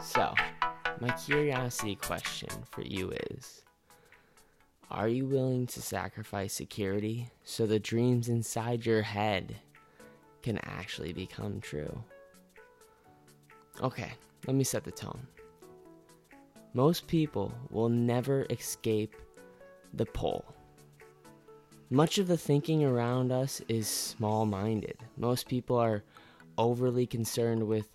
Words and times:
So, 0.00 0.32
my 1.00 1.10
curiosity 1.24 1.96
question 1.96 2.50
for 2.70 2.82
you 2.82 3.12
is 3.30 3.62
Are 4.90 5.08
you 5.08 5.26
willing 5.26 5.66
to 5.68 5.82
sacrifice 5.82 6.52
security 6.52 7.30
so 7.42 7.66
the 7.66 7.78
dreams 7.78 8.28
inside 8.28 8.86
your 8.86 9.02
head 9.02 9.56
can 10.42 10.58
actually 10.58 11.12
become 11.12 11.60
true? 11.60 12.02
Okay, 13.82 14.12
let 14.46 14.54
me 14.54 14.64
set 14.64 14.84
the 14.84 14.92
tone. 14.92 15.26
Most 16.74 17.06
people 17.06 17.52
will 17.70 17.88
never 17.88 18.46
escape 18.50 19.14
the 19.94 20.06
pole. 20.06 20.44
Much 21.90 22.18
of 22.18 22.26
the 22.26 22.36
thinking 22.36 22.82
around 22.82 23.30
us 23.30 23.60
is 23.68 23.86
small 23.86 24.46
minded. 24.46 24.96
Most 25.16 25.46
people 25.46 25.76
are 25.76 26.02
overly 26.56 27.06
concerned 27.06 27.62
with 27.66 27.88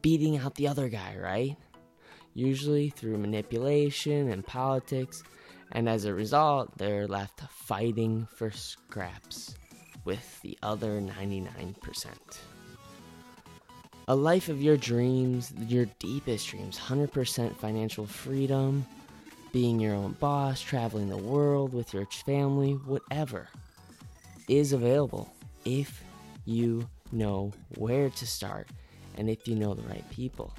beating 0.00 0.38
out 0.38 0.54
the 0.54 0.66
other 0.66 0.88
guy, 0.88 1.16
right? 1.20 1.56
Usually 2.32 2.88
through 2.88 3.18
manipulation 3.18 4.30
and 4.30 4.46
politics, 4.46 5.22
and 5.72 5.88
as 5.88 6.04
a 6.04 6.14
result, 6.14 6.76
they're 6.78 7.06
left 7.06 7.40
fighting 7.50 8.26
for 8.34 8.50
scraps 8.50 9.54
with 10.04 10.40
the 10.40 10.56
other 10.62 11.00
99%. 11.00 12.06
A 14.08 14.14
life 14.14 14.48
of 14.48 14.62
your 14.62 14.76
dreams, 14.76 15.52
your 15.66 15.86
deepest 15.98 16.48
dreams, 16.48 16.78
100% 16.78 17.56
financial 17.56 18.06
freedom, 18.06 18.86
being 19.56 19.80
your 19.80 19.94
own 19.94 20.12
boss, 20.20 20.60
traveling 20.60 21.08
the 21.08 21.16
world 21.16 21.72
with 21.72 21.94
your 21.94 22.04
family, 22.04 22.72
whatever 22.84 23.48
is 24.48 24.74
available 24.74 25.32
if 25.64 26.04
you 26.44 26.86
know 27.10 27.50
where 27.76 28.10
to 28.10 28.26
start 28.26 28.68
and 29.16 29.30
if 29.30 29.48
you 29.48 29.54
know 29.54 29.72
the 29.72 29.80
right 29.84 30.04
people. 30.10 30.52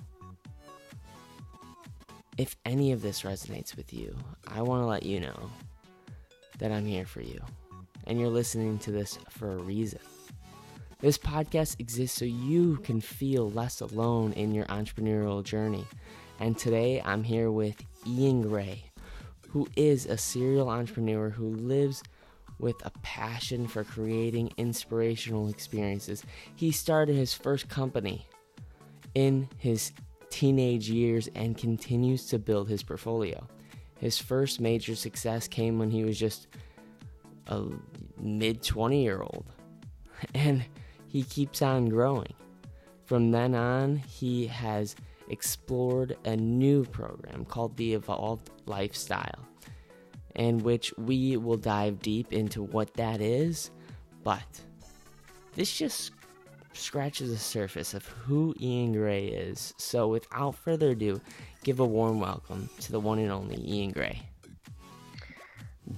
If 2.40 2.56
any 2.66 2.91
of 2.91 3.03
this 3.03 3.22
resonates 3.22 3.78
with 3.78 3.94
you, 3.94 4.16
I 4.47 4.63
want 4.63 4.81
to 4.81 4.88
let 4.88 5.03
you 5.03 5.19
know 5.19 5.52
that 6.57 6.72
I'm 6.72 6.88
here 6.88 7.06
for 7.06 7.22
you 7.22 7.40
and 8.07 8.19
you're 8.19 8.30
listening 8.30 8.80
to 8.80 8.91
this 8.91 9.19
for 9.30 9.52
a 9.52 9.57
reason. 9.62 10.00
This 11.02 11.19
podcast 11.19 11.80
exists 11.80 12.18
so 12.18 12.25
you 12.25 12.78
can 12.78 13.00
feel 13.00 13.52
less 13.52 13.80
alone 13.80 14.34
in 14.34 14.56
your 14.56 14.66
entrepreneurial 14.66 15.44
journey. 15.44 15.86
And 16.40 16.57
today 16.57 17.00
I'm 17.06 17.24
here 17.24 17.52
with 17.52 17.75
Iain 18.07 18.44
Grae, 18.44 18.87
who 19.57 19.68
is 19.75 20.06
a 20.06 20.16
serial 20.16 20.69
entrepreneur 20.69 21.31
who 21.31 21.50
lives 21.50 22.03
with 22.59 22.75
a 22.85 22.91
passion 23.01 23.66
for 23.66 23.84
creating 23.84 24.51
inspirational 24.57 25.50
experiences. 25.50 26.22
He 26.56 26.72
started 26.72 27.16
his 27.16 27.34
first 27.34 27.68
company 27.68 28.28
in 29.16 29.50
his 29.57 29.94
teenage 30.29 30.91
years 30.91 31.28
and 31.34 31.57
continues 31.57 32.28
to 32.28 32.38
build 32.38 32.69
his 32.69 32.84
portfolio. 32.84 33.47
His 33.95 34.19
first 34.19 34.62
major 34.62 34.94
success 34.95 35.47
came 35.47 35.79
when 35.79 35.89
he 35.89 36.03
was 36.03 36.19
just 36.19 36.45
a 37.47 37.63
mid 38.19 38.62
20 38.62 39.01
year 39.01 39.22
old. 39.22 39.45
And 40.35 40.63
he 41.07 41.24
keeps 41.24 41.63
on 41.63 41.89
growing. 41.89 42.34
From 43.06 43.31
then 43.31 43.56
on, 43.56 43.95
he 43.95 44.45
has 44.45 44.95
explored 45.30 46.18
a 46.26 46.36
new 46.36 46.86
program 46.86 47.46
called 47.46 47.76
the 47.78 47.94
Evolved 47.94 48.50
Lifestyle, 48.66 49.48
in 50.36 50.60
which 50.60 50.94
we 50.98 51.38
will 51.38 51.58
dive 51.58 52.02
deep 52.02 52.34
into 52.34 52.64
what 52.64 52.94
that 52.96 53.22
is. 53.22 53.72
But 54.24 54.62
this 55.56 55.76
just 55.76 56.12
scratches 56.74 57.32
the 57.32 57.38
surface 57.38 57.94
of 57.94 58.06
who 58.06 58.54
Iain 58.62 58.94
Grae 58.94 59.32
is. 59.32 59.74
So, 59.78 60.08
without 60.08 60.56
further 60.56 60.92
ado, 60.92 61.20
give 61.64 61.80
a 61.80 61.86
warm 61.86 62.20
welcome 62.20 62.70
to 62.82 62.92
the 62.92 63.00
one 63.00 63.20
and 63.20 63.32
only 63.32 63.56
Iain 63.56 63.94
Grae. 63.94 64.27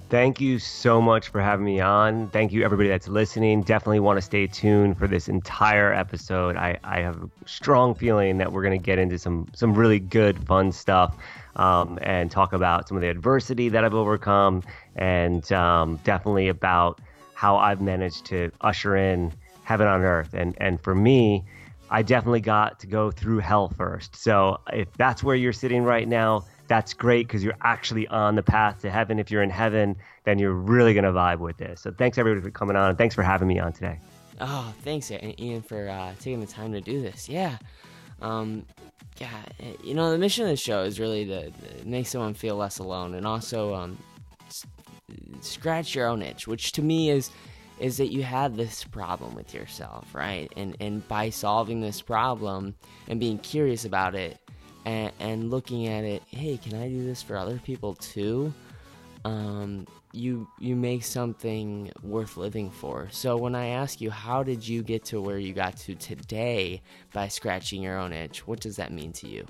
Thank 0.08 0.40
you 0.40 0.60
so 0.60 1.00
much 1.00 1.28
for 1.28 1.40
having 1.40 1.64
me 1.64 1.80
on. 1.80 2.28
Thank 2.30 2.52
you, 2.52 2.62
everybody 2.64 2.88
that's 2.88 3.08
listening. 3.08 3.62
Definitely 3.62 4.00
want 4.00 4.18
to 4.18 4.22
stay 4.22 4.46
tuned 4.46 4.96
for 4.96 5.08
this 5.08 5.28
entire 5.28 5.92
episode. 5.92 6.56
I, 6.56 6.78
I 6.84 7.00
have 7.00 7.16
a 7.22 7.30
strong 7.44 7.96
feeling 7.96 8.38
that 8.38 8.52
we're 8.52 8.62
going 8.62 8.78
to 8.78 8.84
get 8.84 8.98
into 8.98 9.18
some 9.18 9.48
some 9.52 9.74
really 9.74 9.98
good, 9.98 10.46
fun 10.46 10.70
stuff 10.70 11.16
um, 11.56 11.98
and 12.02 12.30
talk 12.30 12.52
about 12.52 12.86
some 12.86 12.96
of 12.96 13.00
the 13.00 13.08
adversity 13.08 13.68
that 13.68 13.84
I've 13.84 13.94
overcome 13.94 14.62
and 14.94 15.50
um, 15.52 15.98
definitely 16.04 16.48
about 16.48 17.00
how 17.34 17.56
I've 17.56 17.80
managed 17.80 18.26
to 18.26 18.52
usher 18.60 18.96
in 18.96 19.32
heaven 19.64 19.88
on 19.88 20.02
earth. 20.02 20.34
And 20.34 20.54
and 20.58 20.80
for 20.80 20.94
me, 20.94 21.44
I 21.90 22.02
definitely 22.02 22.42
got 22.42 22.78
to 22.80 22.86
go 22.86 23.10
through 23.10 23.40
hell 23.40 23.68
first. 23.68 24.14
So 24.14 24.60
if 24.72 24.92
that's 24.96 25.24
where 25.24 25.34
you're 25.34 25.52
sitting 25.52 25.82
right 25.82 26.06
now, 26.06 26.44
that's 26.70 26.94
great 26.94 27.26
because 27.26 27.42
you're 27.42 27.58
actually 27.62 28.06
on 28.08 28.36
the 28.36 28.44
path 28.44 28.80
to 28.80 28.90
heaven. 28.90 29.18
If 29.18 29.28
you're 29.28 29.42
in 29.42 29.50
heaven, 29.50 29.96
then 30.22 30.38
you're 30.38 30.54
really 30.54 30.94
going 30.94 31.04
to 31.04 31.10
vibe 31.10 31.40
with 31.40 31.56
this. 31.56 31.80
So 31.80 31.90
thanks 31.90 32.16
everybody 32.16 32.40
for 32.40 32.52
coming 32.52 32.76
on 32.76 32.90
and 32.90 32.96
thanks 32.96 33.12
for 33.12 33.24
having 33.24 33.48
me 33.48 33.58
on 33.58 33.72
today. 33.72 33.98
Oh, 34.40 34.72
thanks, 34.82 35.10
Iain, 35.10 35.62
for 35.62 35.88
uh, 35.88 36.14
taking 36.20 36.38
the 36.38 36.46
time 36.46 36.72
to 36.72 36.80
do 36.80 37.02
this. 37.02 37.28
Yeah. 37.28 37.58
Um, 38.22 38.64
yeah, 39.18 39.42
you 39.82 39.94
know, 39.94 40.12
the 40.12 40.18
mission 40.18 40.44
of 40.44 40.50
the 40.50 40.56
show 40.56 40.84
is 40.84 41.00
really 41.00 41.26
to, 41.26 41.50
make 41.84 42.06
someone 42.06 42.34
feel 42.34 42.54
less 42.54 42.78
alone 42.78 43.14
and 43.16 43.26
also 43.26 43.74
um, 43.74 43.98
scratch 45.40 45.96
your 45.96 46.06
own 46.06 46.22
itch, 46.22 46.46
which 46.46 46.70
to 46.72 46.82
me 46.82 47.10
is 47.10 47.30
is 47.80 47.96
that 47.96 48.12
you 48.12 48.22
have 48.22 48.56
this 48.56 48.84
problem 48.84 49.34
with 49.34 49.54
yourself, 49.54 50.14
right? 50.14 50.52
And 50.56 50.76
and 50.80 51.06
by 51.08 51.30
solving 51.30 51.80
this 51.80 52.00
problem 52.00 52.74
and 53.08 53.18
being 53.18 53.38
curious 53.38 53.84
about 53.84 54.14
it, 54.14 54.38
and, 54.84 55.12
and 55.20 55.50
looking 55.50 55.88
at 55.88 56.04
it, 56.04 56.22
hey, 56.26 56.56
can 56.56 56.74
I 56.80 56.88
do 56.88 57.04
this 57.04 57.22
for 57.22 57.36
other 57.36 57.58
people 57.58 57.94
too? 57.94 58.52
Um, 59.24 59.86
you 60.12 60.48
you 60.58 60.74
make 60.74 61.04
something 61.04 61.92
worth 62.02 62.36
living 62.36 62.70
for. 62.70 63.08
So 63.10 63.36
when 63.36 63.54
I 63.54 63.68
ask 63.68 64.00
you, 64.00 64.10
how 64.10 64.42
did 64.42 64.66
you 64.66 64.82
get 64.82 65.04
to 65.06 65.20
where 65.20 65.38
you 65.38 65.52
got 65.52 65.76
to 65.78 65.94
today 65.94 66.82
by 67.12 67.28
scratching 67.28 67.82
your 67.82 67.98
own 67.98 68.12
itch? 68.12 68.46
What 68.46 68.60
does 68.60 68.76
that 68.76 68.92
mean 68.92 69.12
to 69.14 69.28
you? 69.28 69.46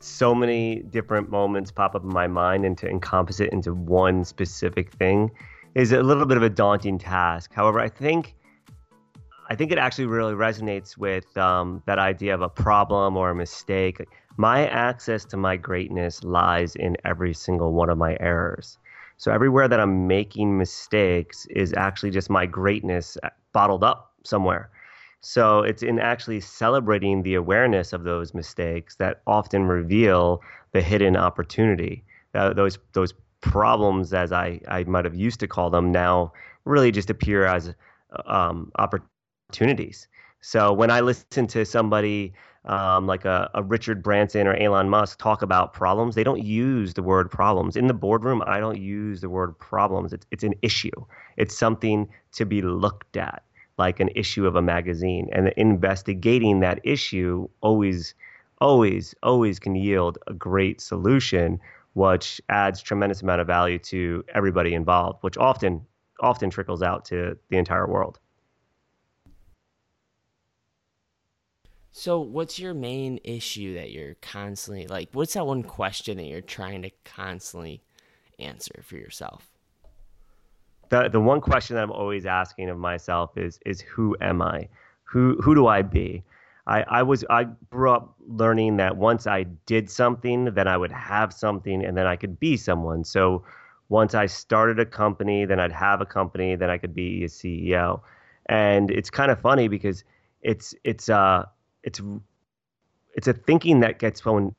So 0.00 0.34
many 0.34 0.80
different 0.80 1.30
moments 1.30 1.70
pop 1.70 1.94
up 1.94 2.02
in 2.02 2.12
my 2.12 2.26
mind, 2.26 2.64
and 2.64 2.76
to 2.78 2.88
encompass 2.88 3.40
it 3.40 3.52
into 3.52 3.72
one 3.72 4.24
specific 4.24 4.92
thing 4.92 5.30
is 5.74 5.92
a 5.92 6.02
little 6.02 6.26
bit 6.26 6.36
of 6.36 6.42
a 6.42 6.50
daunting 6.50 6.98
task. 6.98 7.52
However, 7.54 7.80
I 7.80 7.88
think 7.88 8.34
I 9.52 9.54
think 9.54 9.70
it 9.70 9.76
actually 9.76 10.06
really 10.06 10.32
resonates 10.32 10.96
with 10.96 11.36
um, 11.36 11.82
that 11.84 11.98
idea 11.98 12.34
of 12.34 12.40
a 12.40 12.48
problem 12.48 13.18
or 13.18 13.28
a 13.28 13.34
mistake. 13.34 14.00
My 14.38 14.66
access 14.66 15.26
to 15.26 15.36
my 15.36 15.58
greatness 15.58 16.24
lies 16.24 16.74
in 16.74 16.96
every 17.04 17.34
single 17.34 17.74
one 17.74 17.90
of 17.90 17.98
my 17.98 18.16
errors. 18.18 18.78
So 19.18 19.30
everywhere 19.30 19.68
that 19.68 19.78
I'm 19.78 20.06
making 20.06 20.56
mistakes 20.56 21.44
is 21.50 21.74
actually 21.74 22.12
just 22.12 22.30
my 22.30 22.46
greatness 22.46 23.18
bottled 23.52 23.84
up 23.84 24.14
somewhere. 24.24 24.70
So 25.20 25.58
it's 25.58 25.82
in 25.82 25.98
actually 25.98 26.40
celebrating 26.40 27.22
the 27.22 27.34
awareness 27.34 27.92
of 27.92 28.04
those 28.04 28.32
mistakes 28.32 28.96
that 28.96 29.20
often 29.26 29.64
reveal 29.64 30.40
the 30.72 30.80
hidden 30.80 31.14
opportunity. 31.14 32.04
Uh, 32.34 32.54
those 32.54 32.78
those 32.94 33.12
problems, 33.42 34.14
as 34.14 34.32
I, 34.32 34.62
I 34.66 34.84
might 34.84 35.04
have 35.04 35.14
used 35.14 35.40
to 35.40 35.46
call 35.46 35.68
them, 35.68 35.92
now 35.92 36.32
really 36.64 36.90
just 36.90 37.10
appear 37.10 37.44
as 37.44 37.74
um, 38.24 38.72
opportunities. 38.78 39.11
So 40.40 40.72
when 40.72 40.90
I 40.90 41.00
listen 41.00 41.46
to 41.48 41.64
somebody 41.64 42.32
um, 42.64 43.06
like 43.06 43.24
a, 43.24 43.50
a, 43.54 43.62
Richard 43.62 44.02
Branson 44.02 44.46
or 44.46 44.54
Elon 44.54 44.88
Musk 44.88 45.18
talk 45.18 45.42
about 45.42 45.72
problems, 45.72 46.14
they 46.14 46.24
don't 46.24 46.42
use 46.42 46.94
the 46.94 47.02
word 47.02 47.30
problems. 47.30 47.76
In 47.76 47.86
the 47.86 47.94
boardroom, 47.94 48.42
I 48.46 48.60
don't 48.60 48.80
use 48.80 49.20
the 49.20 49.28
word 49.28 49.58
problems. 49.58 50.12
It's, 50.12 50.26
it's 50.30 50.44
an 50.44 50.54
issue, 50.62 50.90
it's 51.36 51.56
something 51.56 52.08
to 52.32 52.44
be 52.44 52.62
looked 52.62 53.16
at, 53.16 53.42
like 53.78 53.98
an 54.00 54.10
issue 54.14 54.46
of 54.46 54.54
a 54.54 54.62
magazine. 54.62 55.28
And 55.32 55.48
investigating 55.56 56.60
that 56.60 56.80
issue 56.84 57.48
always, 57.60 58.14
always, 58.60 59.14
always 59.22 59.58
can 59.58 59.74
yield 59.74 60.18
a 60.28 60.34
great 60.34 60.80
solution, 60.80 61.58
which 61.94 62.40
adds 62.48 62.80
tremendous 62.80 63.22
amount 63.22 63.40
of 63.40 63.48
value 63.48 63.78
to 63.80 64.24
everybody 64.34 64.74
involved, 64.74 65.18
which 65.22 65.36
often 65.36 65.84
often 66.20 66.50
trickles 66.50 66.82
out 66.82 67.04
to 67.04 67.36
the 67.50 67.56
entire 67.56 67.88
world. 67.88 68.20
So, 71.94 72.20
what's 72.20 72.58
your 72.58 72.72
main 72.72 73.20
issue 73.22 73.74
that 73.74 73.90
you're 73.92 74.14
constantly 74.22 74.86
like? 74.86 75.10
What's 75.12 75.34
that 75.34 75.46
one 75.46 75.62
question 75.62 76.16
that 76.16 76.24
you're 76.24 76.40
trying 76.40 76.80
to 76.82 76.90
constantly 77.04 77.82
answer 78.38 78.82
for 78.82 78.96
yourself? 78.96 79.50
The 80.88 81.10
the 81.10 81.20
one 81.20 81.42
question 81.42 81.76
that 81.76 81.82
I'm 81.82 81.92
always 81.92 82.24
asking 82.24 82.70
of 82.70 82.78
myself 82.78 83.36
is 83.36 83.60
is 83.66 83.82
who 83.82 84.16
am 84.22 84.40
I? 84.40 84.68
Who 85.04 85.36
who 85.42 85.54
do 85.54 85.66
I 85.66 85.82
be? 85.82 86.24
I, 86.66 86.82
I 86.88 87.02
was 87.02 87.26
I 87.28 87.44
grew 87.70 87.90
up 87.90 88.14
learning 88.26 88.78
that 88.78 88.96
once 88.96 89.26
I 89.26 89.42
did 89.66 89.90
something, 89.90 90.46
then 90.46 90.66
I 90.66 90.78
would 90.78 90.92
have 90.92 91.30
something, 91.30 91.84
and 91.84 91.94
then 91.94 92.06
I 92.06 92.16
could 92.16 92.40
be 92.40 92.56
someone. 92.56 93.04
So 93.04 93.44
once 93.90 94.14
I 94.14 94.24
started 94.26 94.80
a 94.80 94.86
company, 94.86 95.44
then 95.44 95.60
I'd 95.60 95.72
have 95.72 96.00
a 96.00 96.06
company, 96.06 96.56
then 96.56 96.70
I 96.70 96.78
could 96.78 96.94
be 96.94 97.24
a 97.24 97.28
CEO. 97.28 98.00
And 98.46 98.90
it's 98.90 99.10
kind 99.10 99.30
of 99.30 99.40
funny 99.42 99.68
because 99.68 100.04
it's 100.40 100.74
it's 100.84 101.10
uh 101.10 101.44
it's 101.82 102.00
it's 103.14 103.28
a 103.28 103.32
thinking 103.32 103.80
that 103.80 103.98
gets 103.98 104.24
one 104.24 104.54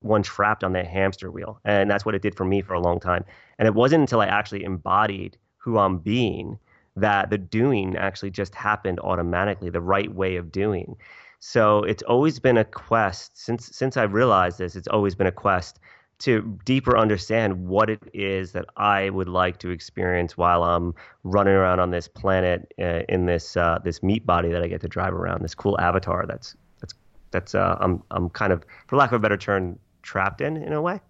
one 0.00 0.22
trapped 0.22 0.62
on 0.62 0.74
that 0.74 0.86
hamster 0.86 1.30
wheel. 1.30 1.58
And 1.64 1.90
that's 1.90 2.04
what 2.04 2.14
it 2.14 2.20
did 2.20 2.34
for 2.34 2.44
me 2.44 2.60
for 2.60 2.74
a 2.74 2.80
long 2.80 3.00
time. 3.00 3.24
And 3.58 3.66
it 3.66 3.74
wasn't 3.74 4.02
until 4.02 4.20
i 4.20 4.26
actually 4.26 4.64
embodied 4.64 5.36
who 5.56 5.78
i'm 5.78 5.98
being 5.98 6.58
that 6.96 7.30
the 7.30 7.38
doing 7.38 7.96
actually 7.96 8.30
just 8.30 8.54
happened 8.54 9.00
automatically 9.00 9.70
the 9.70 9.80
right 9.80 10.14
way 10.14 10.36
of 10.36 10.52
doing. 10.52 10.96
So 11.40 11.82
it's 11.84 12.02
always 12.04 12.38
been 12.38 12.58
a 12.58 12.64
quest. 12.64 13.36
Since 13.38 13.74
since 13.76 13.96
i 13.96 14.02
realized 14.04 14.58
this 14.58 14.76
it's 14.76 14.88
always 14.88 15.14
been 15.14 15.26
a 15.26 15.32
quest 15.32 15.80
to 16.20 16.58
deeper 16.64 16.96
understand 16.96 17.66
what 17.66 17.90
it 17.90 18.00
is 18.12 18.52
that 18.52 18.66
I 18.76 19.10
would 19.10 19.28
like 19.28 19.58
to 19.58 19.70
experience 19.70 20.36
while 20.36 20.62
I'm 20.62 20.94
running 21.24 21.54
around 21.54 21.80
on 21.80 21.90
this 21.90 22.08
planet 22.08 22.72
uh, 22.78 23.02
in 23.08 23.26
this 23.26 23.56
uh, 23.56 23.78
this 23.84 24.02
meat 24.02 24.24
body 24.24 24.50
that 24.50 24.62
I 24.62 24.68
get 24.68 24.80
to 24.82 24.88
drive 24.88 25.12
around, 25.12 25.42
this 25.42 25.54
cool 25.54 25.78
avatar 25.80 26.24
that's 26.26 26.56
that's 26.80 26.94
that's 27.30 27.54
uh, 27.54 27.76
I'm 27.80 28.02
I'm 28.10 28.30
kind 28.30 28.52
of, 28.52 28.64
for 28.86 28.96
lack 28.96 29.10
of 29.10 29.16
a 29.16 29.18
better 29.18 29.36
term, 29.36 29.78
trapped 30.02 30.40
in 30.40 30.56
in 30.56 30.72
a 30.72 30.80
way. 30.80 31.00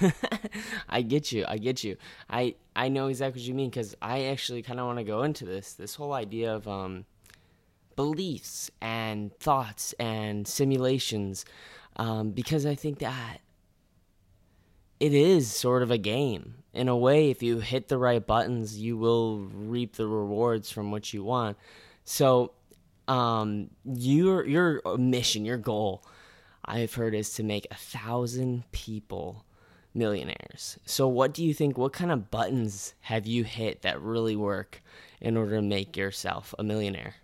I 0.88 1.00
get 1.00 1.32
you. 1.32 1.44
I 1.48 1.56
get 1.56 1.82
you. 1.82 1.96
I 2.28 2.54
I 2.76 2.88
know 2.88 3.08
exactly 3.08 3.40
what 3.40 3.48
you 3.48 3.54
mean 3.54 3.70
because 3.70 3.96
I 4.02 4.26
actually 4.26 4.62
kind 4.62 4.78
of 4.78 4.86
want 4.86 4.98
to 4.98 5.04
go 5.04 5.22
into 5.22 5.46
this 5.46 5.72
this 5.72 5.94
whole 5.94 6.12
idea 6.12 6.54
of 6.54 6.68
um 6.68 7.06
beliefs 7.96 8.70
and 8.80 9.36
thoughts 9.38 9.92
and 9.94 10.46
simulations 10.46 11.44
um, 11.96 12.30
because 12.30 12.66
I 12.66 12.74
think 12.74 12.98
that 12.98 13.40
it 15.00 15.12
is 15.12 15.50
sort 15.50 15.82
of 15.82 15.90
a 15.90 15.98
game. 15.98 16.54
In 16.72 16.88
a 16.88 16.96
way, 16.96 17.30
if 17.30 17.42
you 17.42 17.60
hit 17.60 17.88
the 17.88 17.98
right 17.98 18.24
buttons, 18.24 18.78
you 18.78 18.96
will 18.96 19.40
reap 19.40 19.96
the 19.96 20.06
rewards 20.08 20.70
from 20.70 20.90
what 20.90 21.12
you 21.12 21.22
want. 21.22 21.56
So, 22.04 22.52
um, 23.06 23.70
your 23.84 24.44
your 24.46 24.80
mission, 24.98 25.44
your 25.44 25.56
goal, 25.56 26.04
I've 26.64 26.94
heard 26.94 27.14
is 27.14 27.34
to 27.34 27.42
make 27.42 27.66
a 27.70 27.76
thousand 27.76 28.64
people 28.72 29.44
millionaires. 29.94 30.78
So, 30.84 31.06
what 31.06 31.32
do 31.32 31.44
you 31.44 31.54
think? 31.54 31.78
What 31.78 31.92
kind 31.92 32.10
of 32.10 32.30
buttons 32.30 32.94
have 33.02 33.26
you 33.26 33.44
hit 33.44 33.82
that 33.82 34.00
really 34.00 34.36
work 34.36 34.82
in 35.20 35.36
order 35.36 35.56
to 35.56 35.62
make 35.62 35.96
yourself 35.96 36.54
a 36.58 36.64
millionaire? 36.64 37.14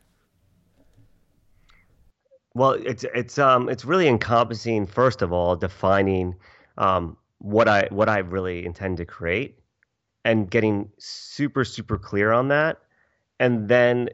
Well, 2.55 2.73
it's 2.73 3.05
it's 3.15 3.39
um 3.39 3.69
it's 3.69 3.85
really 3.85 4.09
encompassing. 4.09 4.87
First 4.87 5.23
of 5.23 5.33
all, 5.33 5.57
defining 5.57 6.37
um, 6.79 7.17
what 7.41 7.69
I 7.69 7.89
what 7.91 8.09
I 8.09 8.19
really 8.19 8.65
intend 8.65 8.99
to 8.99 9.05
create 9.05 9.59
and 10.25 10.51
getting 10.51 10.91
super 10.99 11.65
super 11.65 11.99
clear 11.99 12.33
on 12.33 12.49
that 12.49 12.79
and 13.39 13.69
then 13.69 14.11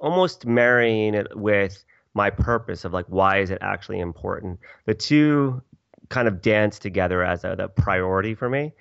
almost 0.00 0.44
marrying 0.44 1.14
it 1.14 1.36
with 1.36 1.84
my 2.12 2.28
purpose 2.28 2.84
of 2.84 2.92
like 2.92 3.06
why 3.06 3.38
is 3.38 3.50
it 3.50 3.58
actually 3.60 4.00
important? 4.00 4.58
The 4.84 4.94
two 4.94 5.62
kind 6.08 6.26
of 6.28 6.42
dance 6.42 6.78
together 6.78 7.22
as 7.22 7.44
a 7.44 7.54
the 7.56 7.68
priority 7.68 8.34
for 8.34 8.50
me. 8.50 8.72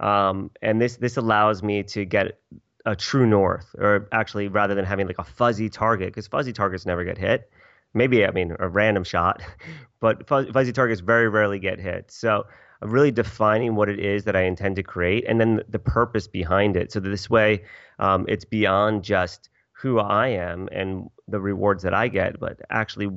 Um, 0.00 0.50
and 0.60 0.80
this 0.80 0.96
this 0.96 1.16
allows 1.16 1.62
me 1.62 1.82
to 1.84 2.04
get 2.04 2.38
a 2.84 2.94
true 2.94 3.26
north 3.26 3.74
or 3.78 4.08
actually 4.12 4.48
rather 4.48 4.74
than 4.74 4.84
having 4.84 5.06
like 5.06 5.18
a 5.18 5.24
fuzzy 5.24 5.68
target 5.70 6.08
because 6.08 6.26
fuzzy 6.26 6.52
targets 6.52 6.84
never 6.84 7.04
get 7.04 7.16
hit. 7.16 7.50
Maybe 7.94 8.24
i 8.24 8.30
mean 8.30 8.54
a 8.60 8.68
random 8.68 9.02
shot 9.02 9.42
but 10.00 10.28
fuzzy 10.28 10.72
targets 10.72 11.00
very 11.00 11.28
rarely 11.30 11.58
get 11.58 11.80
hit. 11.80 12.10
So 12.10 12.44
of 12.82 12.92
really 12.92 13.10
defining 13.10 13.74
what 13.74 13.88
it 13.88 13.98
is 13.98 14.24
that 14.24 14.36
I 14.36 14.42
intend 14.42 14.76
to 14.76 14.82
create 14.82 15.24
and 15.28 15.40
then 15.40 15.62
the 15.68 15.78
purpose 15.78 16.26
behind 16.26 16.76
it. 16.76 16.92
So 16.92 17.00
this 17.00 17.28
way, 17.28 17.64
um, 17.98 18.24
it's 18.28 18.44
beyond 18.44 19.04
just 19.04 19.50
who 19.72 19.98
I 19.98 20.28
am 20.28 20.68
and 20.72 21.10
the 21.28 21.40
rewards 21.40 21.82
that 21.82 21.94
I 21.94 22.08
get, 22.08 22.38
but 22.40 22.60
actually, 22.70 23.10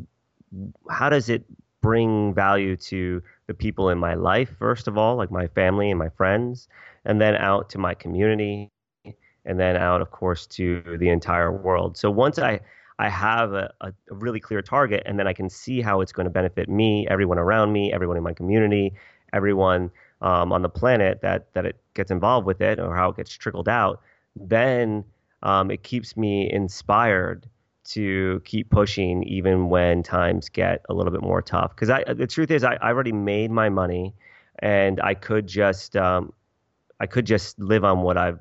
how 0.89 1.09
does 1.09 1.29
it 1.29 1.43
bring 1.81 2.33
value 2.33 2.77
to 2.77 3.21
the 3.47 3.53
people 3.53 3.89
in 3.89 3.97
my 3.97 4.13
life, 4.13 4.49
first 4.57 4.87
of 4.87 4.97
all, 4.97 5.15
like 5.15 5.29
my 5.29 5.47
family 5.47 5.89
and 5.89 5.99
my 5.99 6.09
friends, 6.09 6.67
and 7.05 7.19
then 7.19 7.35
out 7.35 7.69
to 7.71 7.77
my 7.77 7.93
community, 7.93 8.71
and 9.45 9.59
then 9.59 9.75
out, 9.75 10.01
of 10.01 10.11
course, 10.11 10.47
to 10.47 10.81
the 10.99 11.09
entire 11.09 11.51
world. 11.51 11.97
So 11.97 12.09
once 12.09 12.39
I 12.39 12.61
I 12.99 13.09
have 13.09 13.53
a, 13.53 13.73
a, 13.81 13.91
really 14.11 14.39
clear 14.39 14.61
target, 14.61 15.03
and 15.05 15.17
then 15.17 15.27
I 15.27 15.33
can 15.33 15.49
see 15.49 15.81
how 15.81 16.01
it's 16.01 16.11
going 16.11 16.25
to 16.25 16.29
benefit 16.29 16.69
me, 16.69 17.07
everyone 17.09 17.39
around 17.39 17.73
me, 17.73 17.91
everyone 17.91 18.17
in 18.17 18.23
my 18.23 18.33
community, 18.33 18.93
everyone 19.33 19.91
um, 20.21 20.51
on 20.53 20.61
the 20.61 20.69
planet 20.69 21.21
that 21.21 21.53
that 21.53 21.65
it 21.65 21.75
gets 21.93 22.11
involved 22.11 22.47
with 22.47 22.61
it 22.61 22.79
or 22.79 22.95
how 22.95 23.09
it 23.09 23.17
gets 23.17 23.33
trickled 23.33 23.67
out, 23.67 24.01
then 24.35 25.03
um, 25.41 25.69
it 25.69 25.83
keeps 25.83 26.15
me 26.15 26.49
inspired 26.51 27.47
to 27.85 28.41
keep 28.45 28.69
pushing 28.69 29.23
even 29.23 29.69
when 29.69 30.01
times 30.03 30.47
get 30.47 30.85
a 30.89 30.93
little 30.93 31.11
bit 31.11 31.21
more 31.21 31.41
tough. 31.41 31.75
Because 31.75 31.89
the 32.17 32.27
truth 32.27 32.49
is, 32.49 32.63
I, 32.63 32.75
I 32.75 32.87
already 32.87 33.11
made 33.11 33.51
my 33.51 33.69
money, 33.69 34.13
and 34.59 35.01
I 35.01 35.13
could 35.13 35.47
just 35.47 35.97
um, 35.97 36.31
I 36.99 37.05
could 37.05 37.25
just 37.25 37.59
live 37.59 37.83
on 37.83 38.01
what 38.01 38.17
I've 38.17 38.39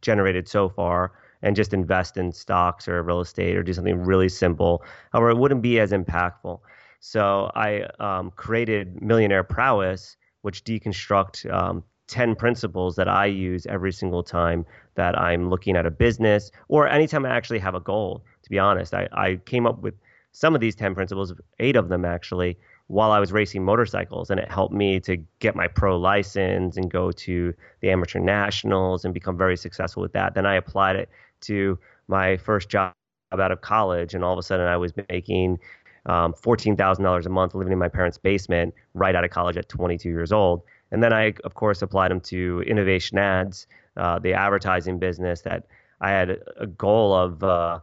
generated 0.00 0.48
so 0.48 0.68
far 0.68 1.12
and 1.42 1.56
just 1.56 1.74
invest 1.74 2.16
in 2.16 2.32
stocks 2.32 2.88
or 2.88 3.02
real 3.02 3.20
estate 3.20 3.56
or 3.56 3.62
do 3.62 3.72
something 3.72 4.04
really 4.04 4.28
simple. 4.28 4.82
However, 5.12 5.30
it 5.30 5.36
wouldn't 5.36 5.62
be 5.62 5.80
as 5.80 5.92
impactful. 5.92 6.60
So 7.04 7.50
I 7.56 7.82
um, 7.98 8.30
created 8.36 9.02
Millionaire 9.02 9.42
Prowess, 9.42 10.16
which 10.42 10.62
deconstruct 10.62 11.52
um, 11.52 11.82
10 12.06 12.36
principles 12.36 12.94
that 12.94 13.08
I 13.08 13.26
use 13.26 13.66
every 13.66 13.90
single 13.90 14.22
time 14.22 14.64
that 14.94 15.18
I'm 15.18 15.50
looking 15.50 15.76
at 15.76 15.84
a 15.84 15.90
business 15.90 16.52
or 16.68 16.86
anytime 16.88 17.26
I 17.26 17.30
actually 17.30 17.58
have 17.58 17.74
a 17.74 17.80
goal. 17.80 18.24
To 18.44 18.50
be 18.50 18.58
honest, 18.60 18.94
I, 18.94 19.08
I 19.12 19.40
came 19.46 19.66
up 19.66 19.82
with 19.82 19.94
some 20.30 20.54
of 20.54 20.60
these 20.60 20.76
10 20.76 20.94
principles, 20.94 21.34
eight 21.58 21.74
of 21.74 21.88
them 21.88 22.04
actually, 22.04 22.56
while 22.86 23.10
I 23.10 23.18
was 23.18 23.32
racing 23.32 23.64
motorcycles. 23.64 24.30
And 24.30 24.38
it 24.38 24.48
helped 24.48 24.72
me 24.72 25.00
to 25.00 25.16
get 25.40 25.56
my 25.56 25.66
pro 25.66 25.98
license 25.98 26.76
and 26.76 26.88
go 26.88 27.10
to 27.10 27.52
the 27.80 27.90
amateur 27.90 28.20
nationals 28.20 29.04
and 29.04 29.12
become 29.12 29.36
very 29.36 29.56
successful 29.56 30.02
with 30.02 30.12
that. 30.12 30.34
Then 30.34 30.46
I 30.46 30.54
applied 30.54 30.94
it 30.94 31.08
to 31.42 31.80
my 32.06 32.36
first 32.36 32.68
job 32.68 32.94
out 33.32 33.50
of 33.50 33.60
college. 33.60 34.14
And 34.14 34.22
all 34.22 34.32
of 34.32 34.38
a 34.38 34.42
sudden 34.42 34.66
I 34.66 34.76
was 34.76 34.92
making 35.08 35.58
um, 36.06 36.34
$14,000 36.34 37.26
a 37.26 37.28
month 37.28 37.54
living 37.54 37.72
in 37.72 37.78
my 37.78 37.88
parents' 37.88 38.18
basement 38.18 38.74
right 38.94 39.14
out 39.14 39.24
of 39.24 39.30
college 39.30 39.56
at 39.56 39.68
22 39.68 40.08
years 40.08 40.32
old. 40.32 40.62
And 40.90 41.02
then 41.02 41.12
I, 41.12 41.34
of 41.44 41.54
course, 41.54 41.80
applied 41.82 42.10
them 42.10 42.20
to 42.22 42.62
Innovation 42.66 43.18
Ads, 43.18 43.66
uh, 43.96 44.18
the 44.18 44.34
advertising 44.34 44.98
business 44.98 45.42
that 45.42 45.66
I 46.00 46.10
had 46.10 46.38
a 46.58 46.66
goal 46.66 47.14
of 47.14 47.42
uh, 47.42 47.80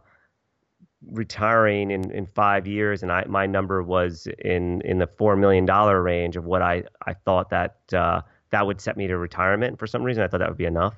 retiring 1.10 1.90
in, 1.90 2.10
in 2.10 2.26
five 2.26 2.66
years. 2.66 3.02
And 3.02 3.10
I, 3.10 3.24
my 3.26 3.46
number 3.46 3.82
was 3.82 4.28
in, 4.38 4.82
in 4.82 4.98
the 4.98 5.06
$4 5.06 5.38
million 5.38 5.66
range 5.66 6.36
of 6.36 6.44
what 6.44 6.62
I, 6.62 6.84
I 7.06 7.14
thought 7.14 7.50
that 7.50 7.76
uh, 7.92 8.20
that 8.50 8.66
would 8.66 8.80
set 8.80 8.96
me 8.96 9.06
to 9.06 9.16
retirement. 9.16 9.78
For 9.78 9.86
some 9.86 10.02
reason, 10.02 10.22
I 10.22 10.28
thought 10.28 10.38
that 10.38 10.48
would 10.48 10.58
be 10.58 10.66
enough. 10.66 10.94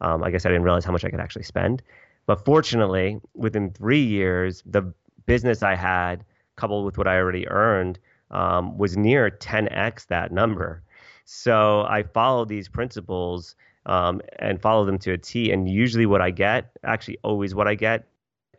Um, 0.00 0.24
I 0.24 0.30
guess 0.30 0.44
I 0.44 0.48
didn't 0.48 0.64
realize 0.64 0.84
how 0.84 0.92
much 0.92 1.04
I 1.04 1.10
could 1.10 1.20
actually 1.20 1.44
spend. 1.44 1.82
But 2.26 2.44
fortunately, 2.44 3.20
within 3.34 3.70
three 3.70 4.02
years, 4.02 4.62
the 4.66 4.92
business 5.26 5.62
I 5.62 5.74
had 5.74 6.24
coupled 6.56 6.84
with 6.84 6.98
what 6.98 7.06
I 7.06 7.16
already 7.16 7.48
earned, 7.48 7.98
um, 8.30 8.78
was 8.78 8.96
near 8.96 9.30
10x 9.30 10.06
that 10.06 10.32
number. 10.32 10.82
So 11.24 11.82
I 11.88 12.02
follow 12.02 12.44
these 12.44 12.68
principles 12.68 13.56
um, 13.86 14.20
and 14.38 14.60
follow 14.60 14.84
them 14.84 14.98
to 15.00 15.12
a 15.12 15.18
T. 15.18 15.50
And 15.50 15.68
usually, 15.68 16.06
what 16.06 16.20
I 16.20 16.30
get, 16.30 16.70
actually, 16.84 17.18
always 17.22 17.54
what 17.54 17.68
I 17.68 17.74
get, 17.74 18.06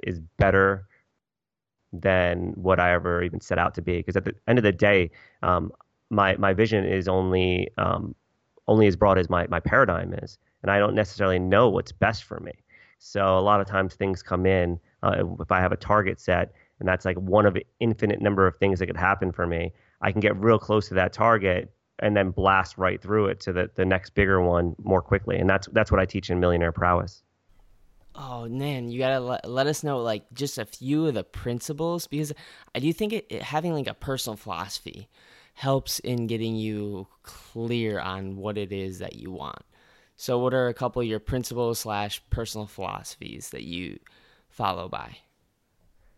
is 0.03 0.19
better 0.37 0.87
than 1.93 2.53
what 2.55 2.79
I 2.79 2.93
ever 2.93 3.23
even 3.23 3.39
set 3.39 3.57
out 3.57 3.73
to 3.75 3.81
be. 3.81 3.97
Because 3.97 4.15
at 4.15 4.25
the 4.25 4.33
end 4.47 4.59
of 4.59 4.63
the 4.63 4.71
day, 4.71 5.11
um, 5.41 5.71
my 6.09 6.35
my 6.37 6.53
vision 6.53 6.85
is 6.85 7.07
only 7.07 7.69
um, 7.77 8.15
only 8.67 8.87
as 8.87 8.95
broad 8.95 9.17
as 9.17 9.29
my 9.29 9.47
my 9.47 9.59
paradigm 9.59 10.13
is, 10.13 10.37
and 10.61 10.71
I 10.71 10.79
don't 10.79 10.95
necessarily 10.95 11.39
know 11.39 11.69
what's 11.69 11.91
best 11.91 12.23
for 12.23 12.39
me. 12.39 12.53
So 12.99 13.37
a 13.37 13.41
lot 13.41 13.61
of 13.61 13.67
times 13.67 13.95
things 13.95 14.23
come 14.23 14.45
in. 14.45 14.79
Uh, 15.03 15.23
if 15.39 15.51
I 15.51 15.59
have 15.59 15.71
a 15.71 15.77
target 15.77 16.19
set, 16.19 16.53
and 16.79 16.87
that's 16.87 17.05
like 17.05 17.17
one 17.17 17.45
of 17.45 17.57
infinite 17.79 18.21
number 18.21 18.47
of 18.47 18.57
things 18.57 18.79
that 18.79 18.87
could 18.87 18.97
happen 18.97 19.31
for 19.31 19.47
me, 19.47 19.71
I 20.01 20.11
can 20.11 20.21
get 20.21 20.35
real 20.37 20.59
close 20.59 20.87
to 20.89 20.93
that 20.95 21.13
target 21.13 21.71
and 21.99 22.15
then 22.15 22.31
blast 22.31 22.77
right 22.77 23.01
through 23.01 23.27
it 23.27 23.39
to 23.41 23.53
the, 23.53 23.69
the 23.75 23.85
next 23.85 24.13
bigger 24.15 24.41
one 24.41 24.75
more 24.83 25.01
quickly. 25.01 25.37
And 25.37 25.49
that's 25.49 25.67
that's 25.71 25.91
what 25.91 25.99
I 25.99 26.05
teach 26.05 26.29
in 26.29 26.39
Millionaire 26.39 26.71
Prowess. 26.71 27.23
Oh 28.15 28.47
man, 28.47 28.89
you 28.89 28.99
gotta 28.99 29.19
let, 29.19 29.49
let 29.49 29.67
us 29.67 29.83
know 29.83 29.99
like 29.99 30.23
just 30.33 30.57
a 30.57 30.65
few 30.65 31.07
of 31.07 31.13
the 31.13 31.23
principles 31.23 32.07
because 32.07 32.33
I 32.73 32.79
do 32.79 32.91
think 32.93 33.13
it, 33.13 33.25
it, 33.29 33.41
having 33.41 33.73
like 33.73 33.87
a 33.87 33.93
personal 33.93 34.37
philosophy 34.37 35.09
helps 35.53 35.99
in 35.99 36.27
getting 36.27 36.55
you 36.55 37.07
clear 37.23 37.99
on 37.99 38.35
what 38.35 38.57
it 38.57 38.71
is 38.71 38.99
that 38.99 39.15
you 39.15 39.31
want. 39.31 39.63
So, 40.17 40.39
what 40.39 40.53
are 40.53 40.67
a 40.67 40.73
couple 40.73 41.01
of 41.01 41.07
your 41.07 41.19
principles 41.19 41.79
slash 41.79 42.21
personal 42.29 42.67
philosophies 42.67 43.49
that 43.49 43.63
you 43.63 43.99
follow 44.47 44.87
by? 44.87 45.17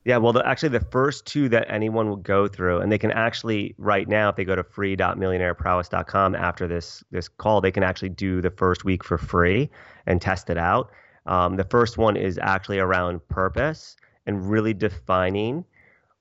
Yeah, 0.08 0.16
well, 0.16 0.32
the, 0.32 0.48
actually, 0.48 0.70
the 0.70 0.86
first 0.90 1.26
two 1.26 1.50
that 1.50 1.70
anyone 1.70 2.08
will 2.08 2.16
go 2.16 2.48
through, 2.48 2.80
and 2.80 2.90
they 2.90 2.98
can 2.98 3.12
actually 3.12 3.76
right 3.78 4.08
now, 4.08 4.30
if 4.30 4.38
they 4.38 4.46
go 4.46 4.56
to 4.56 4.64
free.millionaireprowess.com 4.64 6.34
after 6.34 6.66
this 6.66 7.04
this 7.12 7.28
call, 7.28 7.60
they 7.60 7.74
can 7.74 7.84
actually 7.84 8.08
do 8.08 8.40
the 8.40 8.50
first 8.50 8.86
week 8.86 9.04
for 9.04 9.18
free 9.18 9.70
and 10.06 10.22
test 10.22 10.50
it 10.50 10.58
out. 10.58 10.92
Um, 11.26 11.58
the 11.58 11.66
first 11.66 11.98
one 11.98 12.16
is 12.16 12.40
actually 12.42 12.80
around 12.80 13.20
purpose 13.28 13.98
and 14.26 14.50
really 14.50 14.74
defining 14.74 15.66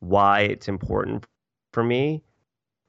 why 0.01 0.41
it's 0.41 0.67
important 0.67 1.25
for 1.73 1.85
me 1.85 2.25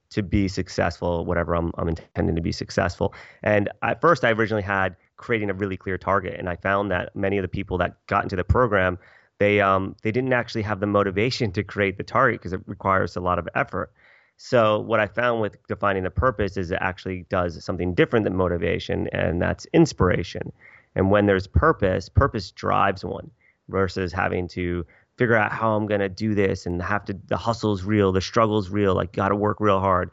to 0.09 0.23
be 0.23 0.47
successful, 0.47 1.25
whatever 1.25 1.53
I'm, 1.53 1.71
I'm 1.77 1.89
intending 1.89 2.35
to 2.35 2.41
be 2.41 2.51
successful. 2.51 3.13
And 3.43 3.69
at 3.83 4.01
first, 4.01 4.25
I 4.25 4.31
originally 4.31 4.63
had 4.63 4.95
creating 5.17 5.51
a 5.51 5.53
really 5.53 5.77
clear 5.77 5.99
target, 5.99 6.39
and 6.39 6.49
I 6.49 6.55
found 6.55 6.89
that 6.89 7.15
many 7.15 7.37
of 7.37 7.43
the 7.43 7.47
people 7.47 7.77
that 7.77 7.97
got 8.07 8.23
into 8.23 8.35
the 8.35 8.43
program 8.43 8.97
they 9.39 9.62
um, 9.62 9.96
they 10.01 10.12
didn't 10.12 10.34
actually 10.34 10.63
have 10.63 10.79
the 10.79 10.88
motivation 10.88 11.51
to 11.53 11.63
create 11.63 11.98
the 11.98 12.03
target 12.03 12.39
because 12.39 12.53
it 12.53 12.62
requires 12.65 13.15
a 13.15 13.22
lot 13.22 13.39
of 13.39 13.48
effort. 13.56 13.91
So 14.38 14.79
what 14.79 15.00
I 15.00 15.08
found 15.08 15.41
with 15.41 15.58
defining 15.67 16.03
the 16.03 16.12
purpose 16.12 16.58
is 16.58 16.70
it 16.70 16.77
actually 16.79 17.25
does 17.29 17.63
something 17.63 17.94
different 17.96 18.24
than 18.24 18.36
motivation, 18.36 19.08
and 19.08 19.41
that's 19.41 19.65
inspiration. 19.74 20.51
And 20.96 21.10
when 21.10 21.25
there's 21.25 21.48
purpose, 21.48 22.10
purpose 22.10 22.51
drives 22.51 23.03
one 23.03 23.32
versus 23.67 24.13
having 24.13 24.48
to 24.50 24.86
figure 25.17 25.36
out 25.36 25.51
how 25.51 25.75
I'm 25.75 25.88
to 25.88 26.10
do 26.10 26.36
this 26.36 26.65
and 26.65 26.82
have 26.82 27.06
to 27.06 27.17
the 27.27 27.38
hustle's 27.38 27.84
real, 27.84 28.12
the 28.12 28.22
struggle's 28.22 28.70
real, 28.70 28.94
like 28.94 29.12
got 29.12 29.29
to 29.29 29.36
work 29.36 29.60
real 29.60 29.79
hard. 29.79 30.12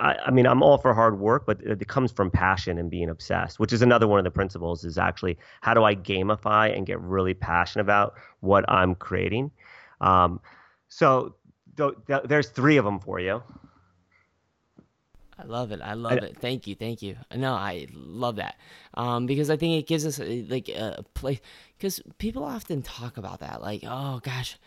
I, 0.00 0.16
I, 0.26 0.30
mean, 0.30 0.46
I'm 0.46 0.62
all 0.62 0.78
for 0.78 0.94
hard 0.94 1.18
work, 1.20 1.46
but 1.46 1.60
it, 1.62 1.86
comes 1.86 2.10
from 2.10 2.30
passion 2.30 2.78
and 2.78 2.90
being 2.90 3.08
obsessed, 3.08 3.60
which 3.60 3.72
is 3.72 3.82
another 3.82 4.08
one 4.08 4.18
of 4.18 4.24
the 4.24 4.30
principles. 4.30 4.84
Is 4.84 4.98
actually 4.98 5.38
how 5.60 5.74
do 5.74 5.84
I 5.84 5.94
gamify 5.94 6.76
and 6.76 6.86
get 6.86 7.00
really 7.00 7.34
passionate 7.34 7.82
about 7.82 8.14
what 8.40 8.68
I'm 8.68 8.94
creating? 8.94 9.50
Um, 10.00 10.40
so 10.88 11.34
th- 11.76 11.94
th- 12.06 12.22
there's 12.24 12.48
three 12.48 12.78
of 12.78 12.84
them 12.84 12.98
for 13.00 13.20
you. 13.20 13.42
I 15.38 15.44
love 15.44 15.72
it. 15.72 15.80
I 15.82 15.94
love 15.94 16.18
I, 16.22 16.26
it. 16.26 16.36
Thank 16.36 16.66
you. 16.66 16.74
Thank 16.74 17.00
you. 17.00 17.16
No, 17.34 17.54
I 17.54 17.86
love 17.92 18.36
that 18.36 18.56
um, 18.94 19.26
because 19.26 19.50
I 19.50 19.56
think 19.56 19.80
it 19.80 19.86
gives 19.86 20.04
us 20.04 20.18
like 20.18 20.68
a 20.68 21.04
place 21.14 21.40
because 21.78 22.00
people 22.18 22.44
often 22.44 22.82
talk 22.82 23.16
about 23.16 23.40
that, 23.40 23.62
like, 23.62 23.84
oh 23.86 24.20
gosh 24.22 24.58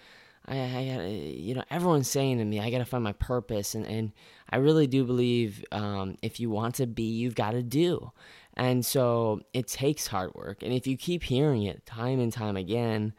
I, 0.46 0.58
I 0.58 1.08
you 1.38 1.56
know, 1.56 1.64
everyone's 1.70 2.10
saying 2.10 2.38
to 2.38 2.46
me, 2.46 2.60
I 2.60 2.70
got 2.70 2.80
to 2.80 2.86
find 2.86 3.04
my 3.04 3.14
purpose. 3.14 3.76
And, 3.76 3.86
and 3.86 4.12
I 4.50 4.58
really 4.58 4.88
do 4.88 5.06
believe 5.06 5.64
um, 5.72 6.18
if 6.22 6.40
you 6.40 6.50
want 6.50 6.76
to 6.76 6.88
be, 6.88 7.04
you've 7.04 7.36
got 7.36 7.52
to 7.52 7.64
do. 7.64 8.12
And 8.56 8.86
so 8.86 9.42
it 9.54 9.68
takes 9.68 10.08
hard 10.08 10.34
work. 10.36 10.62
And 10.62 10.74
if 10.74 10.86
you 10.86 10.98
keep 10.98 11.24
hearing 11.24 11.64
it 11.64 11.86
time 11.86 12.20
and 12.20 12.32
time 12.32 12.56
again, 12.58 13.14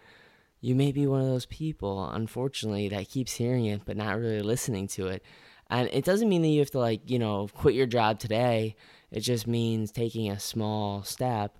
you 0.60 0.74
may 0.74 0.92
be 0.92 1.06
one 1.06 1.20
of 1.20 1.26
those 1.26 1.46
people, 1.46 2.08
unfortunately, 2.08 2.88
that 2.88 3.08
keeps 3.08 3.34
hearing 3.34 3.66
it 3.66 3.82
but 3.84 3.96
not 3.96 4.18
really 4.18 4.42
listening 4.42 4.86
to 4.88 5.08
it. 5.08 5.22
And 5.68 5.88
it 5.92 6.04
doesn't 6.04 6.28
mean 6.28 6.42
that 6.42 6.48
you 6.48 6.60
have 6.60 6.70
to, 6.72 6.78
like, 6.78 7.10
you 7.10 7.18
know, 7.18 7.48
quit 7.54 7.74
your 7.74 7.86
job 7.86 8.18
today. 8.18 8.76
It 9.10 9.20
just 9.20 9.46
means 9.46 9.90
taking 9.90 10.30
a 10.30 10.38
small 10.38 11.02
step 11.02 11.58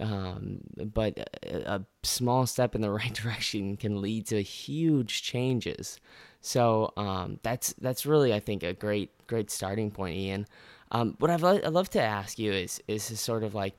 um, 0.00 0.60
but 0.92 1.18
a, 1.42 1.74
a, 1.74 1.86
small 2.02 2.46
step 2.46 2.74
in 2.74 2.80
the 2.80 2.90
right 3.00 3.14
direction 3.14 3.76
can 3.76 4.00
lead 4.00 4.26
to 4.26 4.42
huge 4.42 5.22
changes. 5.22 6.00
So 6.40 6.92
um, 6.96 7.38
that's 7.42 7.72
that's 7.74 8.04
really 8.04 8.34
I 8.34 8.40
think 8.40 8.62
a 8.62 8.72
great 8.72 9.10
great 9.26 9.50
starting 9.50 9.90
point, 9.90 10.16
Iain. 10.16 10.46
Um, 10.92 11.16
what 11.18 11.30
I'd, 11.30 11.40
lo- 11.40 11.60
I'd 11.64 11.72
love 11.72 11.90
to 11.90 12.02
ask 12.02 12.38
you 12.38 12.52
is 12.52 12.82
is 12.86 13.04
sort 13.18 13.42
of 13.42 13.54
like 13.54 13.74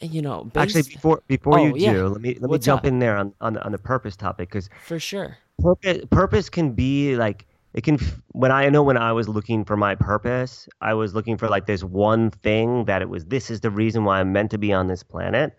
you 0.00 0.22
know 0.22 0.44
based... 0.44 0.76
actually 0.76 0.94
before 0.94 1.22
before 1.26 1.58
oh, 1.58 1.66
you 1.66 1.72
do 1.72 1.80
yeah. 1.80 2.02
let 2.04 2.20
me 2.20 2.36
let 2.40 2.50
What's 2.50 2.62
me 2.62 2.66
jump 2.66 2.82
up? 2.82 2.86
in 2.86 2.98
there 2.98 3.16
on, 3.16 3.32
on 3.40 3.56
on 3.58 3.72
the 3.72 3.78
purpose 3.78 4.16
topic 4.16 4.50
because 4.50 4.68
for 4.84 4.98
sure 4.98 5.38
purpose 5.58 6.04
purpose 6.10 6.50
can 6.50 6.72
be 6.72 7.16
like 7.16 7.46
it 7.76 7.84
can 7.84 7.98
when 8.28 8.50
I 8.50 8.70
know 8.70 8.82
when 8.82 8.96
I 8.96 9.12
was 9.12 9.28
looking 9.28 9.64
for 9.66 9.76
my 9.76 9.94
purpose, 9.94 10.66
I 10.80 10.94
was 10.94 11.14
looking 11.14 11.36
for 11.36 11.48
like 11.48 11.66
this 11.66 11.84
one 11.84 12.30
thing 12.30 12.86
that 12.86 13.02
it 13.02 13.10
was 13.10 13.26
this 13.26 13.50
is 13.50 13.60
the 13.60 13.70
reason 13.70 14.04
why 14.04 14.18
I'm 14.18 14.32
meant 14.32 14.50
to 14.52 14.58
be 14.58 14.72
on 14.72 14.86
this 14.88 15.02
planet. 15.02 15.56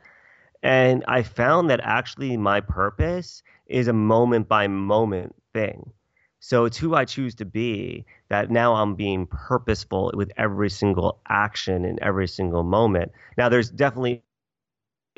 And 0.64 1.06
I 1.08 1.22
found 1.22 1.70
that 1.70 1.80
actually 1.84 2.36
my 2.36 2.60
purpose 2.62 3.44
is 3.68 3.88
a 3.88 3.94
moment 3.94 4.48
by 4.48 4.68
moment 4.68 5.36
thing. 5.54 5.92
So 6.40 6.66
it's 6.66 6.78
who 6.78 6.96
I 6.96 7.06
choose 7.06 7.36
to 7.36 7.46
be 7.46 8.06
that 8.30 8.50
now 8.50 8.74
I'm 8.74 8.96
being 8.96 9.28
purposeful 9.28 10.12
with 10.16 10.32
every 10.38 10.72
single 10.72 11.22
action 11.30 11.86
in 11.86 12.02
every 12.02 12.28
single 12.28 12.64
moment. 12.64 13.12
Now 13.38 13.50
there's 13.50 13.70
definitely 13.70 14.24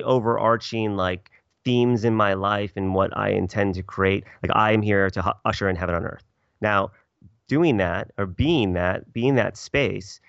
overarching 0.04 0.98
like 0.98 1.32
themes 1.64 2.04
in 2.04 2.14
my 2.16 2.34
life 2.34 2.74
and 2.76 2.94
what 2.94 3.16
I 3.18 3.30
intend 3.30 3.76
to 3.76 3.84
create. 3.84 4.26
Like 4.44 4.52
I 4.54 4.74
am 4.74 4.82
here 4.82 5.10
to 5.12 5.36
usher 5.46 5.70
in 5.70 5.78
heaven 5.78 5.96
on 5.96 6.06
earth. 6.06 6.29
Now, 6.62 6.92
doing 7.48 7.78
that 7.78 8.12
or 8.18 8.26
being 8.26 8.74
that, 8.74 9.12
being 9.12 9.36
that 9.36 9.58
space 9.58 10.20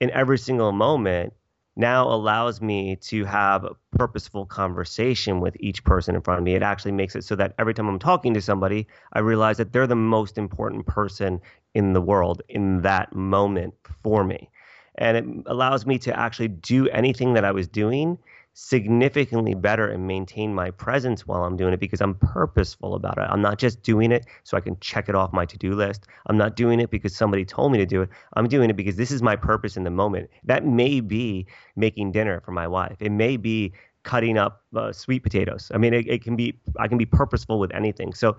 in 0.00 0.10
every 0.10 0.38
single 0.38 0.72
moment 0.72 1.32
now 1.76 2.08
allows 2.08 2.60
me 2.60 2.96
to 2.96 3.24
have 3.24 3.64
a 3.64 3.76
purposeful 3.92 4.44
conversation 4.44 5.40
with 5.40 5.56
each 5.60 5.84
person 5.84 6.14
in 6.14 6.20
front 6.20 6.38
of 6.38 6.44
me. 6.44 6.54
It 6.54 6.62
actually 6.62 6.92
makes 6.92 7.14
it 7.14 7.24
so 7.24 7.36
that 7.36 7.54
every 7.58 7.74
time 7.74 7.88
I'm 7.88 7.98
talking 7.98 8.34
to 8.34 8.42
somebody, 8.42 8.86
I 9.12 9.20
realize 9.20 9.56
that 9.58 9.72
they're 9.72 9.86
the 9.86 9.94
most 9.94 10.36
important 10.36 10.86
person 10.86 11.40
in 11.74 11.92
the 11.92 12.00
world 12.00 12.42
in 12.48 12.82
that 12.82 13.14
moment 13.14 13.74
for 14.02 14.24
me. 14.24 14.50
And 14.96 15.16
it 15.16 15.24
allows 15.46 15.86
me 15.86 15.98
to 16.00 16.18
actually 16.18 16.48
do 16.48 16.88
anything 16.88 17.34
that 17.34 17.44
I 17.44 17.52
was 17.52 17.68
doing 17.68 18.18
significantly 18.62 19.54
better 19.54 19.88
and 19.88 20.06
maintain 20.06 20.54
my 20.54 20.70
presence 20.70 21.26
while 21.26 21.44
I'm 21.44 21.56
doing 21.56 21.72
it 21.72 21.80
because 21.80 22.02
I'm 22.02 22.14
purposeful 22.16 22.94
about 22.94 23.16
it. 23.16 23.22
I'm 23.22 23.40
not 23.40 23.58
just 23.58 23.82
doing 23.82 24.12
it 24.12 24.26
so 24.44 24.54
I 24.54 24.60
can 24.60 24.78
check 24.80 25.08
it 25.08 25.14
off 25.14 25.32
my 25.32 25.46
to 25.46 25.56
do 25.56 25.74
list. 25.74 26.06
I'm 26.26 26.36
not 26.36 26.56
doing 26.56 26.78
it 26.78 26.90
because 26.90 27.16
somebody 27.16 27.46
told 27.46 27.72
me 27.72 27.78
to 27.78 27.86
do 27.86 28.02
it. 28.02 28.10
I'm 28.34 28.48
doing 28.48 28.68
it 28.68 28.76
because 28.76 28.96
this 28.96 29.10
is 29.10 29.22
my 29.22 29.34
purpose 29.34 29.78
in 29.78 29.84
the 29.84 29.90
moment. 29.90 30.28
That 30.44 30.66
may 30.66 31.00
be 31.00 31.46
making 31.74 32.12
dinner 32.12 32.42
for 32.42 32.52
my 32.52 32.68
wife, 32.68 32.96
it 33.00 33.10
may 33.10 33.38
be 33.38 33.72
cutting 34.02 34.36
up 34.36 34.62
uh, 34.76 34.92
sweet 34.92 35.22
potatoes. 35.22 35.72
I 35.74 35.78
mean, 35.78 35.94
it, 35.94 36.06
it 36.06 36.22
can 36.22 36.36
be, 36.36 36.54
I 36.78 36.86
can 36.86 36.98
be 36.98 37.06
purposeful 37.06 37.58
with 37.60 37.74
anything. 37.74 38.12
So 38.12 38.36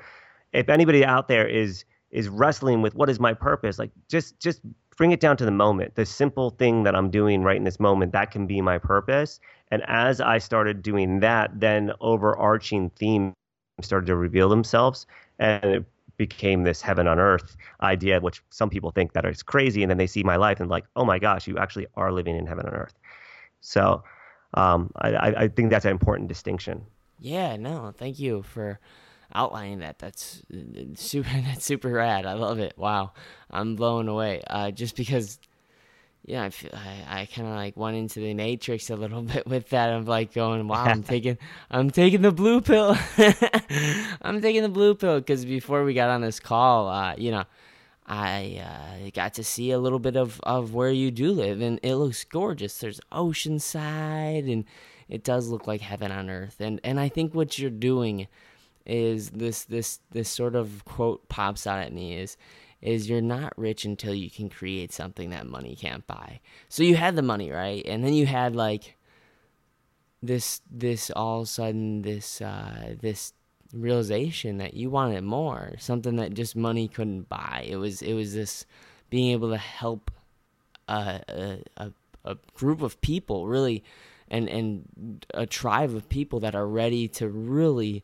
if 0.53 0.69
anybody 0.69 1.03
out 1.03 1.29
there 1.29 1.47
is, 1.47 1.83
is 2.11 2.29
wrestling 2.29 2.83
with 2.83 2.93
what 2.93 3.09
is 3.09 3.19
my 3.19 3.33
purpose, 3.33 3.79
like 3.79 3.91
just, 4.07 4.39
just 4.39 4.61
bring 5.01 5.11
it 5.11 5.19
down 5.19 5.35
to 5.35 5.45
the 5.45 5.49
moment, 5.49 5.95
the 5.95 6.05
simple 6.05 6.51
thing 6.51 6.83
that 6.83 6.93
I'm 6.95 7.09
doing 7.09 7.41
right 7.41 7.57
in 7.57 7.63
this 7.63 7.79
moment, 7.79 8.11
that 8.11 8.29
can 8.29 8.45
be 8.45 8.61
my 8.61 8.77
purpose. 8.77 9.39
And 9.71 9.81
as 9.87 10.21
I 10.21 10.37
started 10.37 10.83
doing 10.83 11.21
that, 11.21 11.59
then 11.59 11.91
overarching 12.01 12.91
themes 12.91 13.33
started 13.81 14.05
to 14.05 14.15
reveal 14.15 14.47
themselves. 14.47 15.07
And 15.39 15.65
it 15.65 15.85
became 16.17 16.61
this 16.65 16.83
heaven 16.83 17.07
on 17.07 17.19
earth 17.19 17.57
idea, 17.81 18.19
which 18.19 18.43
some 18.51 18.69
people 18.69 18.91
think 18.91 19.13
that 19.13 19.25
is 19.25 19.41
crazy. 19.41 19.81
And 19.81 19.89
then 19.89 19.97
they 19.97 20.05
see 20.05 20.21
my 20.21 20.35
life 20.35 20.59
and 20.59 20.69
like, 20.69 20.85
oh 20.95 21.03
my 21.03 21.17
gosh, 21.17 21.47
you 21.47 21.57
actually 21.57 21.87
are 21.95 22.11
living 22.11 22.37
in 22.37 22.45
heaven 22.45 22.67
on 22.67 22.73
earth. 22.75 22.93
So 23.59 24.03
um, 24.53 24.91
I, 24.97 25.33
I 25.35 25.47
think 25.47 25.71
that's 25.71 25.85
an 25.85 25.89
important 25.89 26.29
distinction. 26.29 26.85
Yeah, 27.17 27.57
no, 27.57 27.91
thank 27.97 28.19
you 28.19 28.43
for 28.43 28.79
outlining 29.33 29.79
that. 29.79 29.99
That's 29.99 30.41
super. 30.95 31.29
That's 31.29 31.65
super 31.65 31.89
rad. 31.89 32.25
I 32.25 32.33
love 32.33 32.59
it. 32.59 32.73
Wow, 32.77 33.13
I'm 33.49 33.75
blown 33.75 34.07
away. 34.07 34.41
Uh, 34.47 34.71
just 34.71 34.95
because, 34.95 35.39
yeah, 36.25 36.43
I 36.43 36.49
feel, 36.49 36.71
I, 36.73 37.21
I 37.21 37.25
kind 37.25 37.47
of 37.47 37.55
like 37.55 37.77
went 37.77 37.97
into 37.97 38.19
the 38.19 38.33
matrix 38.33 38.89
a 38.89 38.95
little 38.95 39.21
bit 39.33 39.47
with 39.47 39.69
that. 39.69 39.91
I'm 39.91 40.05
like 40.05 40.33
going, 40.33 40.67
wow, 40.67 40.83
I'm 40.83 41.03
taking, 41.13 41.37
I'm 41.69 41.89
taking 41.89 42.21
the 42.21 42.31
blue 42.31 42.61
pill. 42.61 42.97
I'm 44.21 44.41
taking 44.41 44.63
the 44.63 44.69
blue 44.69 44.95
pill 44.95 45.19
because 45.19 45.45
before 45.45 45.83
we 45.83 45.93
got 45.93 46.09
on 46.09 46.21
this 46.21 46.39
call, 46.39 46.87
uh, 46.87 47.15
you 47.17 47.31
know. 47.31 47.43
I 48.13 48.61
uh, 49.05 49.09
got 49.13 49.35
to 49.35 49.43
see 49.43 49.71
a 49.71 49.79
little 49.79 49.99
bit 49.99 50.17
of, 50.17 50.41
of 50.41 50.73
where 50.73 50.89
you 50.89 51.11
do 51.11 51.31
live, 51.31 51.61
and 51.61 51.79
it 51.81 51.95
looks 51.95 52.25
gorgeous. 52.25 52.77
There's 52.77 52.99
oceanside, 53.13 54.51
and 54.51 54.65
it 55.11 55.23
does 55.23 55.49
look 55.49 55.67
like 55.67 55.81
heaven 55.81 56.11
on 56.11 56.29
earth. 56.29 56.55
And 56.59 56.79
and 56.83 56.99
I 56.99 57.09
think 57.09 57.35
what 57.35 57.59
you're 57.59 57.69
doing 57.69 58.27
is 58.85 59.29
this 59.31 59.63
this 59.65 59.99
this 60.11 60.29
sort 60.29 60.55
of 60.55 60.83
quote 60.85 61.27
pops 61.29 61.67
out 61.67 61.79
at 61.79 61.93
me 61.93 62.15
is 62.15 62.37
is 62.81 63.09
you're 63.09 63.21
not 63.21 63.53
rich 63.57 63.85
until 63.85 64.13
you 64.13 64.29
can 64.29 64.49
create 64.49 64.91
something 64.91 65.29
that 65.29 65.45
money 65.45 65.75
can't 65.75 66.05
buy. 66.07 66.39
So 66.67 66.81
you 66.81 66.95
had 66.95 67.15
the 67.15 67.21
money, 67.21 67.51
right? 67.51 67.85
And 67.85 68.03
then 68.03 68.13
you 68.13 68.25
had 68.25 68.55
like 68.55 68.97
this 70.23 70.61
this 70.69 71.11
all 71.15 71.41
of 71.41 71.43
a 71.43 71.47
sudden 71.47 72.01
this 72.01 72.41
uh 72.41 72.95
this 72.99 73.33
realization 73.73 74.57
that 74.57 74.73
you 74.73 74.89
wanted 74.89 75.23
more, 75.23 75.73
something 75.77 76.15
that 76.17 76.33
just 76.33 76.55
money 76.55 76.87
couldn't 76.87 77.29
buy. 77.29 77.65
It 77.67 77.77
was 77.77 78.01
it 78.01 78.13
was 78.13 78.33
this 78.33 78.65
being 79.09 79.31
able 79.31 79.49
to 79.51 79.57
help 79.57 80.11
a 80.87 81.59
a, 81.77 81.91
a 82.25 82.37
group 82.53 82.81
of 82.81 82.99
people 83.01 83.47
really 83.47 83.83
and 84.29 84.49
and 84.49 85.25
a 85.33 85.45
tribe 85.45 85.95
of 85.95 86.09
people 86.09 86.39
that 86.39 86.55
are 86.55 86.67
ready 86.67 87.07
to 87.07 87.29
really 87.29 88.03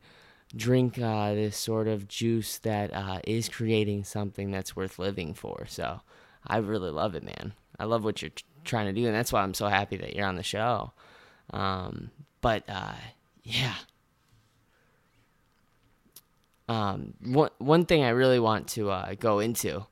drink 0.56 1.00
uh, 1.00 1.34
this 1.34 1.58
sort 1.58 1.88
of 1.88 2.08
juice 2.08 2.60
that 2.60 2.94
uh, 2.94 3.20
is 3.26 3.50
creating 3.50 4.04
something 4.04 4.52
that's 4.52 4.76
worth 4.76 5.00
living 5.00 5.34
for. 5.34 5.66
So 5.68 6.02
I 6.46 6.58
really 6.58 6.92
love 6.92 7.16
it, 7.16 7.24
man. 7.24 7.54
I 7.80 7.86
love 7.86 8.04
what 8.04 8.22
you're 8.22 8.32
t- 8.32 8.44
trying 8.64 8.88
to 8.88 8.94
do, 8.94 9.06
and 9.06 9.16
that's 9.16 9.34
why 9.34 9.42
I'm 9.42 9.54
so 9.54 9.68
happy 9.68 9.98
that 9.98 10.16
you're 10.16 10.26
on 10.26 10.36
the 10.36 10.44
show. 10.44 10.92
Um, 11.52 12.12
but 12.42 12.64
uh, 12.68 12.96
yeah, 13.44 13.76
um, 16.70 17.14
one 17.24 17.52
one 17.58 17.86
thing 17.86 18.04
I 18.04 18.10
really 18.10 18.40
want 18.40 18.68
to 18.70 18.90
uh, 18.90 19.16
go 19.20 19.40
into 19.40 19.86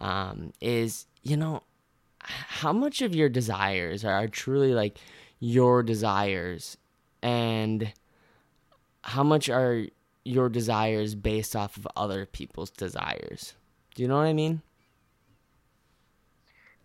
um, 0.00 0.52
is 0.60 1.06
you 1.22 1.36
know 1.36 1.62
how 2.20 2.72
much 2.72 3.02
of 3.02 3.14
your 3.14 3.28
desires 3.28 4.04
are 4.04 4.26
truly 4.26 4.74
like 4.74 4.98
your 5.38 5.82
desires 5.82 6.76
and 7.22 7.92
how 9.02 9.22
much 9.22 9.48
are 9.48 9.86
your 10.26 10.48
desires 10.48 11.14
based 11.14 11.54
off 11.54 11.76
of 11.76 11.86
other 11.96 12.26
people's 12.26 12.70
desires 12.70 13.54
do 13.94 14.02
you 14.02 14.08
know 14.08 14.16
what 14.16 14.26
i 14.26 14.32
mean 14.32 14.60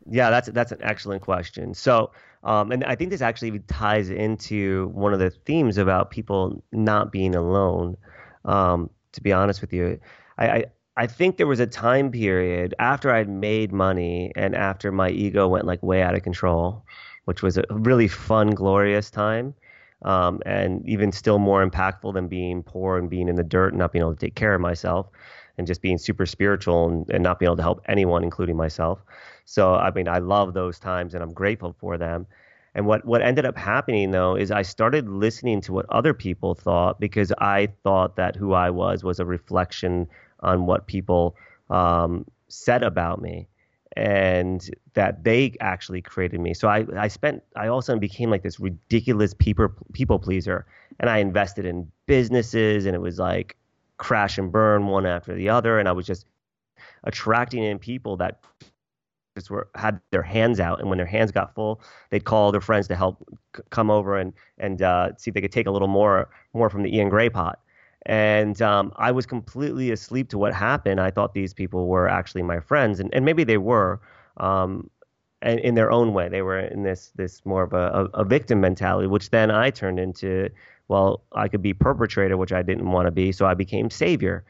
yeah 0.09 0.29
that's 0.29 0.49
that's 0.49 0.71
an 0.71 0.79
excellent 0.81 1.21
question 1.21 1.73
so 1.73 2.11
um, 2.43 2.71
and 2.71 2.83
i 2.85 2.95
think 2.95 3.11
this 3.11 3.21
actually 3.21 3.59
ties 3.67 4.09
into 4.09 4.87
one 4.93 5.13
of 5.13 5.19
the 5.19 5.29
themes 5.29 5.77
about 5.77 6.11
people 6.11 6.63
not 6.71 7.11
being 7.11 7.35
alone 7.35 7.97
um, 8.45 8.89
to 9.13 9.21
be 9.21 9.31
honest 9.31 9.61
with 9.61 9.73
you. 9.73 9.99
I, 10.37 10.47
I, 10.47 10.65
I 10.97 11.07
think 11.07 11.37
there 11.37 11.47
was 11.47 11.59
a 11.59 11.67
time 11.67 12.11
period 12.11 12.75
after 12.79 13.11
I'd 13.11 13.29
made 13.29 13.71
money 13.71 14.31
and 14.35 14.55
after 14.55 14.91
my 14.91 15.09
ego 15.09 15.47
went 15.47 15.65
like 15.65 15.81
way 15.81 16.01
out 16.01 16.15
of 16.15 16.23
control, 16.23 16.83
which 17.25 17.41
was 17.41 17.57
a 17.57 17.63
really 17.69 18.07
fun, 18.07 18.51
glorious 18.51 19.09
time. 19.09 19.53
Um, 20.03 20.41
and 20.45 20.87
even 20.89 21.11
still 21.11 21.37
more 21.37 21.63
impactful 21.63 22.13
than 22.13 22.27
being 22.27 22.63
poor 22.63 22.97
and 22.97 23.09
being 23.09 23.27
in 23.27 23.35
the 23.35 23.43
dirt 23.43 23.69
and 23.69 23.77
not 23.77 23.91
being 23.91 24.01
able 24.01 24.15
to 24.15 24.19
take 24.19 24.33
care 24.33 24.55
of 24.55 24.61
myself 24.61 25.07
and 25.57 25.67
just 25.67 25.81
being 25.81 25.99
super 25.99 26.25
spiritual 26.25 26.89
and, 26.89 27.09
and 27.11 27.23
not 27.23 27.37
being 27.37 27.47
able 27.47 27.57
to 27.57 27.61
help 27.61 27.81
anyone, 27.87 28.23
including 28.23 28.57
myself. 28.57 28.99
So, 29.45 29.75
I 29.75 29.91
mean, 29.91 30.07
I 30.07 30.17
love 30.17 30.53
those 30.53 30.79
times 30.79 31.13
and 31.13 31.21
I'm 31.21 31.33
grateful 31.33 31.75
for 31.79 31.97
them. 31.97 32.25
And 32.73 32.87
what, 32.87 33.05
what 33.05 33.21
ended 33.21 33.45
up 33.45 33.57
happening 33.57 34.11
though 34.11 34.35
is 34.35 34.49
I 34.49 34.63
started 34.63 35.07
listening 35.07 35.61
to 35.61 35.73
what 35.73 35.85
other 35.89 36.13
people 36.13 36.55
thought 36.55 36.99
because 36.99 37.31
I 37.37 37.67
thought 37.83 38.15
that 38.15 38.35
who 38.35 38.53
I 38.53 38.69
was 38.69 39.03
was 39.03 39.19
a 39.19 39.25
reflection 39.25 40.07
on 40.39 40.65
what 40.65 40.87
people 40.87 41.35
um, 41.69 42.25
said 42.47 42.81
about 42.81 43.21
me 43.21 43.47
and 43.97 44.69
that 44.93 45.23
they 45.23 45.55
actually 45.59 46.01
created 46.01 46.39
me. 46.39 46.53
So 46.53 46.67
I, 46.67 46.85
I 46.97 47.07
spent 47.07 47.43
I 47.55 47.67
also 47.67 47.97
became 47.97 48.29
like 48.29 48.43
this 48.43 48.59
ridiculous 48.59 49.33
people 49.33 49.69
people 49.93 50.19
pleaser 50.19 50.65
and 50.99 51.09
I 51.09 51.17
invested 51.17 51.65
in 51.65 51.91
businesses 52.05 52.85
and 52.85 52.95
it 52.95 53.01
was 53.01 53.19
like 53.19 53.57
crash 53.97 54.37
and 54.37 54.51
burn 54.51 54.87
one 54.87 55.05
after 55.05 55.33
the 55.35 55.49
other 55.49 55.77
and 55.77 55.89
I 55.89 55.91
was 55.91 56.05
just 56.05 56.25
attracting 57.03 57.63
in 57.63 57.79
people 57.79 58.17
that 58.17 58.41
just 59.35 59.49
were 59.49 59.69
had 59.75 59.99
their 60.11 60.23
hands 60.23 60.59
out, 60.59 60.79
and 60.79 60.89
when 60.89 60.97
their 60.97 61.07
hands 61.07 61.31
got 61.31 61.55
full, 61.55 61.81
they'd 62.09 62.25
call 62.25 62.51
their 62.51 62.61
friends 62.61 62.87
to 62.89 62.95
help 62.95 63.17
c- 63.55 63.63
come 63.69 63.89
over 63.89 64.17
and 64.17 64.33
and 64.57 64.81
uh, 64.81 65.09
see 65.17 65.29
if 65.29 65.35
they 65.35 65.41
could 65.41 65.51
take 65.51 65.67
a 65.67 65.71
little 65.71 65.87
more 65.87 66.29
more 66.53 66.69
from 66.69 66.83
the 66.83 66.97
Iain 66.97 67.09
Grae 67.09 67.31
pot. 67.31 67.59
And 68.05 68.61
um, 68.61 68.91
I 68.95 69.11
was 69.11 69.25
completely 69.25 69.91
asleep 69.91 70.29
to 70.29 70.37
what 70.37 70.53
happened. 70.53 70.99
I 70.99 71.11
thought 71.11 71.33
these 71.33 71.53
people 71.53 71.87
were 71.87 72.07
actually 72.07 72.41
my 72.41 72.59
friends, 72.59 72.99
and, 72.99 73.13
and 73.13 73.23
maybe 73.23 73.43
they 73.43 73.57
were, 73.57 74.01
um, 74.37 74.89
and 75.43 75.59
in 75.59 75.75
their 75.75 75.91
own 75.91 76.13
way, 76.13 76.27
they 76.29 76.41
were 76.41 76.59
in 76.59 76.83
this 76.83 77.11
this 77.15 77.45
more 77.45 77.63
of 77.63 77.73
a, 77.73 78.09
a, 78.13 78.21
a 78.21 78.23
victim 78.23 78.59
mentality, 78.59 79.07
which 79.07 79.29
then 79.29 79.51
I 79.51 79.69
turned 79.69 79.99
into. 79.99 80.49
Well, 80.87 81.23
I 81.31 81.47
could 81.47 81.61
be 81.61 81.73
perpetrator, 81.73 82.35
which 82.35 82.51
I 82.51 82.63
didn't 82.63 82.91
want 82.91 83.05
to 83.05 83.11
be, 83.11 83.31
so 83.31 83.45
I 83.45 83.53
became 83.53 83.89
savior, 83.89 84.43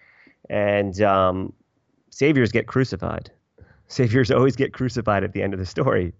and 0.50 1.00
um, 1.02 1.54
saviors 2.10 2.52
get 2.52 2.68
crucified 2.68 3.30
saviors 3.92 4.32
always 4.32 4.56
get 4.56 4.74
crucified 4.74 5.24
at 5.24 5.34
the 5.34 5.44
end 5.44 5.54
of 5.54 5.60
the 5.60 5.66
story. 5.66 6.14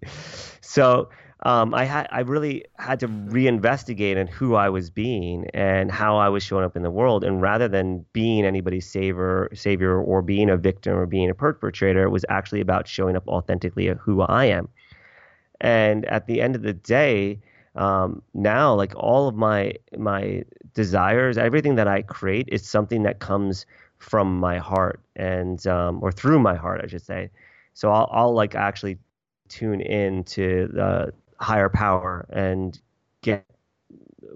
So 0.60 1.08
um, 1.44 1.74
I 1.74 1.84
had 1.84 2.06
I 2.12 2.20
really 2.20 2.64
had 2.78 3.00
to 3.00 3.08
reinvestigate 3.08 4.16
in 4.16 4.28
who 4.28 4.54
I 4.54 4.68
was 4.68 4.90
being 4.90 5.46
and 5.52 5.90
how 5.90 6.16
I 6.16 6.28
was 6.28 6.44
showing 6.44 6.64
up 6.64 6.76
in 6.76 6.82
the 6.82 6.90
world. 6.90 7.24
And 7.24 7.42
rather 7.42 7.66
than 7.66 8.04
being 8.12 8.44
anybody's 8.44 8.88
savior, 8.88 9.48
savior 9.52 10.00
or 10.00 10.22
being 10.22 10.48
a 10.48 10.56
victim 10.56 10.94
or 10.94 11.06
being 11.06 11.30
a 11.30 11.34
perpetrator, 11.34 12.04
it 12.04 12.10
was 12.10 12.24
actually 12.28 12.60
about 12.60 12.86
showing 12.86 13.16
up 13.16 13.26
authentically 13.26 13.88
of 13.88 13.98
who 13.98 14.22
I 14.22 14.46
am. 14.46 14.68
And 15.60 16.04
at 16.04 16.26
the 16.26 16.40
end 16.40 16.54
of 16.54 16.62
the 16.62 16.74
day, 16.74 17.40
um, 17.74 18.22
now 18.34 18.74
like 18.74 18.94
all 18.96 19.26
of 19.26 19.34
my 19.34 19.74
my 19.98 20.44
desires, 20.74 21.38
everything 21.38 21.74
that 21.74 21.88
I 21.88 22.02
create 22.02 22.48
is 22.52 22.68
something 22.68 23.02
that 23.02 23.18
comes 23.18 23.66
from 23.98 24.38
my 24.38 24.58
heart 24.58 25.00
and 25.16 25.64
um, 25.66 25.98
or 26.02 26.12
through 26.12 26.38
my 26.38 26.54
heart, 26.54 26.80
I 26.84 26.86
should 26.86 27.02
say. 27.02 27.30
So 27.74 27.90
I'll, 27.90 28.08
I'll 28.12 28.34
like 28.34 28.54
actually 28.54 28.98
tune 29.48 29.80
in 29.80 30.24
to 30.24 30.68
the 30.72 31.12
higher 31.42 31.68
power 31.68 32.26
and 32.30 32.80
get 33.22 33.44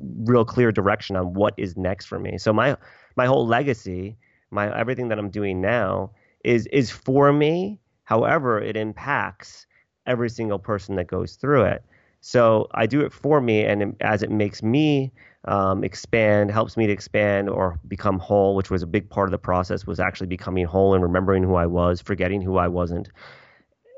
real 0.01 0.45
clear 0.45 0.73
direction 0.73 1.17
on 1.17 1.35
what 1.35 1.55
is 1.57 1.77
next 1.77 2.07
for 2.07 2.19
me. 2.19 2.39
So 2.39 2.53
my 2.53 2.77
my 3.17 3.27
whole 3.27 3.47
legacy, 3.47 4.17
my 4.51 4.77
everything 4.79 5.09
that 5.09 5.19
I'm 5.19 5.31
doing 5.31 5.61
now 5.61 6.11
is 6.45 6.67
is 6.69 6.91
for 6.91 7.33
me. 7.33 7.81
However, 8.05 8.61
it 8.61 8.77
impacts 8.77 9.67
every 10.07 10.31
single 10.31 10.59
person 10.59 10.97
that 10.97 11.07
goes 11.07 11.35
through 11.37 11.65
it. 11.65 11.85
So 12.21 12.69
I 12.75 12.87
do 12.87 13.01
it 13.03 13.13
for 13.13 13.41
me, 13.41 13.65
and 13.65 13.95
as 14.01 14.23
it 14.23 14.31
makes 14.31 14.63
me 14.63 15.13
um, 15.47 15.85
expand, 15.85 16.51
helps 16.51 16.77
me 16.77 16.87
to 16.87 16.93
expand 16.93 17.49
or 17.49 17.79
become 17.89 18.19
whole, 18.19 18.57
which 18.57 18.71
was 18.71 18.83
a 18.83 18.87
big 18.87 19.09
part 19.09 19.29
of 19.29 19.31
the 19.31 19.39
process, 19.39 19.87
was 19.87 20.01
actually 20.01 20.27
becoming 20.27 20.67
whole 20.67 20.95
and 20.95 21.03
remembering 21.03 21.45
who 21.45 21.55
I 21.55 21.67
was, 21.67 22.01
forgetting 22.01 22.43
who 22.43 22.57
I 22.57 22.69
wasn't. 22.69 23.11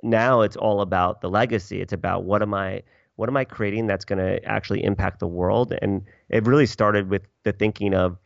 Now 0.02 0.42
it's 0.42 0.56
all 0.56 0.80
about 0.82 1.22
the 1.22 1.30
legacy. 1.30 1.80
It's 1.80 1.92
about 1.92 2.24
what 2.24 2.42
am 2.42 2.54
I 2.54 2.82
what 3.18 3.28
am 3.28 3.36
I 3.36 3.42
creating 3.42 3.88
that's 3.88 4.04
going 4.04 4.20
to 4.20 4.42
actually 4.44 4.84
impact 4.84 5.18
the 5.18 5.26
world? 5.26 5.74
And 5.82 6.04
it 6.28 6.46
really 6.46 6.66
started 6.66 7.10
with 7.10 7.22
the 7.42 7.50
thinking 7.50 7.92
of 7.92 8.16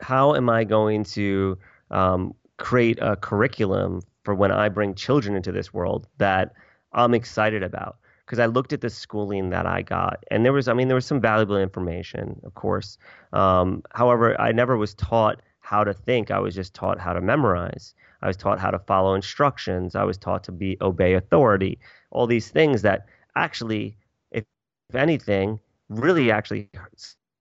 how 0.00 0.34
am 0.34 0.48
I 0.48 0.64
going 0.64 1.04
to 1.04 1.58
um, 1.90 2.32
create 2.56 2.98
a 3.02 3.16
curriculum 3.16 4.00
for 4.24 4.34
when 4.34 4.50
I 4.50 4.70
bring 4.70 4.94
children 4.94 5.36
into 5.36 5.52
this 5.52 5.74
world 5.74 6.08
that 6.16 6.54
I'm 6.94 7.12
excited 7.12 7.62
about 7.62 7.98
because 8.24 8.38
I 8.38 8.46
looked 8.46 8.72
at 8.72 8.80
the 8.80 8.88
schooling 8.88 9.50
that 9.50 9.66
I 9.66 9.82
got, 9.82 10.24
and 10.30 10.42
there 10.42 10.54
was, 10.54 10.66
I 10.66 10.72
mean, 10.72 10.88
there 10.88 10.94
was 10.94 11.04
some 11.04 11.20
valuable 11.20 11.58
information, 11.58 12.40
of 12.44 12.54
course. 12.54 12.96
Um, 13.34 13.82
however, 13.92 14.40
I 14.40 14.52
never 14.52 14.78
was 14.78 14.94
taught 14.94 15.42
how 15.58 15.84
to 15.84 15.92
think. 15.92 16.30
I 16.30 16.38
was 16.38 16.54
just 16.54 16.72
taught 16.72 16.98
how 16.98 17.12
to 17.12 17.20
memorize. 17.20 17.94
I 18.22 18.26
was 18.26 18.38
taught 18.38 18.58
how 18.58 18.70
to 18.70 18.78
follow 18.78 19.12
instructions. 19.14 19.94
I 19.94 20.04
was 20.04 20.16
taught 20.16 20.44
to 20.44 20.52
be 20.52 20.78
obey 20.80 21.12
authority. 21.12 21.78
All 22.10 22.26
these 22.26 22.48
things 22.48 22.80
that 22.82 23.06
actually, 23.36 23.96
if, 24.30 24.44
if 24.88 24.94
anything, 24.94 25.60
really 25.88 26.30
actually 26.30 26.68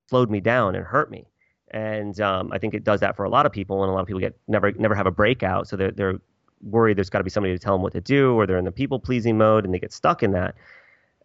slowed 0.07 0.29
me 0.29 0.39
down 0.39 0.75
and 0.75 0.85
hurt 0.85 1.11
me. 1.11 1.25
And 1.71 2.19
um, 2.19 2.51
I 2.51 2.57
think 2.57 2.73
it 2.73 2.83
does 2.83 2.99
that 3.01 3.15
for 3.15 3.25
a 3.25 3.29
lot 3.29 3.45
of 3.45 3.51
people, 3.51 3.83
and 3.83 3.91
a 3.91 3.93
lot 3.93 4.01
of 4.01 4.07
people 4.07 4.19
get 4.19 4.37
never 4.47 4.71
never 4.71 4.95
have 4.95 5.05
a 5.05 5.11
breakout, 5.11 5.67
so 5.67 5.75
they're 5.75 5.91
they're 5.91 6.19
worried 6.63 6.97
there's 6.97 7.09
got 7.09 7.19
to 7.19 7.23
be 7.23 7.29
somebody 7.29 7.53
to 7.53 7.59
tell 7.59 7.75
them 7.75 7.83
what 7.83 7.93
to 7.93 8.01
do, 8.01 8.33
or 8.33 8.47
they're 8.47 8.57
in 8.57 8.65
the 8.65 8.71
people 8.71 8.99
pleasing 8.99 9.37
mode 9.37 9.65
and 9.65 9.73
they 9.73 9.79
get 9.79 9.93
stuck 9.93 10.23
in 10.23 10.31
that 10.31 10.55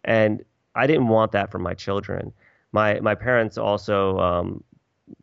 and 0.05 0.43
I 0.75 0.87
didn't 0.87 1.07
want 1.07 1.31
that 1.33 1.51
for 1.51 1.59
my 1.59 1.73
children. 1.73 2.31
My 2.71 2.99
my 3.01 3.15
parents 3.15 3.57
also 3.57 4.17
um, 4.19 4.63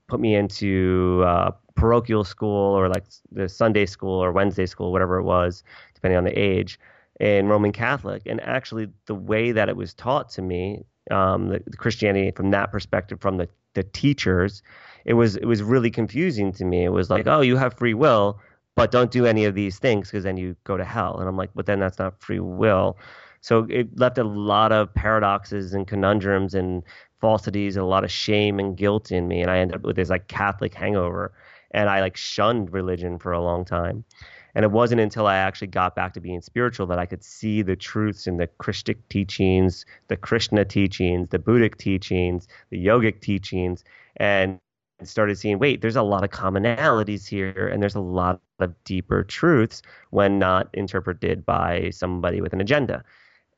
put 0.08 0.20
me 0.20 0.34
into 0.34 1.22
uh, 1.26 1.52
parochial 1.74 2.24
school 2.24 2.76
or 2.76 2.88
like 2.88 3.04
the 3.30 3.48
Sunday 3.48 3.86
school 3.86 4.22
or 4.22 4.32
Wednesday 4.32 4.66
school, 4.66 4.92
whatever 4.92 5.16
it 5.18 5.22
was, 5.22 5.62
depending 5.94 6.18
on 6.18 6.24
the 6.24 6.38
age, 6.38 6.78
in 7.20 7.48
Roman 7.48 7.72
Catholic. 7.72 8.22
And 8.26 8.40
actually, 8.40 8.88
the 9.06 9.14
way 9.14 9.52
that 9.52 9.68
it 9.68 9.76
was 9.76 9.94
taught 9.94 10.30
to 10.30 10.42
me, 10.42 10.84
um, 11.10 11.48
the, 11.48 11.62
the 11.66 11.76
Christianity 11.76 12.30
from 12.30 12.50
that 12.50 12.72
perspective, 12.72 13.20
from 13.20 13.36
the 13.36 13.48
the 13.74 13.82
teachers, 13.82 14.62
it 15.04 15.14
was 15.14 15.36
it 15.36 15.46
was 15.46 15.62
really 15.62 15.90
confusing 15.90 16.52
to 16.52 16.64
me. 16.64 16.84
It 16.84 16.90
was 16.92 17.10
like, 17.10 17.26
oh, 17.26 17.40
you 17.40 17.56
have 17.56 17.74
free 17.74 17.94
will, 17.94 18.38
but 18.74 18.90
don't 18.90 19.10
do 19.10 19.26
any 19.26 19.44
of 19.44 19.54
these 19.54 19.78
things 19.78 20.08
because 20.08 20.24
then 20.24 20.36
you 20.36 20.56
go 20.64 20.76
to 20.76 20.84
hell. 20.84 21.18
And 21.18 21.28
I'm 21.28 21.36
like, 21.36 21.50
but 21.54 21.66
then 21.66 21.80
that's 21.80 21.98
not 21.98 22.20
free 22.20 22.40
will. 22.40 22.96
So 23.40 23.66
it 23.68 23.98
left 23.98 24.18
a 24.18 24.24
lot 24.24 24.70
of 24.70 24.94
paradoxes 24.94 25.74
and 25.74 25.86
conundrums 25.86 26.54
and 26.54 26.82
falsities 27.20 27.76
and 27.76 27.82
a 27.82 27.88
lot 27.88 28.04
of 28.04 28.10
shame 28.10 28.58
and 28.60 28.76
guilt 28.76 29.10
in 29.10 29.26
me. 29.26 29.42
And 29.42 29.50
I 29.50 29.58
ended 29.58 29.76
up 29.76 29.82
with 29.82 29.96
this 29.96 30.10
like 30.10 30.28
Catholic 30.28 30.74
hangover. 30.74 31.32
And 31.72 31.88
I 31.88 32.00
like 32.00 32.16
shunned 32.16 32.72
religion 32.72 33.18
for 33.18 33.32
a 33.32 33.40
long 33.40 33.64
time. 33.64 34.04
And 34.54 34.64
it 34.64 34.70
wasn't 34.70 35.00
until 35.00 35.26
I 35.26 35.36
actually 35.36 35.68
got 35.68 35.94
back 35.94 36.12
to 36.14 36.20
being 36.20 36.42
spiritual 36.42 36.86
that 36.88 36.98
I 36.98 37.06
could 37.06 37.24
see 37.24 37.62
the 37.62 37.76
truths 37.76 38.26
in 38.26 38.36
the 38.36 38.46
Christic 38.46 39.08
teachings, 39.08 39.86
the 40.08 40.16
Krishna 40.16 40.64
teachings, 40.64 41.28
the 41.30 41.38
Buddhic 41.38 41.76
teachings, 41.76 42.48
the 42.70 42.84
yogic 42.84 43.20
teachings, 43.20 43.82
and 44.16 44.58
started 45.02 45.38
seeing 45.38 45.58
wait, 45.58 45.80
there's 45.80 45.96
a 45.96 46.02
lot 46.02 46.22
of 46.22 46.30
commonalities 46.30 47.26
here, 47.26 47.68
and 47.72 47.82
there's 47.82 47.94
a 47.94 48.00
lot 48.00 48.40
of 48.60 48.74
deeper 48.84 49.24
truths 49.24 49.82
when 50.10 50.38
not 50.38 50.68
interpreted 50.74 51.44
by 51.44 51.90
somebody 51.90 52.40
with 52.40 52.52
an 52.52 52.60
agenda. 52.60 53.02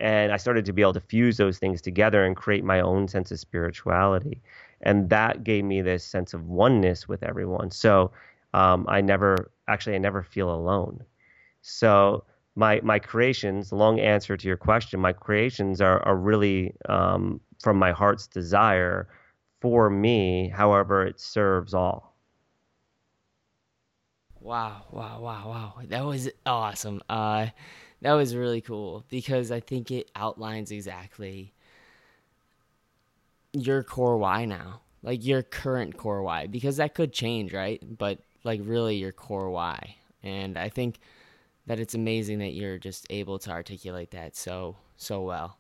And 0.01 0.33
I 0.33 0.37
started 0.37 0.65
to 0.67 0.73
be 0.73 0.83
able 0.83 0.95
to 0.95 1.01
fuse 1.01 1.37
those 1.37 1.59
things 1.59 1.81
together 1.81 2.25
and 2.25 2.37
create 2.37 2.65
my 2.65 2.81
own 2.81 3.09
sense 3.09 3.31
of 3.31 3.39
spirituality. 3.39 4.43
And 4.81 5.09
that 5.11 5.45
gave 5.45 5.65
me 5.65 5.83
this 5.83 6.05
sense 6.05 6.35
of 6.35 6.47
oneness 6.47 7.09
with 7.09 7.23
everyone. 7.23 7.71
So 7.71 8.11
um, 8.53 8.87
I 8.89 9.01
never 9.01 9.51
actually 9.69 9.97
I 9.97 9.99
never 9.99 10.23
feel 10.23 10.53
alone. 10.55 11.05
So 11.63 12.25
my 12.57 12.81
my 12.83 12.99
creations, 12.99 13.73
long 13.73 13.99
answer 14.01 14.37
to 14.37 14.47
your 14.49 14.57
question, 14.57 15.01
my 15.01 15.13
creations 15.13 15.81
are 15.81 16.01
are 16.07 16.17
really 16.17 16.75
um, 16.89 17.41
from 17.63 17.79
my 17.79 17.93
heart's 17.93 18.27
desire 18.27 19.09
for 19.61 19.91
me. 19.91 20.49
However, 20.49 21.07
it 21.07 21.19
serves 21.21 21.75
all. 21.75 22.15
Wow! 24.41 24.85
Wow! 24.91 25.21
Wow! 25.21 25.49
Wow! 25.49 25.75
That 25.89 26.05
was 26.05 26.29
awesome. 26.45 27.01
Uh, 27.09 27.49
that 28.03 28.13
was 28.13 28.37
really 28.37 28.61
cool 28.61 29.05
because 29.09 29.51
I 29.51 29.61
think 29.61 29.91
it 29.91 30.11
outlines 30.15 30.71
exactly 30.71 31.55
your 33.55 33.83
core 33.83 34.19
why 34.19 34.45
now, 34.45 34.83
like 35.03 35.25
your 35.25 35.43
current 35.43 35.97
core 35.97 36.23
why, 36.23 36.47
because 36.47 36.77
that 36.77 36.95
could 36.95 37.13
change, 37.13 37.55
right? 37.55 37.83
But 37.97 38.19
like 38.45 38.61
really 38.63 38.97
your 38.97 39.13
core 39.13 39.51
why. 39.51 39.97
And 40.23 40.57
I 40.57 40.69
think 40.69 40.99
that 41.67 41.81
it's 41.81 41.95
amazing 41.95 42.39
that 42.39 42.53
you're 42.53 42.79
just 42.79 43.07
able 43.11 43.39
to 43.41 43.51
articulate 43.51 44.11
that 44.13 44.37
so 44.37 44.77
so 44.97 45.23
well. 45.23 45.59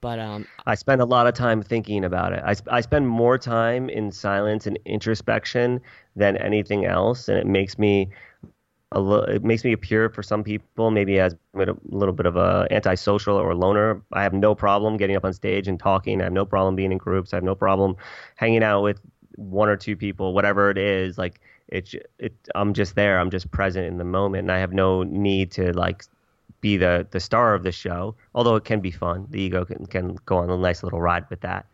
But 0.00 0.18
um, 0.18 0.46
I 0.66 0.74
spend 0.74 1.00
a 1.00 1.06
lot 1.06 1.26
of 1.26 1.32
time 1.32 1.62
thinking 1.62 2.04
about 2.04 2.34
it. 2.34 2.42
I, 2.44 2.54
I 2.70 2.82
spend 2.82 3.08
more 3.08 3.38
time 3.38 3.88
in 3.88 4.12
silence 4.12 4.66
and 4.66 4.78
introspection 4.84 5.80
than 6.14 6.36
anything 6.36 6.84
else, 6.84 7.26
and 7.28 7.38
it 7.38 7.46
makes 7.46 7.78
me 7.78 8.10
a 8.92 9.00
little. 9.00 9.24
It 9.24 9.44
makes 9.44 9.64
me 9.64 9.72
appear 9.72 10.10
for 10.10 10.22
some 10.22 10.44
people 10.44 10.90
maybe 10.90 11.18
as 11.20 11.34
a 11.54 11.74
little 11.86 12.12
bit 12.12 12.26
of 12.26 12.36
a 12.36 12.66
antisocial 12.70 13.34
or 13.36 13.52
a 13.52 13.54
loner. 13.54 14.02
I 14.12 14.22
have 14.22 14.34
no 14.34 14.54
problem 14.54 14.98
getting 14.98 15.16
up 15.16 15.24
on 15.24 15.32
stage 15.32 15.68
and 15.68 15.80
talking. 15.80 16.20
I 16.20 16.24
have 16.24 16.34
no 16.34 16.44
problem 16.44 16.76
being 16.76 16.92
in 16.92 16.98
groups. 16.98 17.32
I 17.32 17.36
have 17.36 17.44
no 17.44 17.54
problem 17.54 17.96
hanging 18.36 18.62
out 18.62 18.82
with 18.82 19.00
one 19.36 19.70
or 19.70 19.76
two 19.76 19.96
people, 19.96 20.34
whatever 20.34 20.70
it 20.70 20.76
is. 20.76 21.16
Like 21.16 21.40
it, 21.68 21.94
it 22.18 22.34
I'm 22.54 22.74
just 22.74 22.94
there. 22.94 23.18
I'm 23.18 23.30
just 23.30 23.50
present 23.50 23.86
in 23.86 23.98
the 23.98 24.04
moment, 24.04 24.42
and 24.42 24.52
I 24.52 24.58
have 24.58 24.72
no 24.72 25.02
need 25.02 25.50
to 25.52 25.72
like 25.72 26.04
be 26.60 26.76
the 26.76 27.06
the 27.10 27.20
star 27.20 27.54
of 27.54 27.62
the 27.62 27.72
show. 27.72 28.14
Although 28.34 28.56
it 28.56 28.64
can 28.64 28.80
be 28.80 28.90
fun, 28.90 29.26
the 29.30 29.40
ego 29.40 29.64
can 29.64 29.86
can 29.86 30.16
go 30.26 30.38
on 30.38 30.50
a 30.50 30.56
nice 30.56 30.82
little 30.82 31.00
ride 31.00 31.28
with 31.30 31.40
that. 31.40 31.66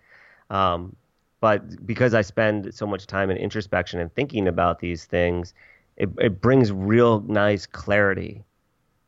Um, 0.51 0.97
but 1.41 1.87
because 1.87 2.15
I 2.15 2.23
spend 2.23 2.75
so 2.75 2.87
much 2.87 3.07
time 3.07 3.31
in 3.31 3.37
introspection 3.37 4.01
and 4.01 4.15
thinking 4.15 4.47
about 4.47 4.81
these 4.81 5.05
things, 5.05 5.55
it 5.97 6.09
it 6.19 6.41
brings 6.41 6.71
real 6.73 7.21
nice 7.21 7.67
clarity, 7.67 8.45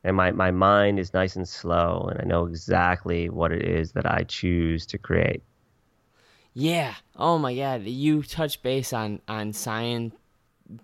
and 0.04 0.16
my 0.16 0.32
my 0.32 0.50
mind 0.50 0.98
is 0.98 1.14
nice 1.14 1.36
and 1.36 1.48
slow, 1.48 2.08
and 2.10 2.20
I 2.20 2.24
know 2.24 2.46
exactly 2.46 3.28
what 3.28 3.52
it 3.52 3.62
is 3.62 3.92
that 3.92 4.06
I 4.06 4.24
choose 4.24 4.86
to 4.86 4.98
create. 4.98 5.42
Yeah. 6.54 6.94
Oh 7.16 7.38
my 7.38 7.54
God. 7.54 7.84
You 7.84 8.22
touch 8.22 8.62
base 8.62 8.92
on 8.92 9.20
on 9.26 9.52
science 9.52 10.14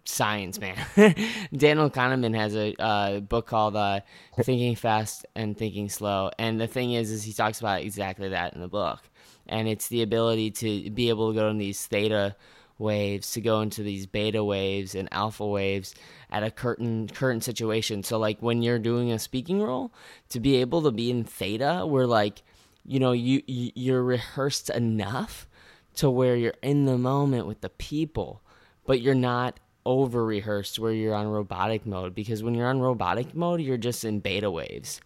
science, 0.04 0.58
man. 0.60 0.76
Daniel 1.56 1.90
Kahneman 1.90 2.34
has 2.34 2.54
a 2.54 2.74
uh, 2.80 3.20
book 3.20 3.46
called 3.46 3.76
uh, 3.76 4.00
"Thinking 4.40 4.76
Fast 4.76 5.26
and 5.34 5.56
Thinking 5.56 5.88
Slow," 5.88 6.30
and 6.38 6.60
the 6.60 6.66
thing 6.66 6.92
is, 6.92 7.10
is 7.10 7.22
he 7.22 7.32
talks 7.32 7.60
about 7.60 7.82
exactly 7.82 8.28
that 8.30 8.54
in 8.54 8.60
the 8.60 8.68
book, 8.68 9.00
and 9.46 9.68
it's 9.68 9.88
the 9.88 10.02
ability 10.02 10.50
to 10.52 10.90
be 10.90 11.08
able 11.08 11.32
to 11.32 11.38
go 11.38 11.48
in 11.48 11.58
these 11.58 11.84
theta 11.86 12.36
waves, 12.78 13.32
to 13.32 13.40
go 13.40 13.60
into 13.60 13.82
these 13.82 14.06
beta 14.06 14.42
waves 14.44 14.94
and 14.94 15.08
alpha 15.12 15.46
waves 15.46 15.94
at 16.30 16.42
a 16.42 16.50
current 16.50 17.14
current 17.14 17.44
situation. 17.44 18.02
So, 18.02 18.18
like 18.18 18.40
when 18.40 18.62
you're 18.62 18.78
doing 18.78 19.12
a 19.12 19.18
speaking 19.18 19.62
role, 19.62 19.92
to 20.30 20.40
be 20.40 20.56
able 20.56 20.82
to 20.82 20.90
be 20.90 21.10
in 21.10 21.24
theta, 21.24 21.86
where 21.86 22.06
like 22.06 22.42
you 22.84 23.00
know 23.00 23.12
you 23.12 23.42
you're 23.46 24.02
rehearsed 24.02 24.70
enough 24.70 25.48
to 25.96 26.08
where 26.08 26.36
you're 26.36 26.54
in 26.62 26.84
the 26.84 26.96
moment 26.96 27.46
with 27.46 27.60
the 27.60 27.68
people 27.68 28.40
but 28.88 29.02
you're 29.02 29.14
not 29.14 29.60
over 29.88 30.22
rehearsed 30.22 30.78
where 30.78 30.92
you're 30.92 31.14
on 31.14 31.26
robotic 31.26 31.86
mode 31.86 32.14
because 32.14 32.42
when 32.42 32.54
you're 32.54 32.68
on 32.68 32.78
robotic 32.78 33.34
mode, 33.34 33.62
you're 33.62 33.78
just 33.78 34.04
in 34.04 34.20
beta 34.20 34.50
waves. 34.50 35.00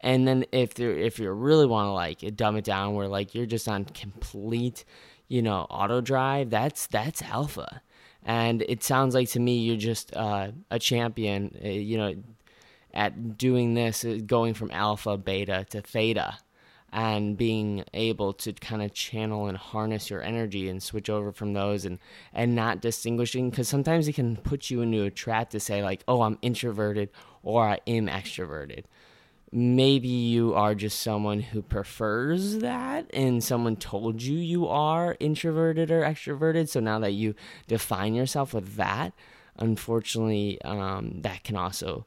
And 0.00 0.28
then 0.28 0.44
if 0.52 0.78
you 0.78 0.90
if 0.90 1.18
you 1.18 1.28
really 1.32 1.66
want 1.66 1.86
to 1.86 1.92
like 1.92 2.36
dumb 2.36 2.56
it 2.56 2.64
down, 2.64 2.94
where 2.94 3.08
like 3.08 3.34
you're 3.34 3.46
just 3.46 3.66
on 3.66 3.84
complete, 3.84 4.84
you 5.26 5.42
know, 5.42 5.66
auto 5.68 6.00
drive, 6.00 6.50
that's 6.50 6.86
that's 6.86 7.20
alpha. 7.20 7.82
And 8.22 8.62
it 8.68 8.84
sounds 8.84 9.12
like 9.12 9.28
to 9.30 9.40
me 9.40 9.58
you're 9.58 9.76
just 9.76 10.14
uh, 10.14 10.52
a 10.70 10.78
champion, 10.78 11.58
uh, 11.64 11.68
you 11.68 11.98
know, 11.98 12.14
at 12.94 13.36
doing 13.36 13.74
this, 13.74 14.04
uh, 14.04 14.20
going 14.24 14.54
from 14.54 14.70
alpha, 14.70 15.16
beta 15.16 15.66
to 15.70 15.80
theta 15.80 16.38
and 16.92 17.36
being 17.36 17.84
able 17.92 18.32
to 18.32 18.52
kind 18.52 18.82
of 18.82 18.92
channel 18.94 19.46
and 19.46 19.58
harness 19.58 20.10
your 20.10 20.22
energy 20.22 20.68
and 20.68 20.82
switch 20.82 21.10
over 21.10 21.32
from 21.32 21.52
those 21.52 21.84
and 21.84 21.98
and 22.32 22.54
not 22.54 22.80
distinguishing 22.80 23.50
because 23.50 23.68
sometimes 23.68 24.08
it 24.08 24.14
can 24.14 24.36
put 24.36 24.70
you 24.70 24.80
into 24.80 25.02
a 25.04 25.10
trap 25.10 25.50
to 25.50 25.60
say 25.60 25.82
like 25.82 26.02
oh 26.08 26.22
i'm 26.22 26.38
introverted 26.42 27.10
or 27.42 27.68
i 27.68 27.78
am 27.86 28.06
extroverted. 28.06 28.84
Maybe 29.50 30.08
you 30.08 30.52
are 30.52 30.74
just 30.74 31.00
someone 31.00 31.40
who 31.40 31.62
prefers 31.62 32.58
that 32.58 33.06
and 33.14 33.42
someone 33.42 33.76
told 33.76 34.20
you 34.20 34.36
you 34.36 34.66
are 34.68 35.16
introverted 35.20 35.90
or 35.90 36.02
extroverted 36.02 36.68
so 36.68 36.80
now 36.80 36.98
that 36.98 37.12
you 37.12 37.34
define 37.66 38.14
yourself 38.14 38.52
with 38.52 38.76
that 38.76 39.14
unfortunately 39.56 40.60
um, 40.62 41.22
that 41.22 41.44
can 41.44 41.56
also 41.56 42.04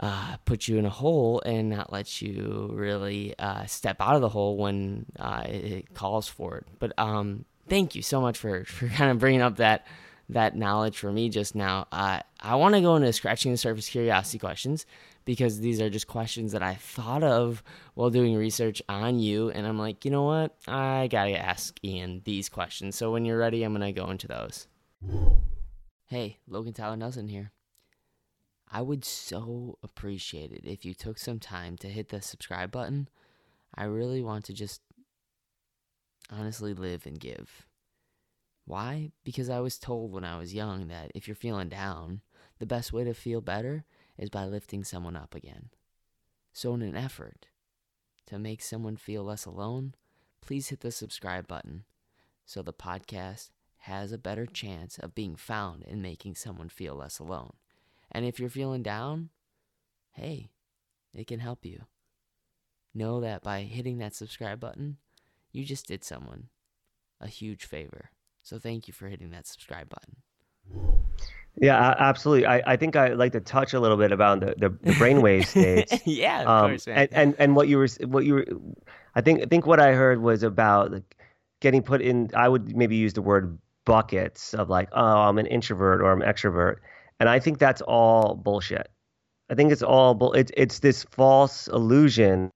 uh, 0.00 0.36
put 0.44 0.68
you 0.68 0.78
in 0.78 0.86
a 0.86 0.90
hole 0.90 1.42
and 1.44 1.70
not 1.70 1.92
let 1.92 2.22
you 2.22 2.70
really 2.72 3.34
uh, 3.38 3.66
step 3.66 3.96
out 4.00 4.14
of 4.14 4.20
the 4.20 4.28
hole 4.28 4.56
when 4.56 5.06
uh, 5.18 5.42
it 5.46 5.94
calls 5.94 6.28
for 6.28 6.56
it. 6.56 6.66
But 6.78 6.92
um, 6.98 7.44
thank 7.68 7.94
you 7.94 8.02
so 8.02 8.20
much 8.20 8.38
for, 8.38 8.64
for 8.66 8.88
kind 8.88 9.10
of 9.10 9.18
bringing 9.18 9.42
up 9.42 9.56
that 9.56 9.86
that 10.28 10.56
knowledge 10.56 10.98
for 10.98 11.12
me 11.12 11.28
just 11.28 11.54
now. 11.54 11.86
I 11.92 12.54
want 12.54 12.74
to 12.74 12.80
go 12.80 12.96
into 12.96 13.12
scratching 13.12 13.52
the 13.52 13.58
surface 13.58 13.88
curiosity 13.88 14.38
questions 14.38 14.86
because 15.24 15.60
these 15.60 15.80
are 15.80 15.90
just 15.90 16.06
questions 16.06 16.52
that 16.52 16.62
I 16.62 16.74
thought 16.74 17.22
of 17.22 17.62
while 17.94 18.10
doing 18.10 18.34
research 18.36 18.82
on 18.88 19.18
you, 19.18 19.50
and 19.50 19.66
I'm 19.66 19.78
like, 19.78 20.04
you 20.04 20.10
know 20.10 20.22
what, 20.22 20.56
I 20.66 21.08
gotta 21.08 21.36
ask 21.36 21.78
Iain 21.84 22.22
these 22.24 22.48
questions. 22.48 22.96
So 22.96 23.12
when 23.12 23.24
you're 23.24 23.38
ready, 23.38 23.62
I'm 23.62 23.72
gonna 23.72 23.92
go 23.92 24.10
into 24.10 24.26
those. 24.26 24.66
Hey, 26.06 26.38
Logan 26.48 26.72
Tyler 26.72 26.96
Nelson 26.96 27.28
here. 27.28 27.52
I 28.74 28.80
would 28.80 29.04
so 29.04 29.78
appreciate 29.82 30.50
it 30.50 30.64
if 30.64 30.86
you 30.86 30.94
took 30.94 31.18
some 31.18 31.38
time 31.38 31.76
to 31.78 31.88
hit 31.88 32.08
the 32.08 32.22
subscribe 32.22 32.70
button. 32.70 33.06
I 33.74 33.84
really 33.84 34.22
want 34.22 34.46
to 34.46 34.54
just 34.54 34.80
honestly 36.30 36.72
live 36.72 37.04
and 37.04 37.20
give. 37.20 37.66
Why? 38.64 39.10
Because 39.24 39.50
I 39.50 39.60
was 39.60 39.78
told 39.78 40.10
when 40.10 40.24
I 40.24 40.38
was 40.38 40.54
young 40.54 40.88
that 40.88 41.12
if 41.14 41.28
you're 41.28 41.34
feeling 41.34 41.68
down, 41.68 42.22
the 42.60 42.66
best 42.66 42.94
way 42.94 43.04
to 43.04 43.12
feel 43.12 43.42
better 43.42 43.84
is 44.16 44.30
by 44.30 44.46
lifting 44.46 44.84
someone 44.84 45.16
up 45.16 45.34
again. 45.34 45.68
So, 46.54 46.72
in 46.72 46.80
an 46.80 46.96
effort 46.96 47.48
to 48.26 48.38
make 48.38 48.62
someone 48.62 48.96
feel 48.96 49.24
less 49.24 49.44
alone, 49.44 49.94
please 50.40 50.68
hit 50.68 50.80
the 50.80 50.92
subscribe 50.92 51.46
button 51.46 51.84
so 52.46 52.62
the 52.62 52.72
podcast 52.72 53.50
has 53.80 54.12
a 54.12 54.18
better 54.18 54.46
chance 54.46 54.96
of 54.96 55.14
being 55.14 55.36
found 55.36 55.84
and 55.86 56.00
making 56.00 56.36
someone 56.36 56.70
feel 56.70 56.94
less 56.94 57.18
alone. 57.18 57.52
And 58.12 58.24
if 58.24 58.38
you're 58.38 58.50
feeling 58.50 58.82
down, 58.82 59.30
hey, 60.12 60.50
it 61.14 61.26
can 61.26 61.40
help 61.40 61.64
you. 61.64 61.86
Know 62.94 63.20
that 63.22 63.42
by 63.42 63.62
hitting 63.62 63.98
that 63.98 64.14
subscribe 64.14 64.60
button, 64.60 64.98
you 65.50 65.64
just 65.64 65.86
did 65.86 66.04
someone 66.04 66.48
a 67.20 67.26
huge 67.26 67.64
favor. 67.64 68.10
So 68.42 68.58
thank 68.58 68.86
you 68.86 68.92
for 68.92 69.08
hitting 69.08 69.30
that 69.30 69.46
subscribe 69.46 69.88
button. 69.88 70.16
Yeah, 71.60 71.94
absolutely. 71.98 72.46
I, 72.46 72.62
I 72.66 72.76
think 72.76 72.96
I'd 72.96 73.16
like 73.16 73.32
to 73.32 73.40
touch 73.40 73.74
a 73.74 73.80
little 73.80 73.96
bit 73.96 74.10
about 74.12 74.40
the, 74.40 74.54
the, 74.58 74.68
the 74.82 74.92
brainwave 74.92 75.46
states. 75.46 75.94
yeah, 76.06 76.42
of 76.42 76.48
um, 76.48 76.70
course, 76.70 76.86
man. 76.86 76.96
And, 76.96 77.08
and 77.12 77.34
and 77.38 77.56
what 77.56 77.68
you 77.68 77.78
were 77.78 77.88
what 78.06 78.24
you 78.24 78.34
were, 78.34 78.46
I 79.14 79.20
think 79.20 79.42
I 79.42 79.44
think 79.44 79.66
what 79.66 79.78
I 79.78 79.92
heard 79.92 80.22
was 80.22 80.42
about 80.42 80.92
like 80.92 81.16
getting 81.60 81.82
put 81.82 82.00
in. 82.00 82.30
I 82.34 82.48
would 82.48 82.74
maybe 82.74 82.96
use 82.96 83.12
the 83.12 83.22
word 83.22 83.58
buckets 83.84 84.54
of 84.54 84.70
like, 84.70 84.88
oh, 84.92 85.04
I'm 85.04 85.38
an 85.38 85.46
introvert 85.46 86.00
or 86.00 86.10
I'm 86.10 86.20
extrovert, 86.20 86.76
and 87.22 87.28
I 87.28 87.38
think 87.38 87.60
that's 87.60 87.80
all 87.82 88.34
bullshit. 88.34 88.88
I 89.48 89.54
think 89.54 89.70
it's 89.70 89.80
all 89.80 90.12
bull. 90.12 90.32
It's 90.32 90.50
it's 90.56 90.80
this 90.80 91.04
false 91.04 91.68
illusion 91.68 92.50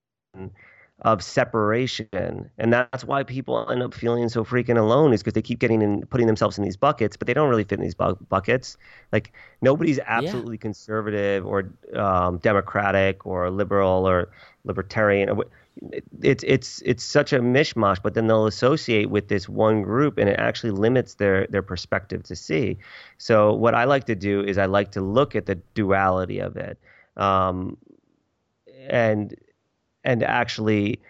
of 1.03 1.23
separation, 1.23 2.49
and 2.57 2.73
that's 2.73 3.05
why 3.05 3.23
people 3.23 3.65
end 3.71 3.81
up 3.81 3.93
feeling 3.93 4.27
so 4.27 4.43
freaking 4.43 4.77
alone. 4.77 5.13
Is 5.13 5.21
because 5.21 5.35
they 5.35 5.41
keep 5.41 5.59
getting 5.59 5.81
in, 5.81 6.05
putting 6.07 6.27
themselves 6.27 6.57
in 6.57 6.65
these 6.65 6.75
buckets, 6.75 7.15
but 7.15 7.27
they 7.27 7.33
don't 7.33 7.47
really 7.47 7.63
fit 7.63 7.79
in 7.79 7.81
these 7.85 7.95
bu- 7.95 8.17
buckets. 8.27 8.75
Like 9.13 9.31
nobody's 9.61 9.99
absolutely 10.05 10.57
yeah. 10.57 10.63
conservative 10.63 11.45
or 11.45 11.71
um, 11.95 12.39
democratic 12.39 13.25
or 13.25 13.49
liberal 13.49 14.05
or 14.05 14.31
libertarian. 14.65 15.39
It's 16.21 16.43
it's 16.43 16.81
it's 16.85 17.03
such 17.03 17.33
a 17.33 17.39
mishmash. 17.39 18.01
But 18.01 18.13
then 18.13 18.27
they'll 18.27 18.47
associate 18.47 19.09
with 19.09 19.27
this 19.27 19.47
one 19.47 19.81
group, 19.81 20.17
and 20.17 20.29
it 20.29 20.39
actually 20.39 20.71
limits 20.71 21.15
their 21.15 21.47
their 21.47 21.61
perspective 21.61 22.23
to 22.23 22.35
see. 22.35 22.77
So 23.17 23.53
what 23.53 23.75
I 23.75 23.85
like 23.85 24.05
to 24.05 24.15
do 24.15 24.43
is 24.43 24.57
I 24.57 24.65
like 24.65 24.91
to 24.91 25.01
look 25.01 25.35
at 25.35 25.45
the 25.45 25.55
duality 25.73 26.39
of 26.39 26.57
it. 26.57 26.77
Um, 27.15 27.77
and 28.87 29.35
and 30.03 30.23
actually 30.23 31.01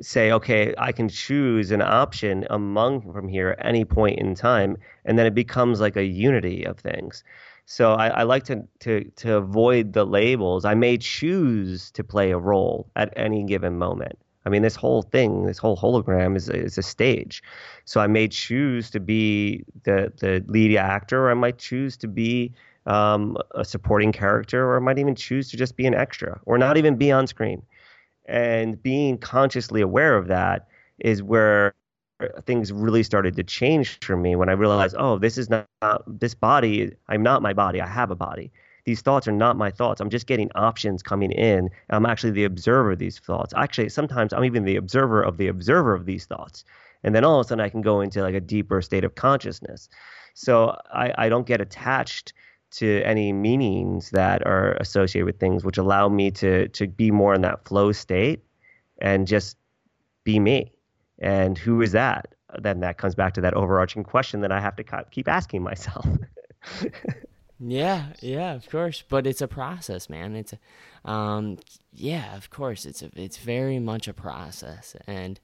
say, 0.00 0.30
okay, 0.32 0.74
I 0.78 0.92
can 0.92 1.08
choose 1.08 1.70
an 1.70 1.82
option 1.82 2.46
among 2.50 3.12
from 3.12 3.28
here 3.28 3.50
at 3.58 3.66
any 3.66 3.84
point 3.84 4.18
in 4.18 4.34
time, 4.34 4.76
and 5.04 5.18
then 5.18 5.26
it 5.26 5.34
becomes 5.34 5.80
like 5.80 5.96
a 5.96 6.04
unity 6.04 6.64
of 6.64 6.78
things. 6.78 7.24
So 7.66 7.94
I, 7.94 8.08
I, 8.08 8.22
like 8.22 8.44
to, 8.44 8.62
to 8.80 9.04
to 9.16 9.36
avoid 9.36 9.92
the 9.92 10.06
labels. 10.06 10.64
I 10.64 10.74
may 10.74 10.96
choose 10.96 11.90
to 11.92 12.04
play 12.04 12.30
a 12.30 12.38
role 12.38 12.88
at 12.94 13.12
any 13.16 13.44
given 13.44 13.76
moment. 13.76 14.18
I 14.44 14.48
mean, 14.48 14.62
this 14.62 14.76
whole 14.76 15.02
thing, 15.02 15.46
this 15.46 15.58
whole 15.58 15.76
hologram 15.76 16.36
is 16.36 16.48
is 16.48 16.78
a 16.78 16.82
stage. 16.82 17.42
So 17.84 18.00
I 18.00 18.06
may 18.06 18.28
choose 18.28 18.88
to 18.90 19.00
be 19.00 19.64
the 19.82 20.12
the 20.18 20.44
lead 20.46 20.76
actor, 20.76 21.26
or 21.26 21.30
I 21.32 21.34
might 21.34 21.58
choose 21.58 21.96
to 21.98 22.08
be 22.08 22.52
um, 22.86 23.36
a 23.56 23.64
supporting 23.64 24.12
character, 24.12 24.64
or 24.64 24.76
I 24.76 24.80
might 24.80 25.00
even 25.00 25.16
choose 25.16 25.50
to 25.50 25.56
just 25.56 25.76
be 25.76 25.86
an 25.86 25.94
extra, 25.94 26.40
or 26.46 26.58
not 26.58 26.76
even 26.76 26.94
be 26.94 27.10
on 27.10 27.26
screen. 27.26 27.62
And 28.26 28.80
being 28.80 29.18
consciously 29.18 29.80
aware 29.80 30.16
of 30.16 30.28
that 30.28 30.68
is 31.00 31.20
where 31.20 31.74
Uh, 32.18 32.40
things 32.46 32.72
really 32.72 33.02
started 33.02 33.36
to 33.36 33.42
change 33.42 33.98
for 34.00 34.16
me 34.16 34.36
when 34.36 34.48
I 34.48 34.52
realized, 34.52 34.96
oh, 34.98 35.18
this 35.18 35.36
is 35.36 35.50
not 35.50 35.66
this 36.06 36.34
body. 36.34 36.92
I'm 37.08 37.22
not 37.22 37.42
my 37.42 37.52
body. 37.52 37.80
I 37.80 37.86
have 37.86 38.10
a 38.10 38.16
body. 38.16 38.52
These 38.84 39.02
thoughts 39.02 39.26
are 39.28 39.32
not 39.32 39.56
my 39.56 39.70
thoughts. 39.70 40.00
I'm 40.00 40.10
just 40.10 40.26
getting 40.26 40.50
options 40.54 41.02
coming 41.02 41.32
in. 41.32 41.68
I'm 41.90 42.06
actually 42.06 42.30
the 42.30 42.44
observer 42.44 42.92
of 42.92 42.98
these 42.98 43.18
thoughts. 43.18 43.52
Actually, 43.56 43.88
sometimes 43.88 44.32
I'm 44.32 44.44
even 44.44 44.64
the 44.64 44.76
observer 44.76 45.22
of 45.22 45.36
the 45.36 45.48
observer 45.48 45.92
of 45.92 46.06
these 46.06 46.24
thoughts. 46.24 46.64
And 47.02 47.14
then 47.14 47.24
all 47.24 47.40
of 47.40 47.46
a 47.46 47.48
sudden, 47.48 47.64
I 47.64 47.68
can 47.68 47.82
go 47.82 48.00
into 48.00 48.22
like 48.22 48.34
a 48.34 48.40
deeper 48.40 48.80
state 48.80 49.04
of 49.04 49.14
consciousness. 49.16 49.88
So 50.34 50.78
I, 50.92 51.12
I 51.18 51.28
don't 51.28 51.46
get 51.46 51.60
attached 51.60 52.32
to 52.72 53.02
any 53.04 53.32
meanings 53.32 54.10
that 54.10 54.46
are 54.46 54.72
associated 54.74 55.26
with 55.26 55.40
things, 55.40 55.64
which 55.64 55.78
allow 55.78 56.08
me 56.08 56.30
to 56.32 56.68
to 56.68 56.86
be 56.86 57.10
more 57.10 57.34
in 57.34 57.42
that 57.42 57.64
flow 57.66 57.92
state 57.92 58.42
and 59.00 59.26
just 59.26 59.56
be 60.24 60.38
me. 60.38 60.72
And 61.18 61.56
who 61.56 61.80
is 61.82 61.92
that? 61.92 62.34
Then 62.60 62.80
that 62.80 62.98
comes 62.98 63.14
back 63.14 63.34
to 63.34 63.40
that 63.40 63.54
overarching 63.54 64.04
question 64.04 64.40
that 64.40 64.52
I 64.52 64.60
have 64.60 64.76
to 64.76 65.04
keep 65.10 65.28
asking 65.28 65.62
myself. 65.62 66.06
yeah, 67.58 68.06
yeah, 68.20 68.54
of 68.54 68.68
course. 68.68 69.02
But 69.08 69.26
it's 69.26 69.40
a 69.40 69.48
process, 69.48 70.08
man. 70.08 70.36
It's, 70.36 70.54
a, 70.54 71.10
um, 71.10 71.58
yeah, 71.92 72.36
of 72.36 72.50
course. 72.50 72.86
It's 72.86 73.02
a, 73.02 73.10
it's 73.16 73.38
very 73.38 73.78
much 73.78 74.08
a 74.08 74.14
process, 74.14 74.94
and 75.06 75.40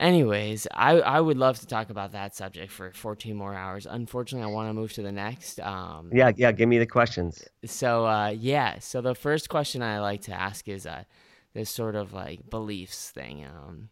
Anyways, 0.00 0.66
I, 0.72 0.92
I 0.92 1.20
would 1.20 1.36
love 1.36 1.60
to 1.60 1.66
talk 1.66 1.90
about 1.90 2.12
that 2.12 2.34
subject 2.34 2.72
for 2.72 2.90
14 2.90 3.36
more 3.36 3.54
hours. 3.54 3.86
Unfortunately, 3.88 4.50
I 4.50 4.50
want 4.50 4.70
to 4.70 4.72
move 4.72 4.94
to 4.94 5.02
the 5.02 5.12
next. 5.12 5.60
Um, 5.60 6.08
yeah, 6.10 6.32
yeah. 6.34 6.52
Give 6.52 6.70
me 6.70 6.78
the 6.78 6.86
questions. 6.86 7.44
So, 7.66 8.06
uh, 8.06 8.28
yeah. 8.28 8.78
So 8.78 9.02
the 9.02 9.14
first 9.14 9.50
question 9.50 9.82
I 9.82 10.00
like 10.00 10.22
to 10.22 10.32
ask 10.32 10.66
is 10.68 10.86
uh, 10.86 11.04
this 11.52 11.68
sort 11.68 11.96
of 11.96 12.14
like 12.14 12.48
beliefs 12.48 13.10
thing, 13.10 13.44
um, 13.44 13.90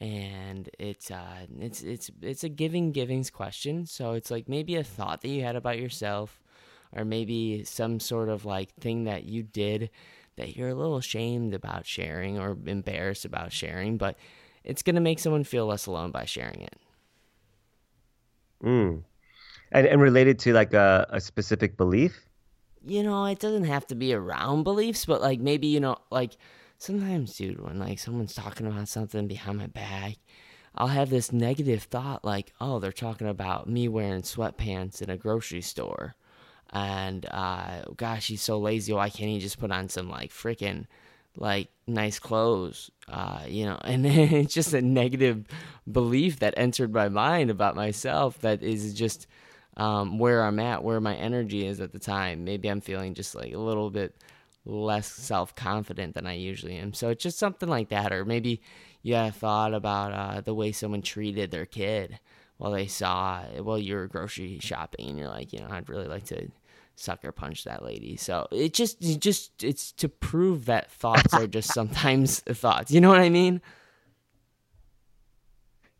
and 0.00 0.68
it's 0.78 1.10
uh, 1.10 1.46
it's 1.58 1.82
it's 1.82 2.10
it's 2.22 2.44
a 2.44 2.48
giving 2.48 2.92
givings 2.92 3.30
question. 3.30 3.86
So 3.86 4.12
it's 4.12 4.30
like 4.30 4.48
maybe 4.48 4.76
a 4.76 4.84
thought 4.84 5.22
that 5.22 5.28
you 5.28 5.42
had 5.42 5.56
about 5.56 5.78
yourself, 5.78 6.42
or 6.92 7.04
maybe 7.04 7.64
some 7.64 8.00
sort 8.00 8.28
of 8.28 8.44
like 8.44 8.74
thing 8.74 9.04
that 9.04 9.24
you 9.24 9.42
did 9.42 9.90
that 10.36 10.56
you're 10.56 10.68
a 10.68 10.74
little 10.74 10.96
ashamed 10.96 11.54
about 11.54 11.86
sharing 11.86 12.38
or 12.38 12.56
embarrassed 12.66 13.24
about 13.24 13.52
sharing, 13.52 13.96
but 13.96 14.16
it's 14.64 14.82
going 14.82 14.94
to 14.94 15.00
make 15.00 15.18
someone 15.18 15.44
feel 15.44 15.66
less 15.66 15.86
alone 15.86 16.10
by 16.10 16.24
sharing 16.24 16.60
it. 16.60 16.78
Mm. 18.62 19.02
And, 19.72 19.86
and 19.86 20.00
related 20.00 20.38
to 20.40 20.52
like 20.52 20.74
a, 20.74 21.06
a 21.10 21.20
specific 21.20 21.76
belief? 21.76 22.26
You 22.86 23.02
know, 23.02 23.24
it 23.24 23.38
doesn't 23.38 23.64
have 23.64 23.86
to 23.88 23.94
be 23.94 24.14
around 24.14 24.62
beliefs, 24.62 25.06
but 25.06 25.20
like 25.20 25.40
maybe, 25.40 25.66
you 25.66 25.80
know, 25.80 25.96
like 26.10 26.36
sometimes, 26.78 27.36
dude, 27.36 27.60
when 27.60 27.78
like 27.78 27.98
someone's 27.98 28.34
talking 28.34 28.66
about 28.66 28.88
something 28.88 29.26
behind 29.26 29.58
my 29.58 29.66
back, 29.66 30.16
I'll 30.74 30.88
have 30.88 31.10
this 31.10 31.32
negative 31.32 31.84
thought 31.84 32.24
like, 32.24 32.52
oh, 32.60 32.78
they're 32.78 32.92
talking 32.92 33.28
about 33.28 33.68
me 33.68 33.88
wearing 33.88 34.22
sweatpants 34.22 35.00
in 35.00 35.10
a 35.10 35.16
grocery 35.16 35.62
store. 35.62 36.14
And 36.70 37.26
uh, 37.30 37.82
gosh, 37.96 38.28
he's 38.28 38.42
so 38.42 38.58
lazy. 38.58 38.92
Why 38.92 39.08
can't 39.08 39.30
he 39.30 39.38
just 39.38 39.58
put 39.58 39.70
on 39.70 39.88
some 39.88 40.10
like 40.10 40.30
freaking 40.30 40.86
like 41.38 41.68
nice 41.86 42.18
clothes, 42.18 42.90
uh, 43.08 43.40
you 43.46 43.66
know, 43.66 43.78
and 43.84 44.04
it's 44.06 44.54
just 44.54 44.74
a 44.74 44.82
negative 44.82 45.46
belief 45.90 46.40
that 46.40 46.54
entered 46.56 46.92
my 46.92 47.08
mind 47.08 47.50
about 47.50 47.76
myself 47.76 48.38
that 48.40 48.62
is 48.62 48.94
just 48.94 49.26
um, 49.76 50.18
where 50.18 50.42
I'm 50.42 50.58
at, 50.58 50.82
where 50.82 51.00
my 51.00 51.14
energy 51.14 51.66
is 51.66 51.80
at 51.80 51.92
the 51.92 51.98
time. 51.98 52.44
Maybe 52.44 52.68
I'm 52.68 52.80
feeling 52.80 53.14
just 53.14 53.34
like 53.34 53.52
a 53.52 53.58
little 53.58 53.90
bit 53.90 54.16
less 54.66 55.10
self 55.10 55.54
confident 55.54 56.14
than 56.14 56.26
I 56.26 56.34
usually 56.34 56.76
am. 56.76 56.92
So 56.92 57.08
it's 57.10 57.22
just 57.22 57.38
something 57.38 57.68
like 57.68 57.88
that, 57.90 58.12
or 58.12 58.24
maybe 58.24 58.60
you 59.02 59.14
had 59.14 59.28
a 59.28 59.32
thought 59.32 59.72
about 59.72 60.12
uh, 60.12 60.40
the 60.40 60.54
way 60.54 60.72
someone 60.72 61.02
treated 61.02 61.50
their 61.50 61.66
kid 61.66 62.18
while 62.58 62.72
they 62.72 62.86
saw 62.86 63.42
while 63.62 63.78
you 63.78 63.94
were 63.94 64.06
grocery 64.06 64.58
shopping, 64.60 65.08
and 65.08 65.18
you're 65.18 65.28
like, 65.28 65.52
you 65.52 65.60
know, 65.60 65.68
I'd 65.70 65.88
really 65.88 66.08
like 66.08 66.24
to 66.26 66.48
sucker 66.96 67.30
punch 67.30 67.64
that 67.64 67.84
lady. 67.84 68.16
So 68.16 68.48
it 68.50 68.74
just 68.74 69.02
it 69.04 69.20
just 69.20 69.62
it's 69.62 69.92
to 69.92 70.08
prove 70.08 70.66
that 70.66 70.90
thoughts 70.90 71.32
are 71.34 71.46
just 71.46 71.72
sometimes 71.74 72.40
thoughts. 72.40 72.90
You 72.90 73.00
know 73.00 73.08
what 73.08 73.20
I 73.20 73.28
mean? 73.28 73.60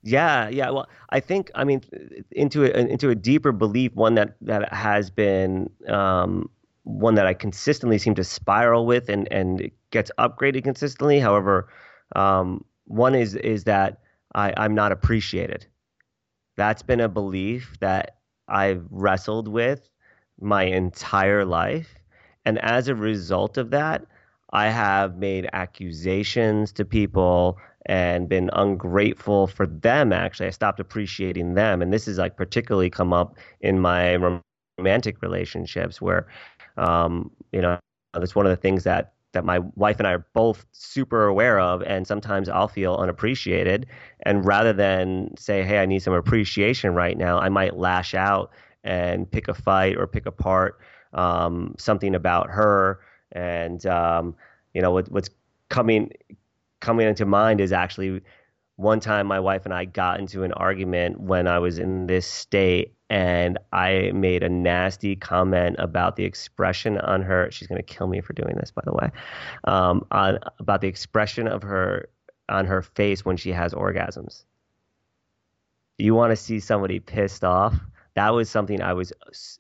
Yeah, 0.03 0.49
yeah. 0.49 0.71
Well, 0.71 0.89
I 1.11 1.21
think 1.21 1.51
I 1.55 1.65
mean 1.65 1.83
into 2.31 2.65
a, 2.65 2.69
into 2.69 3.11
a 3.11 3.15
deeper 3.15 3.53
belief, 3.53 3.95
one 3.95 4.15
that 4.15 4.37
that 4.43 4.73
has 4.73 5.11
been 5.11 5.71
um, 5.89 6.49
one 6.87 7.17
that 7.17 7.27
I 7.27 7.35
consistently 7.35 7.99
seem 7.99 8.15
to 8.15 8.25
spiral 8.25 8.87
with, 8.87 9.09
and 9.09 9.31
and 9.33 9.71
gets 9.91 10.11
upgraded 10.19 10.65
consistently. 10.65 11.19
However, 11.19 11.69
um, 12.15 12.65
one 12.87 13.15
is 13.15 13.35
is 13.35 13.65
that 13.65 13.99
I, 14.35 14.55
I'm 14.57 14.75
not 14.75 14.93
appreciated. 14.93 15.67
That's 16.57 16.83
been 16.83 17.01
a 17.01 17.09
belief 17.09 17.77
that 17.81 18.19
I've 18.49 18.85
wrestled 18.91 19.49
with 19.49 19.91
my 20.41 20.63
entire 20.63 21.45
life. 21.45 21.95
And 22.45 22.59
as 22.61 22.89
a 22.89 22.95
result 22.95 23.59
of 23.59 23.71
that, 23.71 24.07
I 24.53 24.69
have 24.69 25.17
made 25.17 25.49
accusations 25.53 26.73
to 26.73 26.85
people 26.85 27.59
and 27.87 28.29
been 28.29 28.51
ungrateful 28.53 29.49
for 29.49 29.67
them. 29.67 30.13
Actually, 30.13 30.47
I 30.47 30.51
stopped 30.51 30.81
appreciating 30.81 31.55
them. 31.55 31.83
And 31.83 31.93
this 31.93 32.07
is 32.07 32.19
like 32.19 32.37
particularly 32.37 32.91
come 32.91 33.13
up 33.13 33.37
in 33.61 33.81
my 33.81 34.17
romantic 34.79 35.21
relationships 35.23 36.01
where, 36.01 36.27
um, 36.77 37.31
you 37.53 37.61
know, 37.61 37.79
that's 38.15 38.35
one 38.35 38.47
of 38.47 38.51
the 38.51 38.57
things 38.57 38.85
that 38.85 39.13
that 39.33 39.45
my 39.45 39.59
wife 39.75 39.99
and 39.99 40.07
I 40.07 40.13
are 40.13 40.27
both 40.33 40.65
super 40.73 41.27
aware 41.27 41.61
of, 41.61 41.83
and 41.83 42.07
sometimes 42.07 42.49
I'll 42.49 42.69
feel 42.69 42.95
unappreciated. 42.95 43.87
And 44.23 44.45
rather 44.47 44.73
than 44.73 45.37
say, 45.37 45.63
"Hey, 45.63 45.79
I 45.79 45.87
need 45.87 46.03
some 46.03 46.15
appreciation 46.15 46.95
right 46.95 47.17
now," 47.17 47.39
I 47.39 47.49
might 47.49 47.77
lash 47.77 48.15
out 48.15 48.51
and 48.85 49.31
pick 49.31 49.49
a 49.49 49.55
fight 49.55 49.97
or 49.97 50.07
pick 50.07 50.27
apart 50.27 50.81
um, 51.13 51.75
something 51.79 52.15
about 52.15 52.51
her. 52.51 53.01
And 53.33 53.85
um, 53.87 54.35
you 54.75 54.83
know 54.83 54.91
what, 54.93 55.11
what's 55.11 55.31
coming 55.69 56.13
coming 56.81 57.09
into 57.09 57.27
mind 57.27 57.61
is 57.61 57.73
actually 57.73 58.23
one 58.77 59.01
time 59.01 59.27
my 59.27 59.41
wife 59.41 59.65
and 59.65 59.75
I 59.75 59.87
got 59.87 60.21
into 60.21 60.45
an 60.45 60.53
argument 60.53 61.21
when 61.21 61.49
I 61.49 61.59
was 61.59 61.79
in 61.79 62.07
this 62.07 62.27
state 62.27 62.96
and 63.09 63.59
I 63.73 64.11
made 64.15 64.43
a 64.43 64.49
nasty 64.49 65.17
comment 65.17 65.77
about 65.79 66.17
the 66.17 66.25
expression 66.25 66.99
on 66.99 67.23
her. 67.23 67.49
She's 67.51 67.69
to 67.69 67.83
kill 67.83 68.09
me 68.09 68.21
for 68.21 68.33
doing 68.33 68.57
this, 68.57 68.71
by 68.71 68.83
the 68.85 68.93
way. 68.93 69.11
Um, 69.65 70.05
on, 70.11 70.39
about 70.59 70.81
the 70.81 70.89
expression 70.89 71.47
of 71.47 71.63
her 71.63 72.09
on 72.49 72.67
her 72.67 72.83
face 72.83 73.25
when 73.25 73.37
she 73.37 73.53
has 73.53 73.75
orgasms. 73.75 74.45
You 75.99 76.15
want 76.15 76.31
to 76.31 76.37
see 76.37 76.61
somebody 76.61 77.01
pissed 77.01 77.45
off? 77.45 77.75
that 78.17 78.31
was 78.31 78.49
something 78.49 78.81
I 78.81 78.95
was 78.95 79.13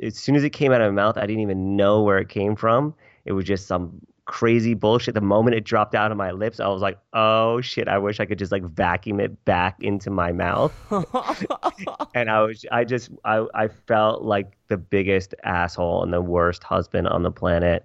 as 0.02 0.16
soon 0.16 0.34
as 0.34 0.42
it 0.42 0.50
came 0.50 0.72
out 0.72 0.80
of 0.80 0.92
my 0.92 1.02
mouth, 1.02 1.18
I 1.18 1.26
didn't 1.26 1.42
even 1.42 1.76
know 1.76 2.02
where 2.02 2.18
it 2.18 2.30
came 2.30 2.56
from. 2.56 2.94
It 3.26 3.32
was 3.32 3.44
just 3.44 3.66
some 3.66 4.00
crazy 4.26 4.74
bullshit. 4.74 5.14
The 5.14 5.20
moment 5.20 5.56
it 5.56 5.64
dropped 5.64 5.94
out 5.94 6.10
of 6.10 6.18
my 6.18 6.32
lips, 6.32 6.60
I 6.60 6.68
was 6.68 6.82
like, 6.82 6.98
"Oh 7.12 7.60
shit! 7.60 7.88
I 7.88 7.98
wish 7.98 8.20
I 8.20 8.26
could 8.26 8.38
just 8.38 8.52
like 8.52 8.64
vacuum 8.64 9.20
it 9.20 9.44
back 9.44 9.82
into 9.82 10.10
my 10.10 10.32
mouth." 10.32 10.72
and 12.14 12.30
I 12.30 12.42
was, 12.42 12.66
I 12.70 12.84
just, 12.84 13.10
I, 13.24 13.46
I 13.54 13.68
felt 13.68 14.22
like 14.22 14.52
the 14.68 14.76
biggest 14.76 15.34
asshole 15.44 16.02
and 16.02 16.12
the 16.12 16.20
worst 16.20 16.62
husband 16.62 17.08
on 17.08 17.22
the 17.22 17.30
planet. 17.30 17.84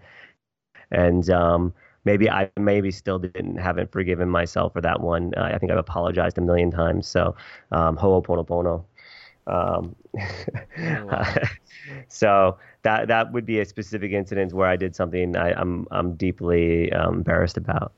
And 0.92 1.30
um, 1.30 1.74
maybe 2.06 2.30
I 2.30 2.50
maybe 2.60 2.92
still 2.92 3.20
didn't 3.20 3.58
haven't 3.58 3.92
forgiven 3.92 4.30
myself 4.30 4.74
for 4.74 4.82
that 4.82 5.02
one. 5.02 5.34
Uh, 5.38 5.44
I 5.44 5.58
think 5.58 5.72
I've 5.72 5.78
apologized 5.78 6.38
a 6.38 6.42
million 6.42 6.72
times. 6.72 7.08
So, 7.08 7.36
um, 7.72 7.98
ho'oponopono. 7.98 8.84
Um, 9.48 9.96
oh, 10.18 11.06
wow. 11.06 11.34
so 12.08 12.58
that 12.84 13.08
that 13.08 13.32
would 13.32 13.46
be 13.46 13.60
a 13.60 13.66
specific 13.66 14.12
incident 14.12 14.54
where 14.54 14.68
I 14.68 14.76
did 14.76 14.96
something 14.96 15.36
I, 15.36 15.52
am 15.52 15.58
I'm, 15.60 15.88
I'm 15.92 16.14
deeply 16.16 16.92
um, 16.94 17.16
embarrassed 17.16 17.58
about. 17.58 17.92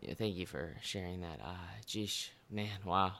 Yeah, 0.00 0.14
thank 0.14 0.36
you 0.36 0.46
for 0.46 0.76
sharing 0.82 1.20
that. 1.22 1.40
Uh, 1.42 1.54
geesh, 1.86 2.28
man, 2.50 2.78
wow. 2.84 3.12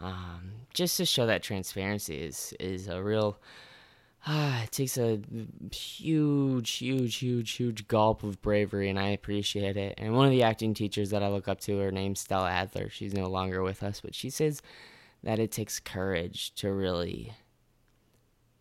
Um, 0.00 0.52
just 0.72 0.96
to 0.98 1.04
show 1.06 1.26
that 1.26 1.42
transparency 1.42 2.20
is 2.20 2.54
is 2.58 2.88
a 2.88 3.02
real. 3.02 3.38
Uh, 4.26 4.60
it 4.64 4.72
takes 4.72 4.98
a 4.98 5.20
huge, 5.70 6.70
huge, 6.70 7.16
huge, 7.16 7.52
huge 7.52 7.86
gulp 7.88 8.22
of 8.22 8.40
bravery, 8.42 8.88
and 8.88 8.98
I 8.98 9.08
appreciate 9.08 9.76
it. 9.76 9.94
And 9.98 10.16
one 10.16 10.26
of 10.26 10.32
the 10.32 10.42
acting 10.42 10.74
teachers 10.74 11.10
that 11.10 11.22
I 11.22 11.28
look 11.28 11.48
up 11.48 11.60
to, 11.60 11.78
her 11.78 11.92
name's 11.92 12.20
Stella 12.20 12.50
Adler. 12.50 12.88
She's 12.90 13.14
no 13.14 13.26
longer 13.26 13.62
with 13.62 13.82
us, 13.82 14.00
but 14.00 14.14
she 14.14 14.30
says 14.30 14.62
that 15.26 15.40
it 15.40 15.50
takes 15.50 15.80
courage 15.80 16.54
to 16.54 16.72
really 16.72 17.32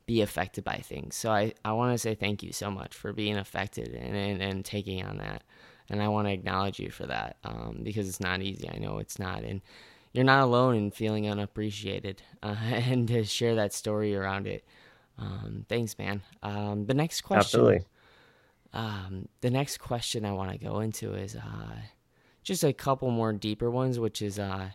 be 0.08 0.22
affected 0.22 0.64
by 0.64 0.78
things. 0.78 1.16
So 1.16 1.30
I, 1.30 1.54
I 1.64 1.74
want 1.74 1.94
to 1.94 1.98
say 2.00 2.16
thank 2.16 2.42
you 2.42 2.52
so 2.52 2.72
much 2.72 2.96
for 2.96 3.14
being 3.14 3.38
affected 3.38 3.90
and, 3.90 4.16
and, 4.16 4.42
and 4.42 4.66
taking 4.66 5.06
on 5.06 5.18
that. 5.18 5.44
And 5.90 6.02
I 6.02 6.08
want 6.08 6.28
to 6.28 6.34
acknowledge 6.34 6.80
you 6.80 6.90
for 6.90 7.06
that 7.06 7.38
um, 7.44 7.82
because 7.84 8.10
it's 8.10 8.20
not 8.20 8.42
easy. 8.42 8.68
I 8.68 8.80
know 8.80 8.98
it's 8.98 9.20
not. 9.20 9.44
And 9.44 9.62
you're 10.12 10.24
not 10.24 10.42
alone 10.42 10.76
in 10.76 10.90
feeling 10.90 11.30
unappreciated 11.30 12.24
uh, 12.42 12.56
and 12.66 13.08
to 13.10 13.24
share 13.24 13.54
that 13.54 13.72
story 13.72 14.16
around 14.16 14.48
it. 14.48 14.66
Um, 15.20 15.68
thanks, 15.70 15.96
man. 16.00 16.24
Um, 16.42 16.88
the 16.88 16.96
next 16.96 17.22
question. 17.22 17.60
Absolutely. 17.60 17.86
Um, 18.74 19.28
the 19.42 19.52
next 19.52 19.78
question 19.78 20.26
I 20.26 20.32
want 20.32 20.50
to 20.50 20.58
go 20.58 20.80
into 20.80 21.14
is 21.14 21.36
uh, 21.36 21.76
just 22.42 22.64
a 22.64 22.74
couple 22.74 23.12
more 23.12 23.34
deeper 23.34 23.70
ones, 23.70 24.00
which 24.00 24.24
is 24.24 24.40
uh, 24.40 24.72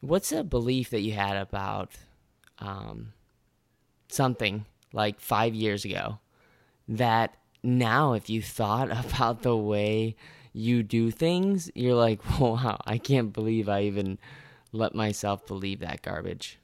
what's 0.00 0.32
a 0.32 0.44
belief 0.44 0.90
that 0.90 1.00
you 1.00 1.12
had 1.12 1.36
about 1.36 1.92
um, 2.58 3.12
something 4.08 4.64
like 4.92 5.20
five 5.20 5.54
years 5.54 5.84
ago 5.84 6.18
that 6.88 7.36
now, 7.62 8.12
if 8.12 8.30
you 8.30 8.40
thought 8.40 8.90
about 9.06 9.42
the 9.42 9.56
way 9.56 10.16
you 10.52 10.82
do 10.82 11.10
things, 11.10 11.70
you're 11.74 11.94
like, 11.94 12.20
wow, 12.40 12.80
I 12.86 12.98
can't 12.98 13.32
believe 13.32 13.68
I 13.68 13.82
even 13.82 14.18
let 14.72 14.94
myself 14.94 15.46
believe 15.46 15.80
that 15.80 16.02
garbage. 16.02 16.58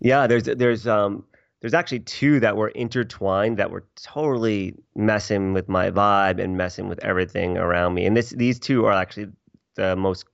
Yeah, 0.00 0.26
there's 0.26 0.44
there's 0.44 0.86
um 0.86 1.24
there's 1.60 1.74
actually 1.74 2.00
two 2.00 2.40
that 2.40 2.56
were 2.56 2.68
intertwined 2.68 3.58
that 3.58 3.70
were 3.70 3.84
totally 3.96 4.74
messing 4.94 5.52
with 5.52 5.68
my 5.68 5.90
vibe 5.90 6.42
and 6.42 6.56
messing 6.56 6.88
with 6.88 7.02
everything 7.04 7.58
around 7.58 7.94
me. 7.94 8.06
And 8.06 8.16
this 8.16 8.30
these 8.30 8.58
two 8.58 8.86
are 8.86 8.92
actually 8.92 9.28
the 9.74 9.94
most 9.96 10.24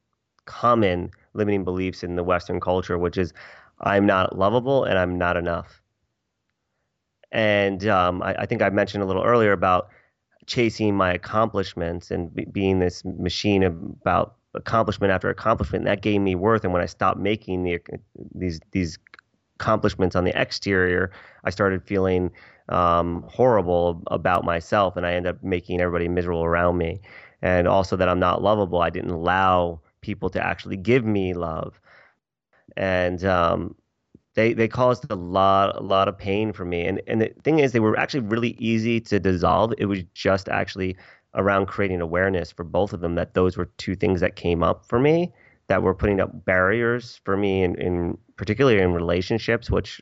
common 0.44 1.11
limiting 1.37 1.64
beliefs 1.64 2.03
in 2.03 2.16
the 2.16 2.25
Western 2.25 2.61
culture, 2.61 2.99
which 2.99 3.16
is 3.16 3.33
I'm 3.81 4.07
not 4.07 4.38
lovable 4.38 4.85
and 4.85 4.99
I'm 4.99 5.18
not 5.18 5.37
enough. 5.37 5.81
And 7.33 7.87
um, 7.88 8.22
I, 8.22 8.35
I, 8.42 8.46
think 8.46 8.62
I 8.62 8.70
mentioned 8.70 9.03
a 9.03 9.07
little 9.07 9.25
earlier 9.25 9.53
about 9.53 9.88
chasing 10.46 10.96
my 10.96 11.12
accomplishments 11.12 12.11
and 12.11 12.35
be, 12.35 12.44
being 12.44 12.79
this 12.79 13.05
machine 13.05 13.62
about 13.62 14.37
accomplishment 14.55 15.12
after 15.12 15.29
accomplishment. 15.29 15.85
That 15.85 16.03
gave 16.03 16.20
me 16.20 16.35
worth. 16.35 16.64
And 16.64 16.72
when 16.72 16.83
I 16.83 16.87
stopped 16.87 17.18
making 17.18 17.64
the, 17.64 17.81
these 18.35 18.61
these 18.70 18.99
accomplishments 19.59 20.16
on 20.16 20.25
the 20.25 20.40
exterior, 20.40 21.11
I 21.44 21.51
started 21.51 21.83
feeling 21.83 22.31
um, 22.68 23.25
horrible 23.29 24.03
about 24.09 24.44
myself, 24.44 24.96
and 24.96 25.07
I 25.07 25.14
ended 25.14 25.35
up 25.35 25.42
making 25.42 25.81
everybody 25.81 26.09
miserable 26.09 26.44
around 26.44 26.79
me. 26.79 27.01
And 27.42 27.68
also 27.68 27.96
that 27.96 28.09
I'm 28.09 28.18
not 28.18 28.42
lovable. 28.42 28.81
I 28.81 28.90
didn't 28.90 29.11
allow 29.11 29.81
people 30.06 30.30
to 30.30 30.40
actually 30.50 30.76
give 30.76 31.04
me 31.04 31.34
love. 31.34 31.80
And 32.76 33.24
um, 33.24 33.74
they 34.34 34.52
they 34.52 34.68
caused 34.68 35.10
a 35.10 35.14
lot 35.14 35.76
a 35.76 35.82
lot 35.82 36.08
of 36.08 36.16
pain 36.16 36.52
for 36.52 36.64
me. 36.64 36.86
And 36.86 37.02
and 37.06 37.20
the 37.20 37.32
thing 37.44 37.58
is, 37.58 37.72
they 37.72 37.80
were 37.80 37.98
actually 37.98 38.20
really 38.20 38.56
easy 38.58 39.00
to 39.00 39.18
dissolve. 39.18 39.74
It 39.78 39.86
was 39.86 40.00
just 40.14 40.48
actually 40.48 40.96
around 41.36 41.66
creating 41.66 42.00
awareness 42.00 42.50
for 42.50 42.64
both 42.64 42.92
of 42.92 43.00
them 43.00 43.14
that 43.14 43.34
those 43.34 43.56
were 43.56 43.66
two 43.76 43.94
things 43.94 44.20
that 44.20 44.36
came 44.36 44.62
up 44.62 44.86
for 44.86 44.98
me 44.98 45.32
that 45.68 45.82
were 45.82 45.94
putting 45.94 46.20
up 46.20 46.44
barriers 46.44 47.20
for 47.24 47.36
me 47.36 47.62
in, 47.62 47.74
in 47.80 48.16
particularly 48.36 48.80
in 48.80 48.92
relationships 48.92 49.70
which 49.70 50.00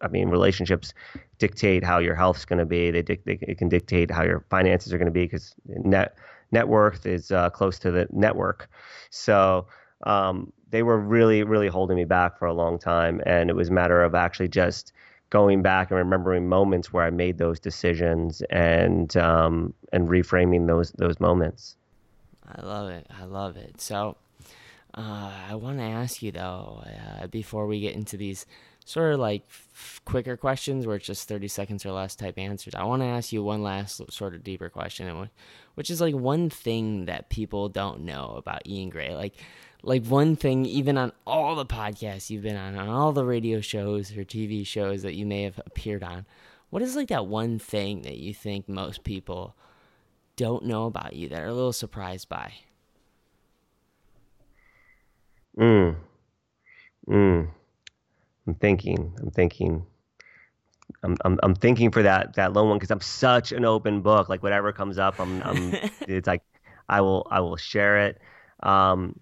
i 0.00 0.08
mean 0.08 0.28
relationships 0.28 0.94
dictate 1.38 1.84
how 1.84 1.98
your 1.98 2.14
health's 2.14 2.46
going 2.46 2.58
to 2.58 2.64
be 2.64 2.90
they, 2.90 3.02
they, 3.02 3.18
it 3.26 3.58
can 3.58 3.68
dictate 3.68 4.10
how 4.10 4.22
your 4.22 4.44
finances 4.48 4.92
are 4.92 4.98
going 4.98 5.06
to 5.06 5.12
be 5.12 5.24
because 5.24 5.54
net 5.66 6.16
net 6.52 6.68
worth 6.68 7.06
is 7.06 7.30
uh, 7.30 7.50
close 7.50 7.78
to 7.78 7.90
the 7.90 8.06
network 8.10 8.68
so 9.10 9.66
um, 10.04 10.52
they 10.70 10.82
were 10.82 10.98
really, 10.98 11.42
really 11.42 11.68
holding 11.68 11.96
me 11.96 12.04
back 12.04 12.38
for 12.38 12.46
a 12.46 12.54
long 12.54 12.78
time. 12.78 13.20
And 13.26 13.50
it 13.50 13.56
was 13.56 13.68
a 13.68 13.72
matter 13.72 14.02
of 14.02 14.14
actually 14.14 14.48
just 14.48 14.92
going 15.30 15.62
back 15.62 15.90
and 15.90 15.98
remembering 15.98 16.48
moments 16.48 16.92
where 16.92 17.04
I 17.04 17.10
made 17.10 17.38
those 17.38 17.60
decisions 17.60 18.42
and 18.50 19.16
um, 19.16 19.74
and 19.92 20.08
reframing 20.08 20.66
those 20.66 20.92
those 20.92 21.20
moments. 21.20 21.76
I 22.46 22.62
love 22.62 22.90
it. 22.90 23.06
I 23.10 23.24
love 23.24 23.56
it. 23.56 23.80
So 23.80 24.16
uh, 24.94 25.32
I 25.48 25.54
want 25.54 25.78
to 25.78 25.84
ask 25.84 26.22
you 26.22 26.32
though, 26.32 26.82
uh, 26.84 27.26
before 27.28 27.66
we 27.66 27.80
get 27.80 27.94
into 27.94 28.16
these 28.16 28.46
sort 28.90 29.14
of 29.14 29.20
like 29.20 29.44
f- 29.48 30.00
quicker 30.04 30.36
questions 30.36 30.86
where 30.86 30.96
it's 30.96 31.06
just 31.06 31.28
30 31.28 31.48
seconds 31.48 31.86
or 31.86 31.92
less 31.92 32.16
type 32.16 32.38
answers, 32.38 32.74
I 32.74 32.84
want 32.84 33.02
to 33.02 33.06
ask 33.06 33.32
you 33.32 33.42
one 33.42 33.62
last 33.62 34.00
sort 34.12 34.34
of 34.34 34.44
deeper 34.44 34.68
question, 34.68 35.30
which 35.74 35.90
is 35.90 36.00
like 36.00 36.14
one 36.14 36.50
thing 36.50 37.06
that 37.06 37.30
people 37.30 37.68
don't 37.68 38.02
know 38.02 38.34
about 38.36 38.62
Iain 38.66 38.90
Grae. 38.90 39.14
Like 39.14 39.36
like 39.82 40.04
one 40.06 40.36
thing 40.36 40.66
even 40.66 40.98
on 40.98 41.10
all 41.26 41.54
the 41.54 41.64
podcasts 41.64 42.28
you've 42.28 42.42
been 42.42 42.56
on 42.56 42.76
on 42.76 42.88
all 42.90 43.12
the 43.12 43.24
radio 43.24 43.62
shows 43.62 44.14
or 44.14 44.26
tv 44.26 44.66
shows 44.66 45.00
that 45.00 45.14
you 45.14 45.24
may 45.24 45.42
have 45.42 45.58
appeared 45.64 46.02
on 46.02 46.26
what 46.68 46.82
is 46.82 46.96
like 46.96 47.08
that 47.08 47.26
one 47.26 47.58
thing 47.58 48.02
that 48.02 48.18
you 48.18 48.34
think 48.34 48.68
most 48.68 49.04
people 49.04 49.56
don't 50.36 50.66
know 50.66 50.84
about 50.84 51.14
you 51.14 51.28
that 51.28 51.40
are 51.40 51.46
a 51.46 51.54
little 51.54 51.72
surprised 51.72 52.28
by? 52.28 52.52
Mm. 55.58 55.96
Mm 57.08 57.50
i'm 58.50 58.54
thinking 58.56 59.16
i'm 59.20 59.30
thinking 59.30 59.86
I'm, 61.02 61.16
I'm, 61.24 61.38
I'm 61.42 61.54
thinking 61.54 61.90
for 61.90 62.02
that 62.02 62.34
that 62.34 62.52
lone 62.52 62.68
one 62.68 62.78
because 62.78 62.90
I'm 62.90 63.00
such 63.00 63.52
an 63.52 63.64
open 63.64 64.02
book. 64.02 64.28
Like 64.28 64.42
whatever 64.42 64.72
comes 64.72 64.98
up, 64.98 65.18
I'm, 65.18 65.42
I'm 65.42 65.74
it's 66.00 66.26
like 66.26 66.42
I 66.88 67.00
will 67.00 67.26
I 67.30 67.40
will 67.40 67.56
share 67.56 68.06
it. 68.06 68.20
Um, 68.62 69.18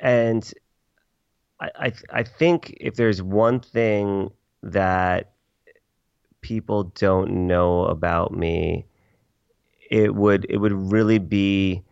and 0.00 0.50
I, 1.60 1.70
I, 1.76 1.92
I 2.12 2.22
think 2.22 2.76
if 2.80 2.94
there's 2.94 3.22
one 3.22 3.60
thing 3.60 4.30
that 4.62 5.32
people 6.40 6.84
don't 6.84 7.46
know 7.46 7.84
about 7.84 8.32
me, 8.32 8.86
it 9.90 10.14
would 10.14 10.46
it 10.48 10.58
would 10.58 10.72
really 10.72 11.18
be 11.18 11.82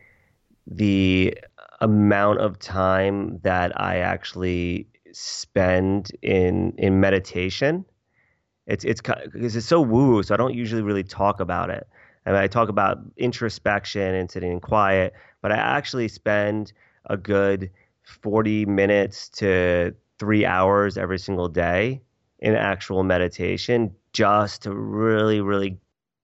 the 0.67 1.37
amount 1.81 2.41
of 2.41 2.59
time 2.59 3.39
that 3.43 3.79
I 3.79 3.99
actually 3.99 4.87
spend 5.17 6.13
in 6.23 6.73
in 6.79 7.01
meditation. 7.01 7.85
It's 8.67 8.85
it's 8.85 9.01
because 9.01 9.57
it's 9.57 9.67
so 9.67 9.81
woo, 9.81 10.13
woo, 10.17 10.23
so 10.23 10.35
I 10.35 10.37
don't 10.37 10.55
usually 10.55 10.83
really 10.83 11.05
talk 11.05 11.41
about 11.41 11.71
it. 11.71 11.87
I 12.27 12.31
mean, 12.31 12.41
I 12.41 12.49
talk 12.49 12.69
about 12.69 12.99
introspection 13.17 14.15
and 14.15 14.31
sitting 14.31 14.53
in 14.53 14.61
quiet, 14.61 15.15
but 15.43 15.53
I 15.53 15.57
actually 15.57 16.09
spend 16.09 16.73
a 17.07 17.17
good 17.17 17.71
40 18.05 18.67
minutes 18.67 19.29
to 19.31 19.95
three 20.19 20.45
hours 20.45 20.99
every 20.99 21.19
single 21.19 21.49
day 21.49 22.03
in 22.41 22.55
actual 22.55 23.05
meditation 23.05 23.95
just 24.13 24.63
to 24.63 24.73
really, 24.75 25.41
really 25.41 25.79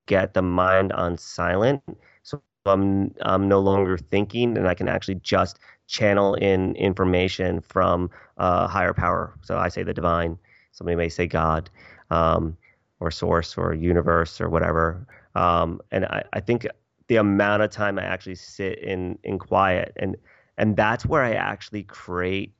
get 0.07 0.35
the 0.35 0.43
mind 0.43 0.93
on 0.93 1.17
silent. 1.19 1.83
So 2.25 2.43
I'm 2.67 3.15
I'm 3.23 3.49
no 3.49 3.61
longer 3.61 3.97
thinking, 3.99 4.57
and 4.57 4.69
I 4.69 4.75
can 4.75 4.89
actually 4.89 5.17
just 5.17 5.59
channel 5.93 6.35
in 6.35 6.75
information 6.77 7.61
from 7.61 8.11
a 8.39 8.67
higher 8.67 8.95
power. 8.95 9.35
So 9.43 9.59
I 9.59 9.69
say 9.69 9.83
the 9.83 9.95
divine. 9.95 10.39
Somebody 10.73 10.97
may 10.97 11.11
say 11.11 11.27
God, 11.27 11.69
um, 12.11 12.57
or 12.99 13.11
source, 13.11 13.59
or 13.59 13.75
universe, 13.75 14.41
or 14.41 14.49
whatever. 14.49 15.07
Um, 15.35 15.81
and 15.91 16.07
I, 16.07 16.25
I 16.33 16.41
think 16.41 16.67
the 17.09 17.17
amount 17.17 17.63
of 17.63 17.71
time 17.71 17.99
I 17.99 18.05
actually 18.05 18.37
sit 18.37 18.79
in 18.79 19.19
in 19.23 19.39
quiet 19.39 19.93
and 19.97 20.17
and 20.57 20.77
that's 20.77 21.05
where 21.05 21.23
I 21.23 21.33
actually 21.33 21.83
create 21.83 22.55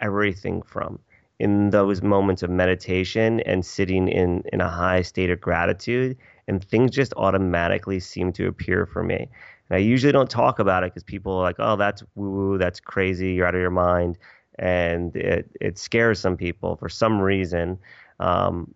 everything 0.00 0.62
from 0.62 0.98
in 1.38 1.70
those 1.70 2.02
moments 2.02 2.42
of 2.42 2.50
meditation 2.50 3.40
and 3.40 3.64
sitting 3.64 4.08
in 4.08 4.42
in 4.52 4.60
a 4.60 4.68
high 4.68 5.02
state 5.02 5.30
of 5.30 5.40
gratitude 5.40 6.16
and 6.48 6.62
things 6.62 6.90
just 6.90 7.14
automatically 7.16 7.98
seem 8.00 8.32
to 8.32 8.46
appear 8.46 8.84
for 8.84 9.02
me 9.02 9.28
and 9.70 9.76
i 9.76 9.80
usually 9.80 10.12
don't 10.12 10.30
talk 10.30 10.58
about 10.58 10.84
it 10.84 10.92
because 10.92 11.04
people 11.04 11.32
are 11.34 11.42
like 11.42 11.56
oh 11.58 11.76
that's 11.76 12.02
woo 12.14 12.30
woo 12.30 12.58
that's 12.58 12.80
crazy 12.80 13.32
you're 13.34 13.46
out 13.46 13.54
of 13.54 13.60
your 13.60 13.70
mind. 13.70 14.18
And 14.58 15.16
it 15.16 15.50
it 15.60 15.78
scares 15.78 16.20
some 16.20 16.36
people 16.36 16.76
for 16.76 16.88
some 16.88 17.20
reason. 17.20 17.78
Um, 18.20 18.74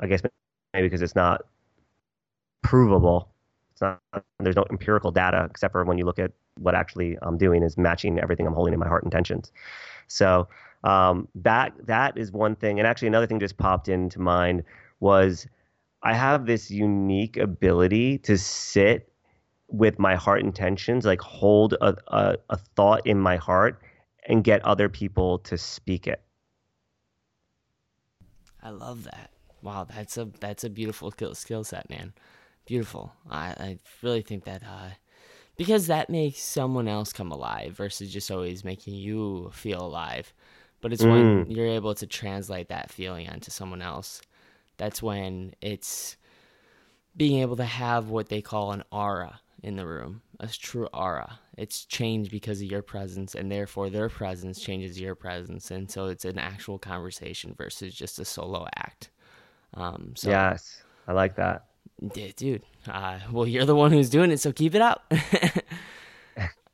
i 0.00 0.06
guess 0.08 0.22
maybe 0.74 0.86
because 0.86 1.02
it's 1.02 1.14
not 1.16 1.42
provable. 2.62 3.28
It's 3.72 3.80
not 3.82 4.00
there's 4.40 4.56
no 4.56 4.64
empirical 4.70 5.10
data 5.12 5.46
except 5.50 5.72
for 5.72 5.84
when 5.84 5.98
you 5.98 6.04
look 6.04 6.18
at 6.18 6.32
what 6.58 6.74
actually 6.74 7.16
i'm 7.22 7.38
doing 7.38 7.62
is 7.62 7.78
matching 7.78 8.18
everything 8.18 8.46
i'm 8.46 8.52
holding 8.54 8.74
in 8.74 8.80
my 8.80 8.88
heart 8.88 9.04
intentions. 9.04 9.52
So 10.08 10.48
um, 10.84 11.28
that 11.36 11.72
that 11.86 12.16
is 12.18 12.32
one 12.32 12.56
thing. 12.56 12.78
And 12.80 12.86
actually, 12.86 13.08
another 13.08 13.26
thing 13.26 13.40
just 13.40 13.58
popped 13.58 13.88
into 13.88 14.20
mind 14.20 14.64
was 15.00 15.46
I 16.02 16.14
have 16.14 16.46
this 16.46 16.70
unique 16.70 17.36
ability 17.36 18.18
to 18.20 18.38
sit 18.38 19.09
with 19.70 19.98
my 19.98 20.16
heart 20.16 20.40
intentions, 20.40 21.04
like 21.04 21.20
hold 21.20 21.74
a, 21.80 21.96
a, 22.08 22.36
a 22.50 22.56
thought 22.76 23.06
in 23.06 23.18
my 23.18 23.36
heart 23.36 23.80
and 24.26 24.44
get 24.44 24.64
other 24.64 24.88
people 24.88 25.38
to 25.40 25.56
speak 25.56 26.06
it. 26.06 26.22
I 28.62 28.70
love 28.70 29.04
that. 29.04 29.30
Wow, 29.62 29.84
that's 29.84 30.16
a 30.16 30.26
that's 30.40 30.64
a 30.64 30.70
beautiful 30.70 31.12
skill, 31.34 31.64
set, 31.64 31.88
man. 31.90 32.12
Beautiful. 32.66 33.12
I, 33.30 33.46
I 33.48 33.78
really 34.02 34.22
think 34.22 34.44
that 34.44 34.62
uh, 34.62 34.90
because 35.56 35.88
that 35.88 36.08
makes 36.08 36.40
someone 36.40 36.88
else 36.88 37.12
come 37.12 37.30
alive 37.30 37.72
versus 37.72 38.10
just 38.10 38.30
always 38.30 38.64
making 38.64 38.94
you 38.94 39.50
feel 39.52 39.84
alive 39.84 40.32
but 40.80 40.92
it's 40.92 41.02
mm. 41.02 41.10
when 41.10 41.50
you're 41.50 41.66
able 41.66 41.94
to 41.94 42.06
translate 42.06 42.68
that 42.68 42.90
feeling 42.90 43.28
onto 43.28 43.50
someone 43.50 43.82
else 43.82 44.22
that's 44.76 45.02
when 45.02 45.52
it's 45.60 46.16
being 47.16 47.42
able 47.42 47.56
to 47.56 47.64
have 47.64 48.08
what 48.08 48.28
they 48.30 48.40
call 48.40 48.72
an 48.72 48.82
aura 48.90 49.40
in 49.62 49.76
the 49.76 49.86
room 49.86 50.22
a 50.40 50.46
true 50.46 50.86
aura 50.92 51.38
it's 51.56 51.84
changed 51.84 52.30
because 52.30 52.60
of 52.60 52.70
your 52.70 52.82
presence 52.82 53.34
and 53.34 53.50
therefore 53.50 53.90
their 53.90 54.08
presence 54.08 54.60
changes 54.60 54.98
your 55.00 55.14
presence 55.14 55.70
and 55.70 55.90
so 55.90 56.06
it's 56.06 56.24
an 56.24 56.38
actual 56.38 56.78
conversation 56.78 57.54
versus 57.56 57.94
just 57.94 58.18
a 58.18 58.24
solo 58.24 58.66
act 58.76 59.10
um, 59.74 60.12
so, 60.16 60.30
yes 60.30 60.82
i 61.06 61.12
like 61.12 61.36
that 61.36 61.66
dude 62.36 62.62
uh, 62.88 63.18
well 63.30 63.46
you're 63.46 63.66
the 63.66 63.74
one 63.74 63.92
who's 63.92 64.08
doing 64.08 64.30
it 64.30 64.40
so 64.40 64.50
keep 64.52 64.74
it 64.74 64.80
up 64.80 65.12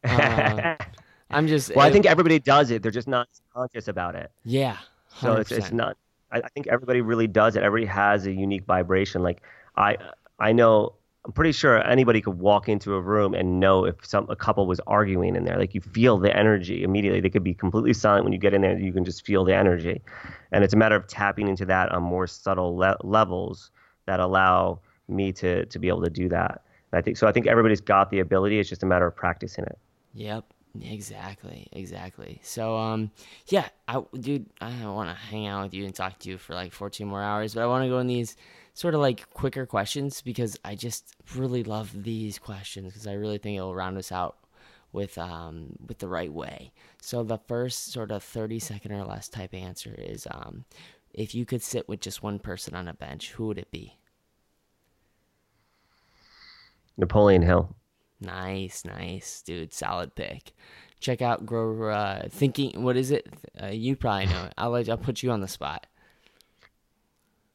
uh, 0.05 0.77
I'm 1.31 1.47
just. 1.47 1.75
Well, 1.75 1.87
it, 1.87 1.91
I 1.91 1.93
think 1.93 2.07
everybody 2.07 2.39
does 2.39 2.71
it. 2.71 2.83
They're 2.83 2.93
just 2.93 3.09
not 3.09 3.29
conscious 3.53 3.89
about 3.89 4.15
it. 4.15 4.31
Yeah. 4.45 4.77
100%. 5.17 5.21
So 5.21 5.33
it's 5.35 5.53
it's 5.53 5.73
not. 5.73 5.97
I, 6.31 6.39
I 6.39 6.49
think 6.55 6.67
everybody 6.69 7.01
really 7.01 7.27
does 7.27 7.57
it. 7.57 7.63
Everybody 7.63 7.87
has 7.91 8.27
a 8.27 8.33
unique 8.33 8.65
vibration. 8.65 9.23
Like 9.23 9.43
I 9.77 9.97
I 10.39 10.53
know. 10.53 10.95
I'm 11.27 11.33
pretty 11.33 11.51
sure 11.51 11.85
anybody 11.85 12.21
could 12.21 12.39
walk 12.39 12.69
into 12.69 12.95
a 12.95 13.01
room 13.01 13.35
and 13.35 13.59
know 13.59 13.85
if 13.85 13.97
some 14.07 14.31
a 14.31 14.37
couple 14.37 14.65
was 14.69 14.81
arguing 14.87 15.35
in 15.35 15.45
there. 15.45 15.59
Like 15.59 15.75
you 15.75 15.81
feel 15.81 16.19
the 16.19 16.35
energy 16.35 16.85
immediately. 16.85 17.21
They 17.21 17.31
could 17.31 17.43
be 17.43 17.53
completely 17.53 17.95
silent 17.95 18.23
when 18.23 18.33
you 18.33 18.39
get 18.39 18.55
in 18.55 18.61
there. 18.61 18.79
You 18.79 18.93
can 18.93 19.05
just 19.05 19.27
feel 19.27 19.45
the 19.45 19.53
energy, 19.53 20.01
and 20.53 20.63
it's 20.63 20.73
a 20.73 20.77
matter 20.77 20.95
of 20.95 21.09
tapping 21.09 21.49
into 21.49 21.65
that 21.67 21.91
on 21.91 22.05
more 22.05 22.29
subtle 22.29 22.77
le- 22.77 22.97
levels 23.03 23.73
that 24.07 24.21
allow 24.21 24.79
me 25.09 25.33
to 25.33 25.67
to 25.67 25.79
be 25.81 25.89
able 25.89 26.03
to 26.03 26.11
do 26.11 26.29
that. 26.29 26.63
And 26.93 26.99
I 27.01 27.03
think 27.03 27.17
so. 27.17 27.27
I 27.27 27.33
think 27.33 27.49
everybody's 27.49 27.81
got 27.81 28.11
the 28.11 28.21
ability. 28.21 28.61
It's 28.61 28.69
just 28.69 28.85
a 28.85 28.87
matter 28.87 29.07
of 29.09 29.17
practicing 29.17 29.65
it. 29.65 29.79
Yep. 30.15 30.45
Exactly, 30.83 31.69
exactly. 31.73 32.39
So, 32.43 32.77
um, 32.77 33.11
yeah, 33.49 33.69
I, 33.89 34.03
dude, 34.21 34.45
I 34.61 34.87
want 34.87 35.09
to 35.09 35.15
hang 35.15 35.47
out 35.47 35.65
with 35.65 35.73
you 35.75 35.87
and 35.87 35.95
talk 35.95 36.19
to 36.19 36.29
you 36.29 36.37
for 36.37 36.55
like 36.55 36.73
14 36.73 37.07
more 37.07 37.23
hours, 37.23 37.55
but 37.55 37.63
I 37.63 37.67
want 37.67 37.85
to 37.85 37.89
go 37.89 37.99
in 37.99 38.07
these 38.07 38.37
sort 38.77 38.93
of 38.93 39.01
like 39.01 39.31
quicker 39.31 39.65
questions 39.65 40.21
because 40.21 40.59
I 40.63 40.75
just 40.75 41.17
really 41.35 41.65
love 41.65 41.91
these 42.05 42.39
questions 42.39 42.93
because 42.93 43.07
I 43.07 43.15
really 43.15 43.39
think 43.39 43.57
it'll 43.57 43.75
round 43.75 43.97
us 43.97 44.13
out 44.13 44.37
with 44.93 45.17
um 45.17 45.77
with 45.89 45.99
the 45.99 46.09
right 46.09 46.31
way. 46.31 46.73
So 47.01 47.25
the 47.25 47.39
first 47.39 47.91
sort 47.91 48.11
of 48.11 48.23
30 48.23 48.59
second 48.59 48.93
or 48.93 49.05
less 49.05 49.31
type 49.31 49.55
answer 49.55 49.95
is 49.97 50.29
um 50.31 50.67
if 51.15 51.35
you 51.35 51.47
could 51.47 51.63
sit 51.63 51.89
with 51.89 52.01
just 52.01 52.23
one 52.23 52.39
person 52.39 52.75
on 52.75 52.87
a 52.87 52.93
bench, 52.93 53.33
who 53.33 53.47
would 53.47 53.59
it 53.59 53.71
be? 53.71 53.97
Napoleon 56.99 57.41
Hill. 57.41 57.75
Nice, 58.21 58.85
nice, 58.85 59.41
dude. 59.41 59.73
Solid 59.73 60.15
pick. 60.15 60.53
Check 61.01 61.23
out 61.23 61.47
Grow 61.47 61.89
uh, 61.91 62.29
Thinking. 62.29 62.83
What 62.83 62.99
is 62.99 63.11
it? 63.11 63.27
Uh, 63.63 63.69
you 63.69 63.97
probably 63.97 64.27
know 64.27 64.45
it. 64.45 64.55
I'll 64.59 64.71
let 64.71 64.91
I'll 64.91 64.99
put 64.99 65.23
you 65.23 65.31
on 65.31 65.41
the 65.41 65.49
spot. 65.49 65.87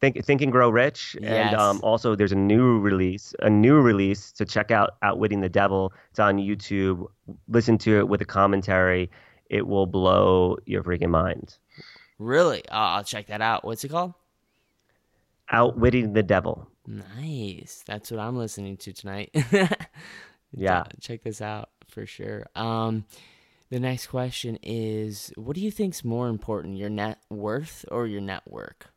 Think, 0.01 0.25
Think 0.25 0.41
and 0.41 0.51
Grow 0.51 0.69
Rich, 0.69 1.15
yes. 1.21 1.31
and 1.31 1.55
um, 1.55 1.79
also 1.83 2.15
there's 2.15 2.31
a 2.31 2.35
new 2.35 2.79
release, 2.79 3.33
a 3.39 3.49
new 3.49 3.79
release. 3.79 4.31
to 4.33 4.45
check 4.45 4.71
out 4.71 4.95
Outwitting 5.03 5.41
the 5.41 5.49
Devil. 5.49 5.93
It's 6.09 6.19
on 6.19 6.37
YouTube. 6.37 7.07
Listen 7.47 7.77
to 7.79 7.99
it 7.99 8.07
with 8.09 8.19
a 8.21 8.25
commentary. 8.25 9.09
It 9.49 9.67
will 9.67 9.85
blow 9.85 10.57
your 10.65 10.83
freaking 10.83 11.09
mind. 11.09 11.57
Really? 12.17 12.63
Oh, 12.69 12.75
I'll 12.77 13.03
check 13.03 13.27
that 13.27 13.41
out. 13.41 13.63
What's 13.63 13.83
it 13.83 13.89
called? 13.89 14.13
Outwitting 15.51 16.13
the 16.13 16.23
Devil. 16.23 16.67
Nice. 16.87 17.83
That's 17.85 18.09
what 18.09 18.19
I'm 18.19 18.37
listening 18.37 18.77
to 18.77 18.93
tonight. 18.93 19.35
yeah 20.53 20.83
check 20.99 21.23
this 21.23 21.41
out 21.41 21.69
for 21.87 22.05
sure 22.05 22.45
um 22.55 23.05
the 23.69 23.79
next 23.79 24.07
question 24.07 24.57
is 24.61 25.31
what 25.35 25.55
do 25.55 25.61
you 25.61 25.71
think's 25.71 26.03
more 26.03 26.27
important 26.27 26.77
your 26.77 26.89
net 26.89 27.19
worth 27.29 27.85
or 27.89 28.05
your 28.05 28.21
network 28.21 28.90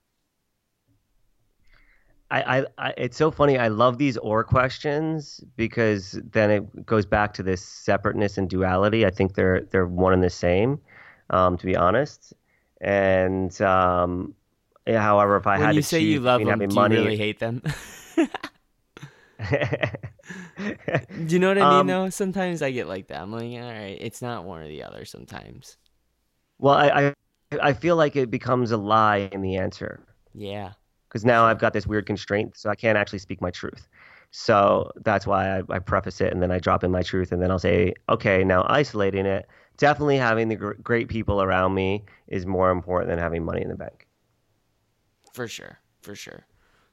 I, 2.31 2.59
I, 2.59 2.67
I, 2.79 2.95
it's 2.97 3.17
so 3.17 3.31
funny. 3.31 3.59
I 3.59 3.69
love 3.69 3.99
these 3.99 4.17
or 4.17 4.43
questions 4.45 5.41
because 5.57 6.19
then 6.33 6.51
it 6.51 6.87
goes 6.87 7.07
back 7.07 7.35
to 7.35 7.43
this 7.43 7.63
separateness 7.63 8.39
and 8.39 8.49
duality. 8.49 9.07
I 9.07 9.11
think 9.11 9.35
they're 9.35 9.61
they're 9.71 9.87
one 9.87 10.13
and 10.13 10.23
the 10.23 10.31
same, 10.31 10.81
um, 11.31 11.59
to 11.59 11.67
be 11.67 11.77
honest. 11.77 12.33
And 12.81 13.61
um, 13.61 14.35
yeah, 14.87 15.03
however, 15.03 15.37
if 15.37 15.47
I 15.47 15.59
when 15.59 15.67
had 15.67 15.75
you 15.77 15.83
to 15.83 15.89
say 15.89 16.01
choose 16.01 16.15
you 16.15 16.21
love 16.21 16.45
them, 16.45 16.59
do 16.59 16.75
money, 16.75 16.97
you 16.97 17.03
really 17.03 17.17
hate 17.17 17.39
them? 17.39 17.63
Do 20.59 21.35
you 21.35 21.39
know 21.39 21.49
what 21.49 21.59
I 21.59 21.71
mean? 21.71 21.81
Um, 21.81 21.87
though 21.87 22.11
sometimes 22.11 22.63
I 22.63 22.71
get 22.71 22.89
like 22.89 23.09
that. 23.09 23.21
I'm 23.21 23.33
like, 23.33 23.53
all 23.53 23.71
right, 23.71 23.99
it's 24.01 24.23
not 24.23 24.45
one 24.45 24.63
or 24.63 24.69
the 24.69 24.83
other. 24.83 25.05
Sometimes. 25.05 25.77
Well, 26.59 26.75
I 26.75 27.15
I, 27.53 27.59
I 27.61 27.73
feel 27.73 27.97
like 27.97 28.17
it 28.17 28.31
becomes 28.31 28.71
a 28.71 28.77
lie 28.77 29.29
in 29.33 29.43
the 29.43 29.57
answer. 29.57 30.01
Yeah. 30.33 30.73
Because 31.15 31.25
now 31.25 31.45
I've 31.45 31.61
got 31.61 31.73
this 31.73 31.87
weird 31.87 32.07
constraint, 32.07 32.57
so 32.57 32.71
I 32.71 32.75
can't 32.75 32.99
actually 32.99 33.21
speak 33.21 33.41
my 33.41 33.53
truth. 33.53 33.87
So 34.33 34.91
that's 35.05 35.29
why 35.29 35.59
I, 35.59 35.63
I 35.71 35.79
preface 35.79 36.21
it 36.21 36.33
and 36.33 36.43
then 36.43 36.51
I 36.51 36.59
drop 36.59 36.83
in 36.83 36.91
my 36.91 37.03
truth, 37.03 37.31
and 37.31 37.41
then 37.41 37.53
I'll 37.53 37.61
say, 37.61 37.95
okay, 38.09 38.43
now 38.43 38.67
isolating 38.69 39.25
it. 39.25 39.47
Definitely 39.77 40.17
having 40.17 40.49
the 40.49 40.57
gr- 40.57 40.73
great 40.83 41.07
people 41.07 41.41
around 41.41 41.73
me 41.73 42.03
is 42.27 42.47
more 42.47 42.73
important 42.73 43.11
than 43.11 43.21
having 43.21 43.45
money 43.45 43.63
in 43.63 43.69
the 43.69 43.77
bank. 43.77 44.09
For 45.33 45.47
sure, 45.47 45.79
for 46.03 46.17
sure. 46.17 46.47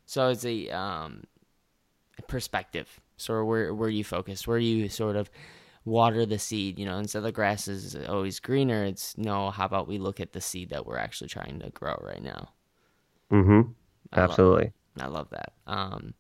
So 0.05 0.29
it's 0.29 0.45
a 0.45 0.69
um, 0.69 1.23
perspective. 2.27 3.01
So 3.17 3.43
where 3.43 3.73
where 3.73 3.89
you 3.89 4.03
focus, 4.03 4.45
where 4.45 4.59
you 4.59 4.87
sort 4.87 5.15
of 5.15 5.31
water 5.83 6.27
the 6.27 6.37
seed. 6.37 6.77
You 6.77 6.85
know, 6.85 6.99
instead 6.99 7.19
of 7.19 7.23
the 7.23 7.31
grass 7.31 7.67
is 7.67 7.95
always 8.07 8.39
greener, 8.39 8.83
it's 8.83 9.17
no. 9.17 9.49
How 9.49 9.65
about 9.65 9.87
we 9.87 9.97
look 9.97 10.19
at 10.19 10.33
the 10.33 10.41
seed 10.41 10.69
that 10.69 10.85
we're 10.85 10.97
actually 10.97 11.29
trying 11.29 11.59
to 11.61 11.71
grow 11.71 11.99
right 12.03 12.21
now? 12.21 12.49
Mm-hmm. 13.31 13.71
Absolutely. 14.13 14.71
I 14.97 15.05
love, 15.05 15.09
I 15.09 15.17
love 15.17 15.29
that. 15.29 15.53
Um, 15.67 16.13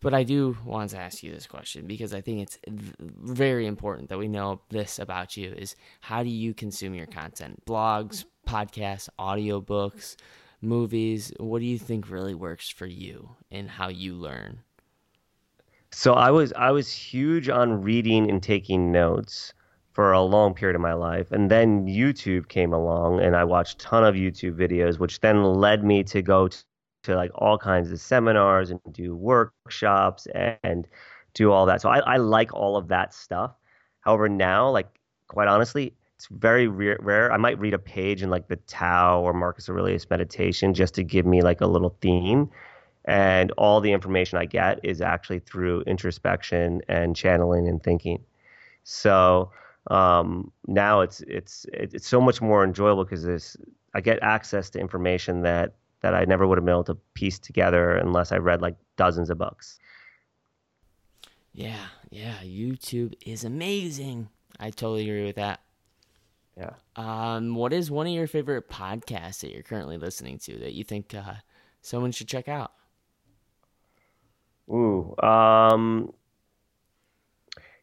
but 0.00 0.14
I 0.14 0.22
do 0.22 0.56
want 0.64 0.90
to 0.90 0.98
ask 0.98 1.22
you 1.22 1.30
this 1.30 1.46
question 1.46 1.86
because 1.86 2.14
I 2.14 2.22
think 2.22 2.40
it's 2.40 2.58
very 2.98 3.66
important 3.66 4.08
that 4.08 4.18
we 4.18 4.28
know 4.28 4.62
this 4.70 4.98
about 4.98 5.36
you 5.36 5.52
is 5.52 5.76
how 6.00 6.22
do 6.22 6.30
you 6.30 6.54
consume 6.54 6.94
your 6.94 7.06
content? 7.06 7.62
Blogs, 7.66 8.24
podcasts, 8.48 9.10
audiobooks, 9.18 10.16
movies. 10.62 11.32
What 11.38 11.58
do 11.58 11.66
you 11.66 11.78
think 11.78 12.10
really 12.10 12.34
works 12.34 12.70
for 12.70 12.86
you 12.86 13.36
and 13.50 13.68
how 13.68 13.88
you 13.88 14.14
learn? 14.14 14.60
So 15.92 16.14
I 16.14 16.30
was 16.30 16.52
I 16.54 16.70
was 16.70 16.90
huge 16.90 17.48
on 17.48 17.82
reading 17.82 18.30
and 18.30 18.42
taking 18.42 18.92
notes 18.92 19.52
for 19.92 20.12
a 20.12 20.22
long 20.22 20.54
period 20.54 20.76
of 20.76 20.80
my 20.80 20.94
life, 20.94 21.32
and 21.32 21.50
then 21.50 21.86
YouTube 21.86 22.48
came 22.48 22.72
along, 22.72 23.20
and 23.20 23.34
I 23.34 23.42
watched 23.42 23.82
a 23.82 23.86
ton 23.86 24.04
of 24.04 24.14
YouTube 24.14 24.54
videos, 24.54 25.00
which 25.00 25.20
then 25.20 25.42
led 25.42 25.82
me 25.82 26.04
to 26.04 26.22
go 26.22 26.48
to, 26.48 26.64
to 27.02 27.16
like 27.16 27.30
all 27.34 27.58
kinds 27.58 27.90
of 27.90 28.00
seminars 28.00 28.70
and 28.70 28.80
do 28.92 29.14
workshops 29.14 30.26
and 30.62 30.86
do 31.34 31.52
all 31.52 31.66
that. 31.66 31.80
So 31.80 31.88
I, 31.88 31.98
I 32.00 32.16
like 32.16 32.52
all 32.52 32.76
of 32.76 32.88
that 32.88 33.14
stuff. 33.14 33.52
However, 34.00 34.28
now, 34.28 34.70
like 34.70 34.88
quite 35.28 35.48
honestly, 35.48 35.94
it's 36.16 36.26
very 36.26 36.68
rare, 36.68 36.98
rare. 37.00 37.32
I 37.32 37.36
might 37.36 37.58
read 37.58 37.74
a 37.74 37.78
page 37.78 38.22
in 38.22 38.30
like 38.30 38.48
the 38.48 38.56
Tao 38.56 39.20
or 39.20 39.32
Marcus 39.32 39.68
Aurelius 39.68 40.08
meditation 40.10 40.74
just 40.74 40.94
to 40.94 41.02
give 41.02 41.24
me 41.24 41.42
like 41.42 41.60
a 41.60 41.66
little 41.66 41.96
theme 42.00 42.50
and 43.06 43.50
all 43.52 43.80
the 43.80 43.92
information 43.92 44.38
I 44.38 44.44
get 44.44 44.80
is 44.82 45.00
actually 45.00 45.40
through 45.40 45.82
introspection 45.82 46.82
and 46.88 47.16
channeling 47.16 47.66
and 47.68 47.82
thinking. 47.82 48.22
So 48.84 49.50
um, 49.90 50.52
now 50.66 51.00
it's 51.00 51.20
it's 51.22 51.66
it's 51.72 52.06
so 52.06 52.20
much 52.20 52.42
more 52.42 52.62
enjoyable 52.62 53.04
because 53.04 53.24
there's 53.24 53.56
I 53.94 54.00
get 54.00 54.18
access 54.22 54.70
to 54.70 54.78
information 54.78 55.42
that 55.42 55.74
that 56.00 56.14
I 56.14 56.24
never 56.24 56.46
would 56.46 56.58
have 56.58 56.64
been 56.64 56.72
able 56.72 56.84
to 56.84 56.98
piece 57.14 57.38
together 57.38 57.96
unless 57.96 58.32
I 58.32 58.36
read 58.36 58.62
like 58.62 58.76
dozens 58.96 59.30
of 59.30 59.38
books. 59.38 59.78
Yeah, 61.52 61.86
yeah, 62.10 62.36
YouTube 62.42 63.14
is 63.26 63.44
amazing. 63.44 64.28
I 64.58 64.70
totally 64.70 65.08
agree 65.08 65.24
with 65.24 65.36
that. 65.36 65.60
Yeah. 66.56 66.74
Um, 66.96 67.54
what 67.54 67.72
is 67.72 67.90
one 67.90 68.06
of 68.06 68.12
your 68.12 68.26
favorite 68.26 68.68
podcasts 68.68 69.40
that 69.40 69.52
you're 69.52 69.62
currently 69.62 69.96
listening 69.96 70.38
to 70.40 70.58
that 70.58 70.74
you 70.74 70.84
think 70.84 71.14
uh, 71.14 71.34
someone 71.80 72.12
should 72.12 72.28
check 72.28 72.48
out? 72.48 72.72
Ooh, 74.68 75.14
um, 75.22 76.12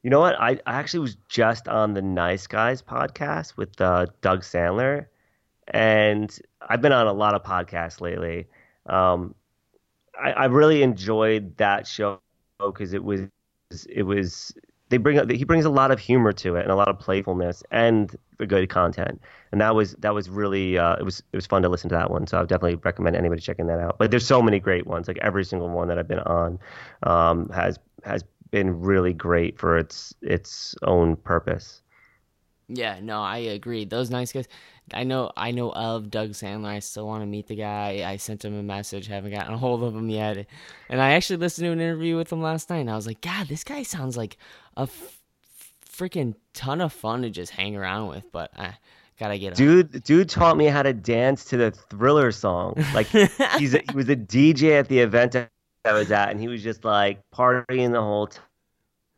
you 0.03 0.09
know 0.09 0.19
what? 0.19 0.39
I, 0.39 0.51
I 0.65 0.79
actually 0.79 1.01
was 1.01 1.17
just 1.27 1.67
on 1.67 1.93
the 1.93 2.01
Nice 2.01 2.47
Guys 2.47 2.81
podcast 2.81 3.57
with 3.57 3.81
uh, 3.81 4.05
Doug 4.21 4.41
Sandler, 4.41 5.07
and 5.67 6.37
I've 6.67 6.81
been 6.81 6.91
on 6.91 7.07
a 7.07 7.13
lot 7.13 7.33
of 7.33 7.43
podcasts 7.43 8.01
lately. 8.01 8.47
Um, 8.87 9.35
I, 10.21 10.31
I 10.31 10.45
really 10.45 10.83
enjoyed 10.83 11.57
that 11.57 11.87
show 11.87 12.19
because 12.59 12.93
it 12.93 13.03
was 13.03 13.21
it 13.89 14.03
was 14.03 14.53
they 14.89 14.97
bring 14.97 15.29
he 15.29 15.43
brings 15.43 15.65
a 15.65 15.69
lot 15.69 15.91
of 15.91 15.99
humor 15.99 16.31
to 16.31 16.55
it 16.55 16.61
and 16.61 16.71
a 16.71 16.75
lot 16.75 16.87
of 16.87 16.97
playfulness 16.97 17.61
and 17.71 18.15
good 18.47 18.69
content 18.69 19.21
and 19.51 19.59
that 19.61 19.75
was 19.75 19.93
that 19.99 20.13
was 20.13 20.29
really 20.29 20.77
uh, 20.77 20.95
it 20.95 21.03
was 21.03 21.21
it 21.31 21.35
was 21.35 21.45
fun 21.45 21.61
to 21.61 21.69
listen 21.69 21.89
to 21.89 21.95
that 21.95 22.09
one 22.09 22.25
so 22.25 22.37
I 22.37 22.39
would 22.39 22.49
definitely 22.49 22.75
recommend 22.75 23.15
anybody 23.15 23.41
checking 23.41 23.67
that 23.67 23.79
out 23.79 23.97
but 23.99 24.09
there's 24.09 24.25
so 24.25 24.41
many 24.41 24.59
great 24.59 24.87
ones 24.87 25.07
like 25.07 25.17
every 25.21 25.43
single 25.43 25.69
one 25.69 25.89
that 25.89 25.99
I've 25.99 26.07
been 26.07 26.19
on 26.19 26.59
um, 27.03 27.49
has 27.49 27.77
has 28.03 28.23
been 28.51 28.79
really 28.79 29.13
great 29.13 29.57
for 29.59 29.77
its 29.77 30.13
its 30.21 30.75
own 30.83 31.15
purpose. 31.15 31.81
Yeah, 32.69 32.99
no, 33.01 33.21
I 33.21 33.37
agree. 33.37 33.85
Those 33.85 34.09
nice 34.09 34.31
guys. 34.33 34.47
I 34.93 35.03
know 35.03 35.31
I 35.37 35.51
know 35.51 35.71
of 35.71 36.09
Doug 36.09 36.31
Sandler. 36.31 36.67
I 36.67 36.79
still 36.79 37.07
want 37.07 37.21
to 37.21 37.25
meet 37.25 37.47
the 37.47 37.55
guy. 37.55 38.03
I 38.05 38.17
sent 38.17 38.43
him 38.43 38.57
a 38.57 38.63
message, 38.63 39.07
haven't 39.07 39.31
gotten 39.31 39.53
a 39.53 39.57
hold 39.57 39.83
of 39.83 39.95
him 39.95 40.09
yet. 40.09 40.45
And 40.89 41.01
I 41.01 41.11
actually 41.11 41.37
listened 41.37 41.65
to 41.65 41.71
an 41.71 41.79
interview 41.79 42.17
with 42.17 42.31
him 42.31 42.41
last 42.41 42.69
night 42.69 42.79
and 42.79 42.89
I 42.89 42.95
was 42.95 43.07
like, 43.07 43.21
"God, 43.21 43.47
this 43.47 43.63
guy 43.63 43.83
sounds 43.83 44.17
like 44.17 44.37
a 44.75 44.81
f- 44.81 45.21
freaking 45.85 46.35
ton 46.53 46.81
of 46.81 46.91
fun 46.91 47.21
to 47.21 47.29
just 47.29 47.51
hang 47.53 47.75
around 47.75 48.09
with." 48.09 48.29
But 48.31 48.51
I 48.57 48.77
gotta 49.17 49.37
get 49.37 49.55
dude. 49.55 50.03
Dude 50.03 50.29
taught 50.29 50.57
me 50.57 50.65
how 50.65 50.83
to 50.83 50.93
dance 50.93 51.45
to 51.45 51.57
the 51.57 51.71
Thriller 51.71 52.31
song. 52.31 52.75
Like 52.93 53.07
he's 53.57 53.75
a, 53.75 53.79
he 53.89 53.95
was 53.95 54.09
a 54.09 54.15
DJ 54.15 54.71
at 54.79 54.89
the 54.89 54.99
event 54.99 55.35
I 55.35 55.93
was 55.93 56.11
at, 56.11 56.31
and 56.31 56.39
he 56.39 56.49
was 56.49 56.61
just 56.63 56.83
like 56.83 57.19
partying 57.33 57.93
the 57.93 58.01
whole 58.01 58.29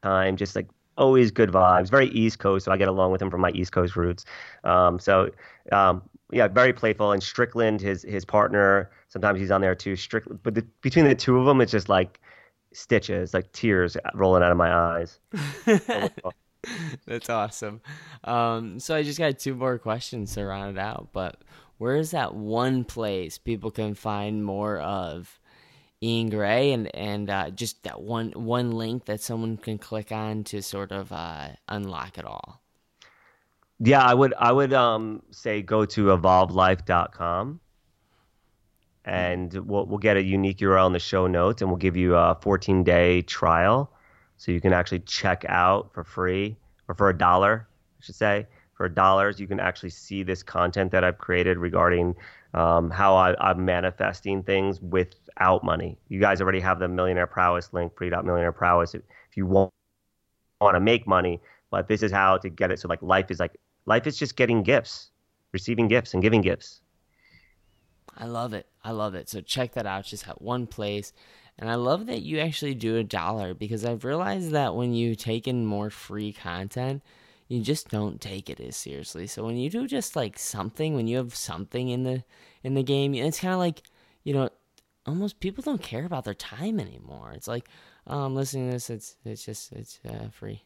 time, 0.04 0.38
just 0.38 0.56
like 0.56 0.68
always 1.00 1.32
good 1.32 1.50
vibes. 1.50 1.90
Very 1.90 2.08
East 2.10 2.40
Coast, 2.40 2.66
so 2.66 2.72
I 2.72 2.78
get 2.78 2.88
along 2.88 3.12
with 3.12 3.22
him 3.22 3.32
from 3.32 3.42
my 3.42 3.52
East 3.52 3.72
Coast 3.72 3.96
roots. 3.96 4.26
Um, 4.64 5.00
so 5.00 5.32
um, 5.72 6.04
yeah, 6.32 6.48
very 6.48 6.74
playful. 6.74 7.12
And 7.12 7.24
Strickland, 7.24 7.82
his 7.82 8.04
his 8.04 8.26
partner, 8.26 8.92
sometimes 9.08 9.40
he's 9.40 9.52
on 9.52 9.62
there 9.62 9.76
too. 9.76 9.96
Strickland, 9.96 10.42
but 10.44 10.54
the, 10.54 10.62
between 10.82 11.06
the 11.06 11.16
two 11.16 11.40
of 11.40 11.46
them, 11.46 11.62
it's 11.62 11.72
just 11.72 11.90
like 11.90 12.20
stitches, 12.74 13.34
like 13.34 13.52
tears 13.52 13.98
rolling 14.14 14.44
out 14.44 14.52
of 14.52 14.58
my 14.58 14.72
eyes. 14.72 15.20
That's 17.08 17.30
awesome. 17.30 17.82
Um, 18.26 18.80
so 18.80 18.96
I 18.96 19.04
just 19.04 19.18
got 19.18 19.40
two 19.40 19.56
more 19.56 19.78
questions 19.80 20.34
to 20.36 20.46
round 20.46 20.78
it 20.78 20.80
out. 20.80 21.10
But 21.14 21.42
where 21.78 21.96
is 21.96 22.12
that 22.12 22.36
one 22.36 22.84
place 22.84 23.38
people 23.38 23.72
can 23.72 23.96
find 23.96 24.44
more 24.44 24.78
of 24.80 25.39
Iain 26.04 26.32
Grae 26.32 26.74
and 26.74 26.94
and 26.96 27.30
uh, 27.30 27.50
just 27.50 27.84
that 27.84 28.02
one 28.02 28.32
one 28.32 28.72
link 28.72 29.06
that 29.06 29.22
someone 29.22 29.58
can 29.58 29.78
click 29.78 30.12
on 30.12 30.44
to 30.46 30.62
sort 30.62 30.92
of 30.92 31.12
uh, 31.12 31.50
unlock 31.68 32.18
it 32.18 32.26
all. 32.26 32.62
Yeah, 33.80 34.04
I 34.04 34.14
would 34.14 34.34
I 34.38 34.52
would 34.52 34.74
um, 34.74 35.24
say 35.32 35.62
go 35.62 35.86
to 35.86 36.06
evolvedlyfe.com 36.06 37.60
and 39.06 39.54
we'll 39.54 39.86
we'll 39.86 39.98
get 39.98 40.18
a 40.18 40.24
unique 40.24 40.60
URL 40.60 40.88
in 40.88 40.94
the 40.94 41.00
show 41.00 41.28
notes 41.28 41.62
and 41.62 41.70
we'll 41.70 41.78
give 41.78 41.98
you 41.98 42.16
a 42.16 42.38
14 42.42 42.84
day 42.84 43.22
trial 43.24 43.92
so 44.38 44.52
you 44.52 44.62
can 44.62 44.72
actually 44.72 45.00
check 45.00 45.44
out 45.50 45.94
for 45.94 46.04
free 46.04 46.56
or 46.88 46.96
for 46.96 47.10
a 47.10 47.18
dollar, 47.18 47.68
I 48.00 48.06
should 48.06 48.16
say. 48.16 48.48
For 48.74 48.88
dollars, 48.88 49.42
you 49.42 49.48
can 49.48 49.60
actually 49.60 49.90
see 49.90 50.24
this 50.24 50.42
content 50.44 50.92
that 50.94 51.04
I've 51.04 51.18
created 51.18 51.58
regarding 51.58 52.16
um, 52.54 52.90
how 52.90 53.16
I, 53.16 53.52
am 53.52 53.66
manifesting 53.66 54.44
things 54.44 54.82
without 54.82 55.64
money. 55.64 55.98
You 56.10 56.20
guys 56.20 56.42
already 56.42 56.60
have 56.60 56.80
the 56.80 56.88
Millionaire 56.88 57.28
Prowess 57.28 57.72
link, 57.74 57.96
pre.millionaire 57.96 58.52
prowess, 58.52 58.96
if, 58.96 59.02
if 59.30 59.38
you 59.38 59.46
want, 59.46 59.72
want 60.60 60.76
to 60.76 60.80
make 60.80 61.08
money. 61.08 61.42
But 61.70 61.88
this 61.88 62.02
is 62.02 62.12
how 62.12 62.38
to 62.38 62.50
get 62.50 62.72
it. 62.72 62.80
So 62.80 62.88
like 62.88 63.02
life 63.02 63.30
is 63.30 63.40
like 63.40 63.56
life 63.86 64.08
is 64.08 64.18
just 64.18 64.36
getting 64.36 64.64
gifts, 64.64 65.12
receiving 65.52 65.88
gifts 65.88 66.14
and 66.14 66.24
giving 66.24 66.42
gifts. 66.42 66.82
I 68.18 68.26
love 68.26 68.54
it. 68.54 68.66
I 68.84 68.92
love 68.92 69.14
it. 69.14 69.30
So 69.30 69.42
check 69.42 69.74
that 69.74 69.86
out. 69.86 70.06
Just 70.06 70.28
at 70.28 70.42
one 70.42 70.66
place. 70.66 71.14
And 71.60 71.70
I 71.70 71.76
love 71.76 72.08
that 72.08 72.22
you 72.22 72.40
actually 72.40 72.74
do 72.74 72.96
a 72.96 73.04
dollar 73.04 73.54
because 73.54 73.86
I've 73.86 74.06
realized 74.06 74.52
that 74.52 74.76
when 74.76 74.94
you 74.94 75.14
take 75.14 75.48
in 75.48 75.66
more 75.66 75.90
free 75.90 76.34
content, 76.34 77.04
you 77.50 77.62
just 77.62 77.90
don't 77.90 78.22
take 78.22 78.50
it 78.50 78.62
as 78.62 78.78
seriously. 78.78 79.28
So 79.28 79.44
when 79.44 79.58
you 79.58 79.70
do 79.70 79.88
just 79.88 80.16
like 80.16 80.40
something, 80.40 80.96
when 80.96 81.08
you 81.08 81.18
have 81.18 81.36
something 81.36 81.90
in 81.90 82.04
the 82.04 82.24
in 82.64 82.76
the 82.76 82.84
game, 82.84 83.14
it's 83.14 83.40
kind 83.40 83.54
of 83.54 83.60
like 83.60 83.82
you 84.24 84.34
know, 84.34 84.50
almost 85.06 85.40
people 85.40 85.64
don't 85.64 85.82
care 85.82 86.06
about 86.06 86.24
their 86.24 86.36
time 86.36 86.80
anymore. 86.80 87.32
It's 87.34 87.48
like, 87.48 87.68
oh, 88.06 88.26
I'm 88.26 88.36
listening 88.36 88.68
to 88.68 88.74
this. 88.74 88.90
It's 88.90 89.16
it's 89.26 89.44
just 89.44 89.74
it's 89.74 90.00
uh, 90.08 90.30
free. 90.32 90.64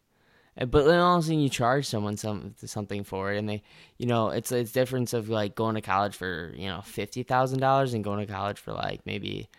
But 0.56 0.86
then 0.86 1.00
all 1.00 1.18
of 1.18 1.24
a 1.24 1.26
sudden 1.26 1.40
you 1.40 1.50
charge 1.50 1.88
someone 1.88 2.18
some 2.18 2.54
something 2.64 3.04
for 3.04 3.32
it, 3.32 3.40
and 3.40 3.50
they, 3.50 3.64
you 3.98 4.06
know, 4.06 4.30
it's 4.30 4.52
it's 4.52 4.72
difference 4.72 5.14
of 5.14 5.30
like 5.30 5.56
going 5.56 5.76
to 5.76 5.82
college 5.82 6.16
for 6.16 6.54
you 6.56 6.68
know 6.68 6.82
fifty 6.82 7.24
thousand 7.24 7.60
dollars 7.60 7.94
and 7.94 8.04
going 8.04 8.26
to 8.26 8.32
college 8.32 8.60
for 8.60 8.74
like 8.74 9.06
maybe 9.06 9.50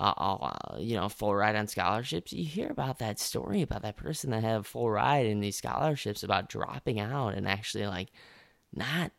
uh, 0.00 0.14
uh, 0.16 0.78
you 0.78 0.96
know, 0.96 1.08
full 1.08 1.34
ride 1.34 1.56
on 1.56 1.68
scholarships. 1.68 2.32
You 2.32 2.44
hear 2.44 2.70
about 2.70 2.98
that 3.00 3.18
story 3.18 3.60
about 3.60 3.82
that 3.82 3.96
person 3.96 4.30
that 4.30 4.42
had 4.42 4.60
a 4.60 4.62
full 4.62 4.90
ride 4.90 5.26
in 5.26 5.40
these 5.40 5.56
scholarships 5.56 6.22
about 6.22 6.48
dropping 6.48 6.98
out 6.98 7.34
and 7.34 7.46
actually 7.46 7.86
like 7.86 8.08
not 8.74 9.12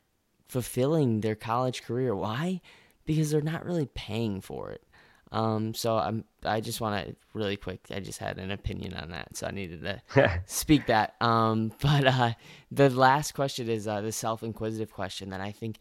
fulfilling 0.49 1.21
their 1.21 1.35
college 1.35 1.83
career. 1.83 2.15
Why? 2.15 2.61
Because 3.05 3.29
they're 3.29 3.41
not 3.41 3.63
really 3.63 3.89
paying 3.93 4.41
for 4.41 4.71
it. 4.71 4.83
Um, 5.31 5.73
so 5.73 5.97
I'm, 5.97 6.25
I 6.43 6.59
just 6.59 6.81
want 6.81 7.05
to 7.07 7.15
really 7.33 7.57
quick. 7.57 7.81
I 7.89 7.99
just 7.99 8.19
had 8.19 8.37
an 8.37 8.51
opinion 8.51 8.95
on 8.95 9.11
that, 9.11 9.37
so 9.37 9.47
I 9.47 9.51
needed 9.51 9.83
to 9.83 10.41
speak 10.45 10.87
that. 10.87 11.15
Um, 11.21 11.71
but 11.79 12.05
uh, 12.05 12.33
the 12.71 12.89
last 12.89 13.33
question 13.33 13.69
is 13.69 13.87
uh, 13.87 14.01
the 14.01 14.11
self-inquisitive 14.11 14.91
question 14.91 15.29
that 15.29 15.39
I 15.39 15.51
think 15.51 15.77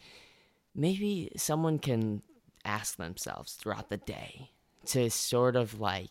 maybe 0.74 1.32
someone 1.36 1.78
can 1.78 2.22
ask 2.64 2.96
themselves 2.96 3.54
throughout 3.54 3.88
the 3.88 3.96
day 3.96 4.50
to 4.90 5.10
sort 5.10 5.56
of 5.56 5.80
like 5.80 6.10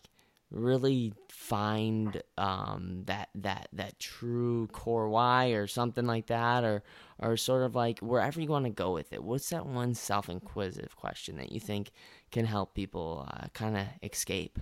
really 0.50 1.12
find 1.28 2.22
um, 2.38 3.02
that 3.06 3.28
that 3.34 3.68
that 3.72 3.98
true 3.98 4.66
core 4.72 5.08
why 5.08 5.48
or 5.48 5.66
something 5.66 6.06
like 6.06 6.26
that 6.26 6.64
or 6.64 6.82
or 7.18 7.36
sort 7.36 7.62
of 7.62 7.74
like 7.74 7.98
wherever 8.00 8.40
you 8.40 8.48
want 8.48 8.64
to 8.64 8.70
go 8.70 8.92
with 8.92 9.12
it 9.12 9.22
what's 9.22 9.50
that 9.50 9.66
one 9.66 9.94
self-inquisitive 9.94 10.96
question 10.96 11.36
that 11.36 11.52
you 11.52 11.60
think 11.60 11.90
can 12.30 12.44
help 12.44 12.74
people 12.74 13.28
uh, 13.32 13.48
kind 13.52 13.76
of 13.76 13.86
escape? 14.02 14.58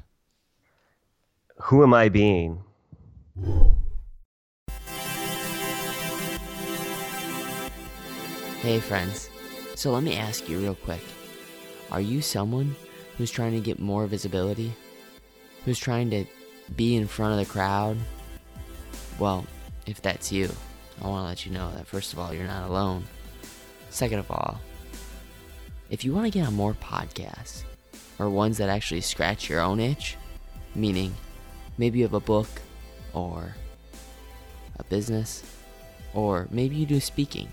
Who 1.63 1.83
am 1.83 1.93
i 1.93 2.09
being? 2.09 2.63
Hey 8.61 8.81
friends. 8.81 9.31
So 9.77 9.93
let 9.93 10.03
me 10.03 10.17
ask 10.17 10.49
you 10.49 10.59
real 10.59 10.75
quick. 10.75 11.03
Are 11.93 12.01
you 12.01 12.21
someone 12.21 12.75
who's 13.19 13.31
trying 13.33 13.53
to 13.53 13.61
get 13.61 13.81
more 13.81 14.07
visibility, 14.07 14.73
who's 15.65 15.79
trying 15.79 16.09
to 16.09 16.25
be 16.77 16.95
in 16.95 17.07
front 17.07 17.33
of 17.33 17.39
the 17.39 17.53
crowd, 17.53 17.99
well, 19.19 19.45
if 19.87 20.01
that's 20.01 20.31
you, 20.31 20.49
I 21.03 21.09
want 21.09 21.25
to 21.25 21.29
let 21.29 21.45
you 21.45 21.53
know 21.53 21.71
that 21.73 21.87
first 21.87 22.13
of 22.13 22.19
all, 22.21 22.33
you're 22.33 22.47
not 22.47 22.69
alone. 22.69 23.05
Second 23.91 24.21
of 24.21 24.31
all, 24.31 24.61
if 25.91 26.05
you 26.05 26.15
want 26.15 26.27
to 26.27 26.31
get 26.31 26.47
on 26.47 26.55
more 26.55 26.75
podcasts 26.75 27.65
or 28.19 28.31
ones 28.31 28.59
that 28.59 28.69
actually 28.69 29.01
scratch 29.01 29.49
your 29.49 29.61
own 29.61 29.81
itch, 29.81 30.17
meaning 30.75 31.15
maybe 31.77 31.99
you 31.99 32.05
have 32.05 32.15
a 32.15 32.21
book 32.21 32.49
or 33.13 33.55
a 34.79 34.85
business, 34.85 35.43
or 36.15 36.47
maybe 36.51 36.77
you 36.77 36.87
do 36.87 37.01
speaking, 37.01 37.49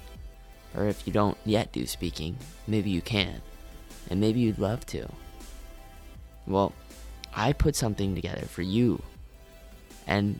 or 0.76 0.86
if 0.88 1.08
you 1.08 1.14
don't 1.14 1.38
yet 1.46 1.72
do 1.72 1.88
speaking, 1.88 2.38
maybe 2.68 2.90
you 2.92 3.02
can, 3.02 3.42
and 4.10 4.20
maybe 4.20 4.42
you'd 4.42 4.60
love 4.60 4.86
to. 4.88 5.08
Well, 6.48 6.74
I 7.34 7.54
put 7.54 7.76
something 7.76 8.16
together 8.16 8.46
for 8.46 8.62
you. 8.62 9.02
And 10.08 10.40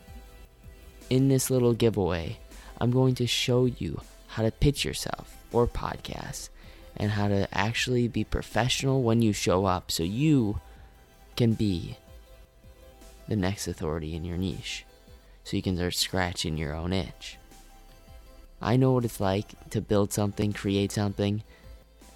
in 1.10 1.28
this 1.28 1.50
little 1.50 1.74
giveaway, 1.74 2.38
I'm 2.80 2.90
going 2.90 3.14
to 3.16 3.26
show 3.26 3.66
you 3.66 4.00
how 4.28 4.42
to 4.42 4.50
pitch 4.50 4.84
yourself 4.84 5.36
or 5.52 5.66
podcast 5.66 6.48
and 6.96 7.10
how 7.10 7.28
to 7.28 7.48
actually 7.52 8.08
be 8.08 8.24
professional 8.24 9.02
when 9.02 9.22
you 9.22 9.32
show 9.32 9.66
up 9.66 9.90
so 9.90 10.02
you 10.02 10.60
can 11.36 11.52
be 11.52 11.96
the 13.28 13.36
next 13.36 13.68
authority 13.68 14.14
in 14.14 14.24
your 14.24 14.38
niche. 14.38 14.84
So 15.44 15.56
you 15.56 15.62
can 15.62 15.76
start 15.76 15.94
scratching 15.94 16.56
your 16.56 16.74
own 16.74 16.92
itch. 16.92 17.38
I 18.60 18.76
know 18.76 18.92
what 18.92 19.04
it's 19.04 19.20
like 19.20 19.70
to 19.70 19.80
build 19.80 20.12
something, 20.12 20.52
create 20.52 20.90
something, 20.90 21.42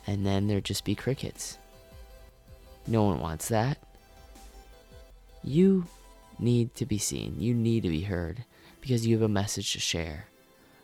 and 0.07 0.25
then 0.27 0.49
there'd 0.49 0.65
just 0.65 0.85
be 0.85 0.95
crickets. 0.95 1.59
No 2.91 3.05
one 3.05 3.21
wants 3.21 3.49
that. 3.51 3.79
You 5.45 5.87
need 6.41 6.75
to 6.75 6.85
be 6.85 6.99
seen. 6.99 7.37
You 7.39 7.55
need 7.55 7.85
to 7.85 7.89
be 7.89 8.01
heard 8.01 8.45
because 8.81 9.07
you 9.07 9.15
have 9.15 9.23
a 9.23 9.29
message 9.29 9.73
to 9.75 9.79
share. 9.79 10.27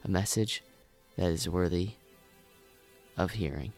A 0.04 0.08
message 0.08 0.62
that 1.16 1.30
is 1.30 1.48
worthy 1.48 1.94
of 3.16 3.32
hearing. 3.32 3.72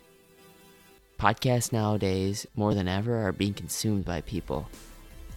Podcasts 1.18 1.72
nowadays, 1.72 2.46
more 2.54 2.74
than 2.74 2.86
ever, 2.86 3.16
are 3.26 3.32
being 3.32 3.54
consumed 3.54 4.04
by 4.04 4.20
people. 4.20 4.68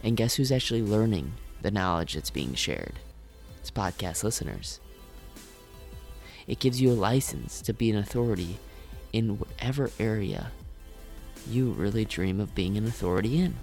And 0.03 0.17
guess 0.17 0.35
who's 0.35 0.51
actually 0.51 0.83
learning 0.83 1.31
the 1.61 1.71
knowledge 1.71 2.15
that's 2.15 2.29
being 2.29 2.55
shared? 2.55 2.99
It's 3.61 3.71
podcast 3.71 4.25
listeners. 4.25 4.81
It 6.45 6.59
gives 6.59 6.81
you 6.81 6.91
a 6.91 6.93
license 6.93 7.61
to 7.61 7.73
be 7.73 7.89
an 7.89 7.97
authority 7.97 8.59
in 9.13 9.39
whatever 9.39 9.91
area 9.97 10.51
you 11.47 11.71
really 11.71 12.05
dream 12.05 12.39
of 12.39 12.55
being 12.55 12.77
an 12.77 12.87
authority 12.87 13.39
in. 13.39 13.55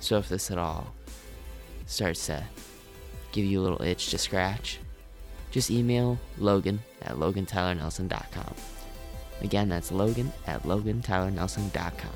So 0.00 0.18
if 0.18 0.28
this 0.28 0.50
at 0.50 0.58
all 0.58 0.94
starts 1.86 2.26
to 2.26 2.44
give 3.32 3.44
you 3.44 3.60
a 3.60 3.62
little 3.62 3.82
itch 3.82 4.10
to 4.10 4.18
scratch, 4.18 4.78
just 5.50 5.70
email 5.70 6.18
Logan 6.38 6.80
at 7.02 7.16
logantylernelson.com. 7.16 8.54
Again, 9.42 9.68
that's 9.68 9.92
Logan 9.92 10.32
at 10.46 10.62
logantylernelson.com. 10.62 12.10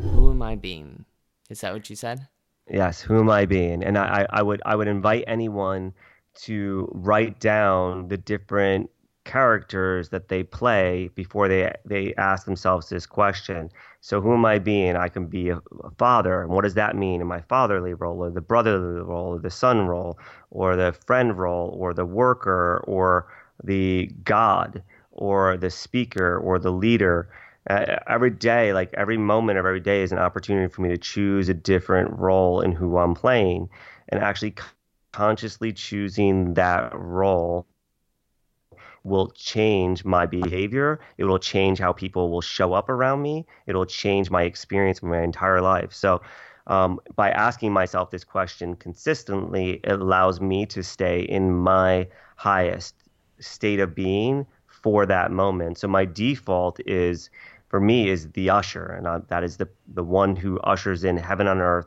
Who 0.00 0.30
am 0.30 0.42
I 0.42 0.56
being? 0.56 1.04
Is 1.48 1.60
that 1.60 1.72
what 1.72 1.88
you 1.90 1.96
said? 1.96 2.28
Yes, 2.70 3.00
who 3.02 3.18
am 3.18 3.28
I 3.30 3.46
being? 3.46 3.82
And 3.84 3.98
I, 3.98 4.26
I 4.30 4.42
would 4.42 4.62
I 4.64 4.76
would 4.76 4.88
invite 4.88 5.24
anyone 5.26 5.92
to 6.42 6.88
write 6.92 7.40
down 7.40 8.08
the 8.08 8.16
different 8.16 8.90
characters 9.24 10.08
that 10.10 10.28
they 10.28 10.42
play 10.42 11.10
before 11.14 11.48
they 11.48 11.72
they 11.84 12.14
ask 12.16 12.46
themselves 12.46 12.88
this 12.88 13.06
question. 13.06 13.70
So 14.00 14.20
who 14.20 14.32
am 14.34 14.44
I 14.46 14.58
being? 14.58 14.96
I 14.96 15.08
can 15.08 15.26
be 15.26 15.50
a, 15.50 15.58
a, 15.84 15.90
father, 15.98 16.42
and 16.42 16.50
what 16.50 16.64
does 16.64 16.74
that 16.74 16.96
mean 16.96 17.20
in 17.20 17.26
my 17.26 17.40
fatherly 17.42 17.94
role, 17.94 18.18
or 18.24 18.30
the 18.30 18.40
brotherly 18.40 19.02
role, 19.02 19.34
or 19.34 19.38
the 19.40 19.50
son 19.50 19.86
role, 19.86 20.18
or 20.50 20.76
the 20.76 20.92
friend 21.06 21.36
role, 21.38 21.76
or 21.78 21.92
the 21.92 22.06
worker, 22.06 22.84
or 22.86 23.26
the 23.64 24.10
God, 24.24 24.82
or 25.12 25.56
the 25.56 25.70
speaker, 25.70 26.38
or 26.38 26.58
the 26.58 26.72
leader. 26.72 27.28
Uh, 27.70 27.98
every 28.08 28.30
day, 28.30 28.72
like 28.72 28.92
every 28.94 29.16
moment 29.18 29.58
of 29.58 29.66
every 29.66 29.80
day, 29.80 30.02
is 30.02 30.12
an 30.12 30.18
opportunity 30.18 30.72
for 30.72 30.82
me 30.82 30.88
to 30.90 30.98
choose 30.98 31.48
a 31.48 31.54
different 31.54 32.10
role 32.18 32.60
in 32.60 32.72
who 32.72 32.98
I'm 32.98 33.14
playing, 33.14 33.68
and 34.08 34.20
actually 34.22 34.54
consciously 35.12 35.72
choosing 35.72 36.54
that 36.54 36.92
role 36.94 37.66
will 39.04 39.28
change 39.30 40.04
my 40.04 40.26
behavior. 40.26 41.00
It 41.18 41.24
will 41.24 41.38
change 41.38 41.78
how 41.78 41.92
people 41.92 42.30
will 42.30 42.40
show 42.42 42.72
up 42.74 42.88
around 42.88 43.22
me. 43.22 43.46
It 43.66 43.74
will 43.74 43.86
change 43.86 44.30
my 44.30 44.42
experience 44.42 45.02
my 45.02 45.22
entire 45.22 45.60
life. 45.60 45.92
So, 45.92 46.22
um, 46.66 47.00
by 47.16 47.30
asking 47.30 47.72
myself 47.72 48.10
this 48.10 48.24
question 48.24 48.76
consistently, 48.76 49.80
it 49.82 49.92
allows 49.92 50.40
me 50.40 50.66
to 50.66 50.82
stay 50.82 51.22
in 51.22 51.52
my 51.56 52.08
highest 52.36 52.94
state 53.40 53.80
of 53.80 53.94
being 53.94 54.46
for 54.66 55.06
that 55.06 55.30
moment. 55.32 55.78
So, 55.78 55.88
my 55.88 56.04
default 56.04 56.78
is, 56.86 57.30
for 57.70 57.80
me, 57.80 58.10
is 58.10 58.30
the 58.32 58.50
usher, 58.50 58.84
and 58.86 59.08
I, 59.08 59.20
that 59.28 59.44
is 59.44 59.56
the 59.56 59.68
the 59.94 60.04
one 60.04 60.36
who 60.36 60.58
ushers 60.60 61.04
in 61.04 61.16
heaven 61.16 61.46
on 61.46 61.60
earth, 61.60 61.86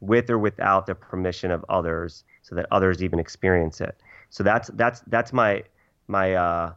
with 0.00 0.28
or 0.28 0.38
without 0.38 0.86
the 0.86 0.94
permission 0.94 1.50
of 1.52 1.64
others, 1.68 2.24
so 2.42 2.54
that 2.56 2.66
others 2.70 3.02
even 3.02 3.18
experience 3.18 3.80
it. 3.80 3.96
So 4.28 4.42
that's 4.42 4.68
that's 4.74 5.00
that's 5.06 5.32
my 5.32 5.62
my 6.08 6.34
uh, 6.34 6.72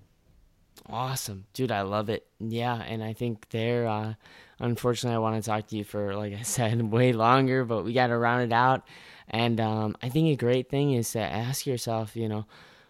awesome. 0.90 1.46
Dude 1.54 1.72
I 1.72 1.82
love 1.82 2.10
it. 2.10 2.26
Yeah 2.40 2.82
and 2.82 3.04
I 3.04 3.14
think 3.14 3.50
there 3.50 3.88
uh, 3.88 4.14
unfortunately 4.60 5.16
I 5.16 5.20
want 5.20 5.42
to 5.42 5.48
talk 5.50 5.68
to 5.68 5.78
you 5.78 5.84
for 5.84 6.16
like 6.16 6.34
I 6.34 6.42
said 6.44 6.82
way 6.82 7.14
longer 7.14 7.66
but 7.66 7.84
we 7.84 7.94
got 7.94 8.08
to 8.08 8.18
round 8.18 8.44
it 8.44 8.54
out. 8.54 8.88
And 9.30 9.60
um, 9.60 9.96
I 10.04 10.10
think 10.10 10.28
a 10.28 10.36
great 10.36 10.70
thing 10.70 10.94
is 10.94 11.12
to 11.12 11.20
ask 11.20 11.66
yourself 11.66 12.16
you 12.16 12.30
know 12.30 12.46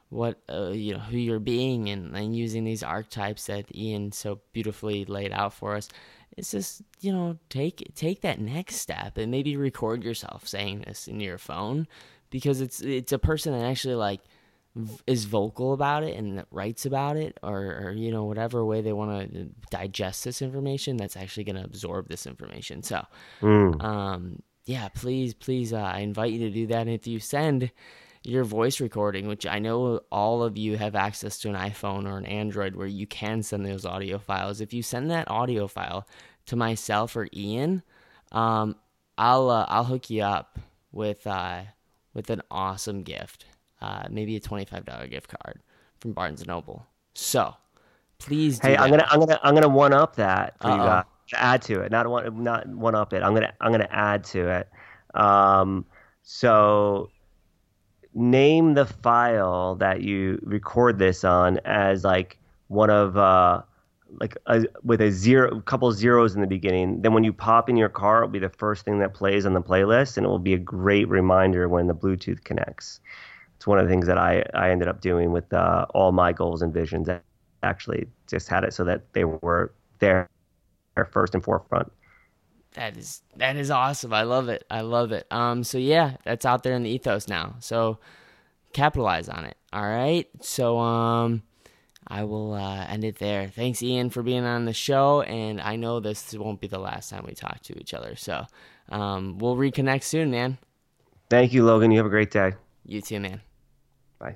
what 0.09 0.39
uh, 0.49 0.69
you 0.69 0.93
know 0.93 0.99
who 0.99 1.17
you're 1.17 1.39
being 1.39 1.89
and, 1.89 2.15
and 2.15 2.35
using 2.35 2.63
these 2.63 2.83
archetypes 2.83 3.47
that 3.47 3.65
Iain 3.75 4.11
so 4.11 4.39
beautifully 4.53 5.05
laid 5.05 5.31
out 5.31 5.53
for 5.53 5.75
us. 5.75 5.89
It's 6.37 6.51
just 6.51 6.81
you 7.01 7.11
know 7.11 7.37
take 7.49 7.91
take 7.95 8.21
that 8.21 8.39
next 8.39 8.77
step 8.77 9.17
and 9.17 9.31
maybe 9.31 9.57
record 9.57 10.03
yourself 10.03 10.47
saying 10.47 10.83
this 10.85 11.07
in 11.07 11.19
your 11.19 11.37
phone 11.37 11.87
because 12.29 12.61
it's 12.61 12.81
it's 12.81 13.11
a 13.13 13.19
person 13.19 13.53
that 13.53 13.65
actually 13.65 13.95
like 13.95 14.21
is 15.07 15.25
vocal 15.25 15.73
about 15.73 16.03
it 16.03 16.17
and 16.17 16.43
writes 16.51 16.85
about 16.85 17.15
it 17.15 17.37
or, 17.41 17.57
or 17.57 17.93
you 17.93 18.11
know 18.11 18.25
whatever 18.25 18.65
way 18.65 18.81
they 18.81 18.93
want 18.93 19.33
to 19.33 19.45
digest 19.71 20.23
this 20.25 20.41
information 20.41 20.97
that's 20.97 21.15
actually 21.15 21.43
going 21.43 21.55
to 21.55 21.63
absorb 21.63 22.09
this 22.09 22.27
information 22.27 22.83
so 22.83 23.05
mm. 23.41 23.81
um 23.83 24.41
yeah 24.65 24.89
please 24.89 25.33
please 25.33 25.71
uh, 25.71 25.77
i 25.77 25.99
invite 25.99 26.33
you 26.33 26.39
to 26.39 26.49
do 26.49 26.67
that 26.67 26.81
and 26.81 26.89
if 26.89 27.07
you 27.07 27.19
send 27.19 27.71
your 28.25 28.43
voice 28.43 28.81
recording, 28.81 29.27
which 29.27 29.45
I 29.45 29.59
know 29.59 30.01
all 30.11 30.43
of 30.43 30.57
you 30.57 30.77
have 30.77 30.95
access 30.95 31.37
to 31.39 31.49
an 31.49 31.55
iPhone 31.55 32.09
or 32.09 32.17
an 32.17 32.25
Android 32.25 32.75
where 32.75 32.87
you 32.87 33.05
can 33.05 33.43
send 33.43 33.65
those 33.65 33.85
audio 33.85 34.17
files. 34.17 34.61
If 34.61 34.73
you 34.73 34.81
send 34.81 35.11
that 35.11 35.29
audio 35.29 35.67
file 35.67 36.07
to 36.47 36.55
myself 36.55 37.15
or 37.15 37.27
Iain, 37.35 37.83
um, 38.31 38.75
I'll 39.17 39.49
uh, 39.49 39.65
I'll 39.69 39.83
hook 39.83 40.09
you 40.09 40.23
up 40.23 40.57
with 40.91 41.25
uh, 41.27 41.61
with 42.13 42.29
an 42.29 42.41
awesome 42.49 43.03
gift, 43.03 43.45
uh, 43.81 44.03
maybe 44.09 44.35
a 44.35 44.39
twenty 44.39 44.65
five 44.65 44.85
dollar 44.85 45.07
gift 45.07 45.33
card 45.41 45.61
from 45.99 46.13
Barnes 46.13 46.41
and 46.41 46.47
Noble. 46.47 46.85
So 47.13 47.53
please, 48.19 48.59
hey, 48.59 48.71
that. 48.71 48.81
I'm 48.81 48.89
gonna 48.89 49.07
I'm 49.09 49.19
gonna 49.19 49.39
I'm 49.43 49.53
gonna 49.53 49.69
one 49.69 49.93
up 49.93 50.15
that 50.15 50.59
for 50.59 50.67
Uh-oh. 50.67 50.75
you 50.75 50.83
guys. 50.83 51.03
Add 51.33 51.61
to 51.63 51.81
it, 51.81 51.91
not 51.91 52.07
one 52.07 52.43
not 52.43 52.67
one 52.67 52.93
up 52.93 53.13
it. 53.13 53.23
I'm 53.23 53.33
gonna 53.33 53.53
I'm 53.59 53.71
gonna 53.71 53.87
add 53.89 54.23
to 54.25 54.47
it. 54.47 54.69
Um, 55.19 55.85
so 56.21 57.09
name 58.15 58.73
the 58.73 58.85
file 58.85 59.75
that 59.75 60.01
you 60.01 60.39
record 60.41 60.97
this 60.97 61.23
on 61.23 61.59
as 61.65 62.03
like 62.03 62.39
one 62.67 62.89
of 62.89 63.17
uh 63.17 63.61
like 64.21 64.37
a, 64.45 64.63
with 64.83 65.01
a 65.01 65.11
zero 65.11 65.57
a 65.57 65.61
couple 65.61 65.91
zeros 65.91 66.33
in 66.33 66.39
the 66.39 66.47
beginning 66.47 67.01
then 67.01 67.13
when 67.13 67.25
you 67.25 67.33
pop 67.33 67.69
in 67.69 67.75
your 67.75 67.89
car 67.89 68.19
it'll 68.23 68.29
be 68.29 68.39
the 68.39 68.47
first 68.47 68.85
thing 68.85 68.99
that 68.99 69.13
plays 69.13 69.45
on 69.45 69.53
the 69.53 69.61
playlist 69.61 70.15
and 70.15 70.25
it 70.25 70.29
will 70.29 70.39
be 70.39 70.53
a 70.53 70.57
great 70.57 71.09
reminder 71.09 71.67
when 71.67 71.87
the 71.87 71.93
bluetooth 71.93 72.41
connects 72.45 73.01
it's 73.55 73.67
one 73.67 73.79
of 73.79 73.85
the 73.85 73.89
things 73.89 74.07
that 74.07 74.17
i 74.17 74.43
i 74.53 74.69
ended 74.69 74.87
up 74.87 75.01
doing 75.01 75.31
with 75.31 75.51
uh, 75.53 75.85
all 75.93 76.11
my 76.11 76.31
goals 76.31 76.61
and 76.61 76.73
visions 76.73 77.09
I 77.09 77.19
actually 77.63 78.07
just 78.27 78.47
had 78.47 78.63
it 78.63 78.73
so 78.73 78.83
that 78.83 79.13
they 79.13 79.25
were 79.25 79.73
there 79.99 80.29
first 81.11 81.33
and 81.33 81.43
forefront 81.43 81.91
that 82.75 82.97
is 82.97 83.21
that 83.37 83.55
is 83.55 83.71
awesome. 83.71 84.13
I 84.13 84.23
love 84.23 84.49
it. 84.49 84.63
I 84.69 84.81
love 84.81 85.11
it. 85.11 85.25
Um 85.31 85.63
so 85.63 85.77
yeah, 85.77 86.17
that's 86.23 86.45
out 86.45 86.63
there 86.63 86.75
in 86.75 86.83
the 86.83 86.89
ethos 86.89 87.27
now. 87.27 87.55
So 87.59 87.99
capitalize 88.73 89.29
on 89.29 89.45
it. 89.45 89.57
All 89.73 89.87
right? 89.87 90.27
So 90.41 90.77
um 90.77 91.43
I 92.07 92.23
will 92.23 92.53
uh, 92.53 92.85
end 92.87 93.03
it 93.03 93.17
there. 93.17 93.47
Thanks 93.47 93.81
Iain 93.81 94.11
for 94.11 94.21
being 94.21 94.43
on 94.43 94.65
the 94.65 94.73
show 94.73 95.21
and 95.21 95.59
I 95.59 95.75
know 95.75 95.99
this 95.99 96.33
won't 96.33 96.61
be 96.61 96.67
the 96.67 96.77
last 96.79 97.09
time 97.09 97.25
we 97.25 97.33
talk 97.33 97.61
to 97.63 97.79
each 97.79 97.93
other. 97.93 98.15
So 98.15 98.45
um 98.89 99.37
we'll 99.37 99.55
reconnect 99.55 100.03
soon, 100.03 100.29
man. 100.29 100.57
Thank 101.29 101.53
you, 101.53 101.63
Logan. 101.63 101.91
You 101.91 101.97
have 101.97 102.05
a 102.05 102.09
great 102.09 102.29
day. 102.29 102.53
You 102.87 103.01
too, 103.01 103.19
man. 103.19 103.41
Bye. 104.19 104.35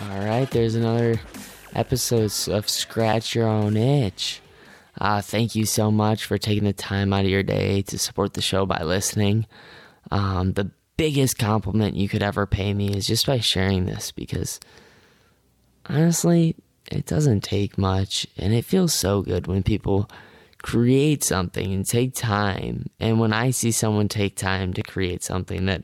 All 0.00 0.20
right, 0.20 0.48
There's 0.50 0.74
another 0.76 1.20
episode 1.74 2.32
of 2.48 2.68
Scratch 2.70 3.34
Your 3.34 3.48
Own 3.48 3.76
Itch. 3.76 4.40
Uh, 4.98 5.20
thank 5.20 5.54
you 5.54 5.66
so 5.66 5.90
much 5.90 6.24
for 6.24 6.38
taking 6.38 6.64
the 6.64 6.72
time 6.72 7.12
out 7.12 7.24
of 7.24 7.30
your 7.30 7.42
day 7.42 7.82
to 7.82 7.98
support 7.98 8.34
the 8.34 8.42
show 8.42 8.64
by 8.64 8.82
listening. 8.82 9.46
Um, 10.10 10.52
the 10.52 10.70
biggest 10.96 11.38
compliment 11.38 11.96
you 11.96 12.08
could 12.08 12.22
ever 12.22 12.46
pay 12.46 12.72
me 12.72 12.94
is 12.94 13.06
just 13.06 13.26
by 13.26 13.40
sharing 13.40 13.86
this 13.86 14.12
because 14.12 14.60
honestly, 15.86 16.54
it 16.90 17.06
doesn't 17.06 17.42
take 17.42 17.78
much 17.78 18.26
and 18.36 18.52
it 18.54 18.64
feels 18.64 18.92
so 18.92 19.22
good 19.22 19.46
when 19.46 19.62
people 19.62 20.08
create 20.62 21.24
something 21.24 21.72
and 21.72 21.86
take 21.86 22.14
time. 22.14 22.86
And 23.00 23.18
when 23.18 23.32
I 23.32 23.50
see 23.50 23.70
someone 23.70 24.08
take 24.08 24.36
time 24.36 24.72
to 24.74 24.82
create 24.82 25.22
something 25.22 25.66
that 25.66 25.82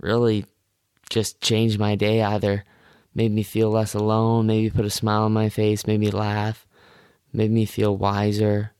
really 0.00 0.44
just 1.10 1.40
changed 1.40 1.78
my 1.78 1.94
day, 1.94 2.22
either 2.22 2.64
made 3.14 3.32
me 3.32 3.42
feel 3.42 3.70
less 3.70 3.94
alone, 3.94 4.46
maybe 4.46 4.70
put 4.70 4.84
a 4.84 4.90
smile 4.90 5.22
on 5.22 5.32
my 5.32 5.48
face, 5.48 5.86
made 5.86 6.00
me 6.00 6.10
laugh, 6.10 6.66
made 7.34 7.50
me 7.50 7.64
feel 7.64 7.96
wiser. 7.96 8.72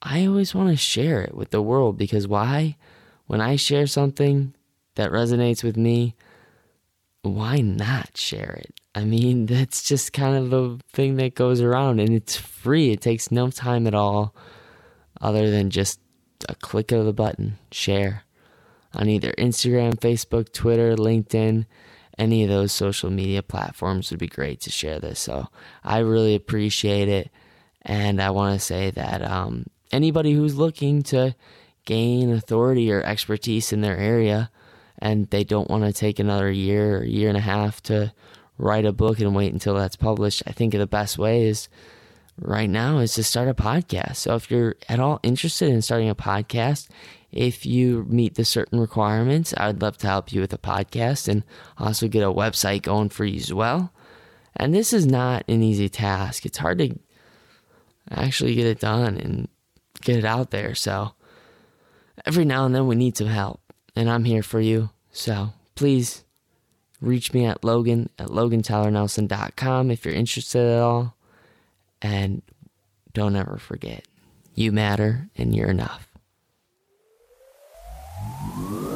I 0.00 0.26
always 0.26 0.54
want 0.54 0.70
to 0.70 0.76
share 0.76 1.22
it 1.22 1.34
with 1.34 1.50
the 1.50 1.62
world 1.62 1.96
because 1.96 2.26
why? 2.28 2.76
When 3.26 3.40
I 3.40 3.56
share 3.56 3.86
something 3.86 4.54
that 4.96 5.10
resonates 5.10 5.62
with 5.64 5.76
me, 5.76 6.14
why 7.22 7.58
not 7.58 8.16
share 8.16 8.60
it? 8.62 8.80
I 8.94 9.04
mean, 9.04 9.46
that's 9.46 9.82
just 9.82 10.12
kind 10.12 10.36
of 10.36 10.50
the 10.50 10.80
thing 10.92 11.16
that 11.16 11.34
goes 11.34 11.60
around 11.60 12.00
and 12.00 12.10
it's 12.10 12.36
free. 12.36 12.90
It 12.90 13.00
takes 13.00 13.30
no 13.30 13.50
time 13.50 13.86
at 13.86 13.94
all 13.94 14.34
other 15.20 15.50
than 15.50 15.70
just 15.70 16.00
a 16.48 16.54
click 16.56 16.90
of 16.90 17.04
the 17.04 17.12
button, 17.12 17.58
share 17.70 18.24
on 18.94 19.08
either 19.08 19.32
Instagram, 19.38 19.94
Facebook, 19.94 20.52
Twitter, 20.52 20.96
LinkedIn 20.96 21.64
any 22.18 22.42
of 22.42 22.50
those 22.50 22.72
social 22.72 23.10
media 23.10 23.42
platforms 23.42 24.10
would 24.10 24.20
be 24.20 24.28
great 24.28 24.60
to 24.62 24.70
share 24.70 25.00
this. 25.00 25.20
So 25.20 25.48
I 25.82 25.98
really 25.98 26.34
appreciate 26.34 27.08
it. 27.08 27.30
And 27.82 28.20
I 28.20 28.30
want 28.30 28.58
to 28.58 28.64
say 28.64 28.90
that 28.90 29.22
um, 29.22 29.66
anybody 29.90 30.32
who's 30.32 30.56
looking 30.56 31.02
to 31.04 31.34
gain 31.84 32.32
authority 32.32 32.92
or 32.92 33.02
expertise 33.02 33.72
in 33.72 33.80
their 33.80 33.96
area 33.96 34.50
and 34.98 35.28
they 35.30 35.42
don't 35.42 35.70
want 35.70 35.84
to 35.84 35.92
take 35.92 36.18
another 36.18 36.50
year 36.50 36.98
or 36.98 37.04
year 37.04 37.28
and 37.28 37.36
a 37.36 37.40
half 37.40 37.82
to 37.82 38.12
write 38.58 38.84
a 38.84 38.92
book 38.92 39.18
and 39.18 39.34
wait 39.34 39.52
until 39.52 39.74
that's 39.74 39.96
published, 39.96 40.42
I 40.46 40.52
think 40.52 40.72
the 40.72 40.86
best 40.86 41.18
way 41.18 41.46
is 41.46 41.68
right 42.38 42.70
now 42.70 42.98
is 42.98 43.14
to 43.14 43.24
start 43.24 43.48
a 43.48 43.54
podcast. 43.54 44.16
So 44.16 44.36
if 44.36 44.50
you're 44.50 44.76
at 44.88 45.00
all 45.00 45.18
interested 45.22 45.70
in 45.70 45.82
starting 45.82 46.08
a 46.08 46.14
podcast, 46.14 46.88
if 47.32 47.64
you 47.64 48.04
meet 48.08 48.34
the 48.34 48.44
certain 48.44 48.78
requirements, 48.78 49.54
I 49.56 49.68
would 49.68 49.80
love 49.80 49.96
to 49.98 50.06
help 50.06 50.32
you 50.32 50.42
with 50.42 50.52
a 50.52 50.58
podcast 50.58 51.28
and 51.28 51.42
also 51.78 52.06
get 52.06 52.22
a 52.22 52.32
website 52.32 52.82
going 52.82 53.08
for 53.08 53.24
you 53.24 53.38
as 53.38 53.52
well. 53.52 53.92
And 54.54 54.74
this 54.74 54.92
is 54.92 55.06
not 55.06 55.44
an 55.48 55.62
easy 55.62 55.88
task. 55.88 56.44
It's 56.44 56.58
hard 56.58 56.78
to 56.78 56.98
actually 58.10 58.54
get 58.54 58.66
it 58.66 58.80
done 58.80 59.16
and 59.16 59.48
get 60.02 60.18
it 60.18 60.24
out 60.26 60.50
there. 60.50 60.74
So 60.74 61.14
every 62.26 62.44
now 62.44 62.66
and 62.66 62.74
then 62.74 62.86
we 62.86 62.94
need 62.94 63.16
some 63.16 63.28
help, 63.28 63.60
and 63.96 64.10
I'm 64.10 64.24
here 64.24 64.42
for 64.42 64.60
you. 64.60 64.90
So 65.10 65.54
please 65.74 66.24
reach 67.00 67.32
me 67.32 67.46
at 67.46 67.64
Logan 67.64 68.10
at 68.18 68.28
LoganTylerNelson.com 68.28 69.90
if 69.90 70.04
you're 70.04 70.14
interested 70.14 70.66
at 70.66 70.80
all. 70.80 71.16
And 72.02 72.42
don't 73.14 73.36
ever 73.36 73.56
forget, 73.58 74.04
you 74.54 74.70
matter 74.70 75.30
and 75.36 75.54
you're 75.54 75.70
enough 75.70 76.11
mm 78.54 78.91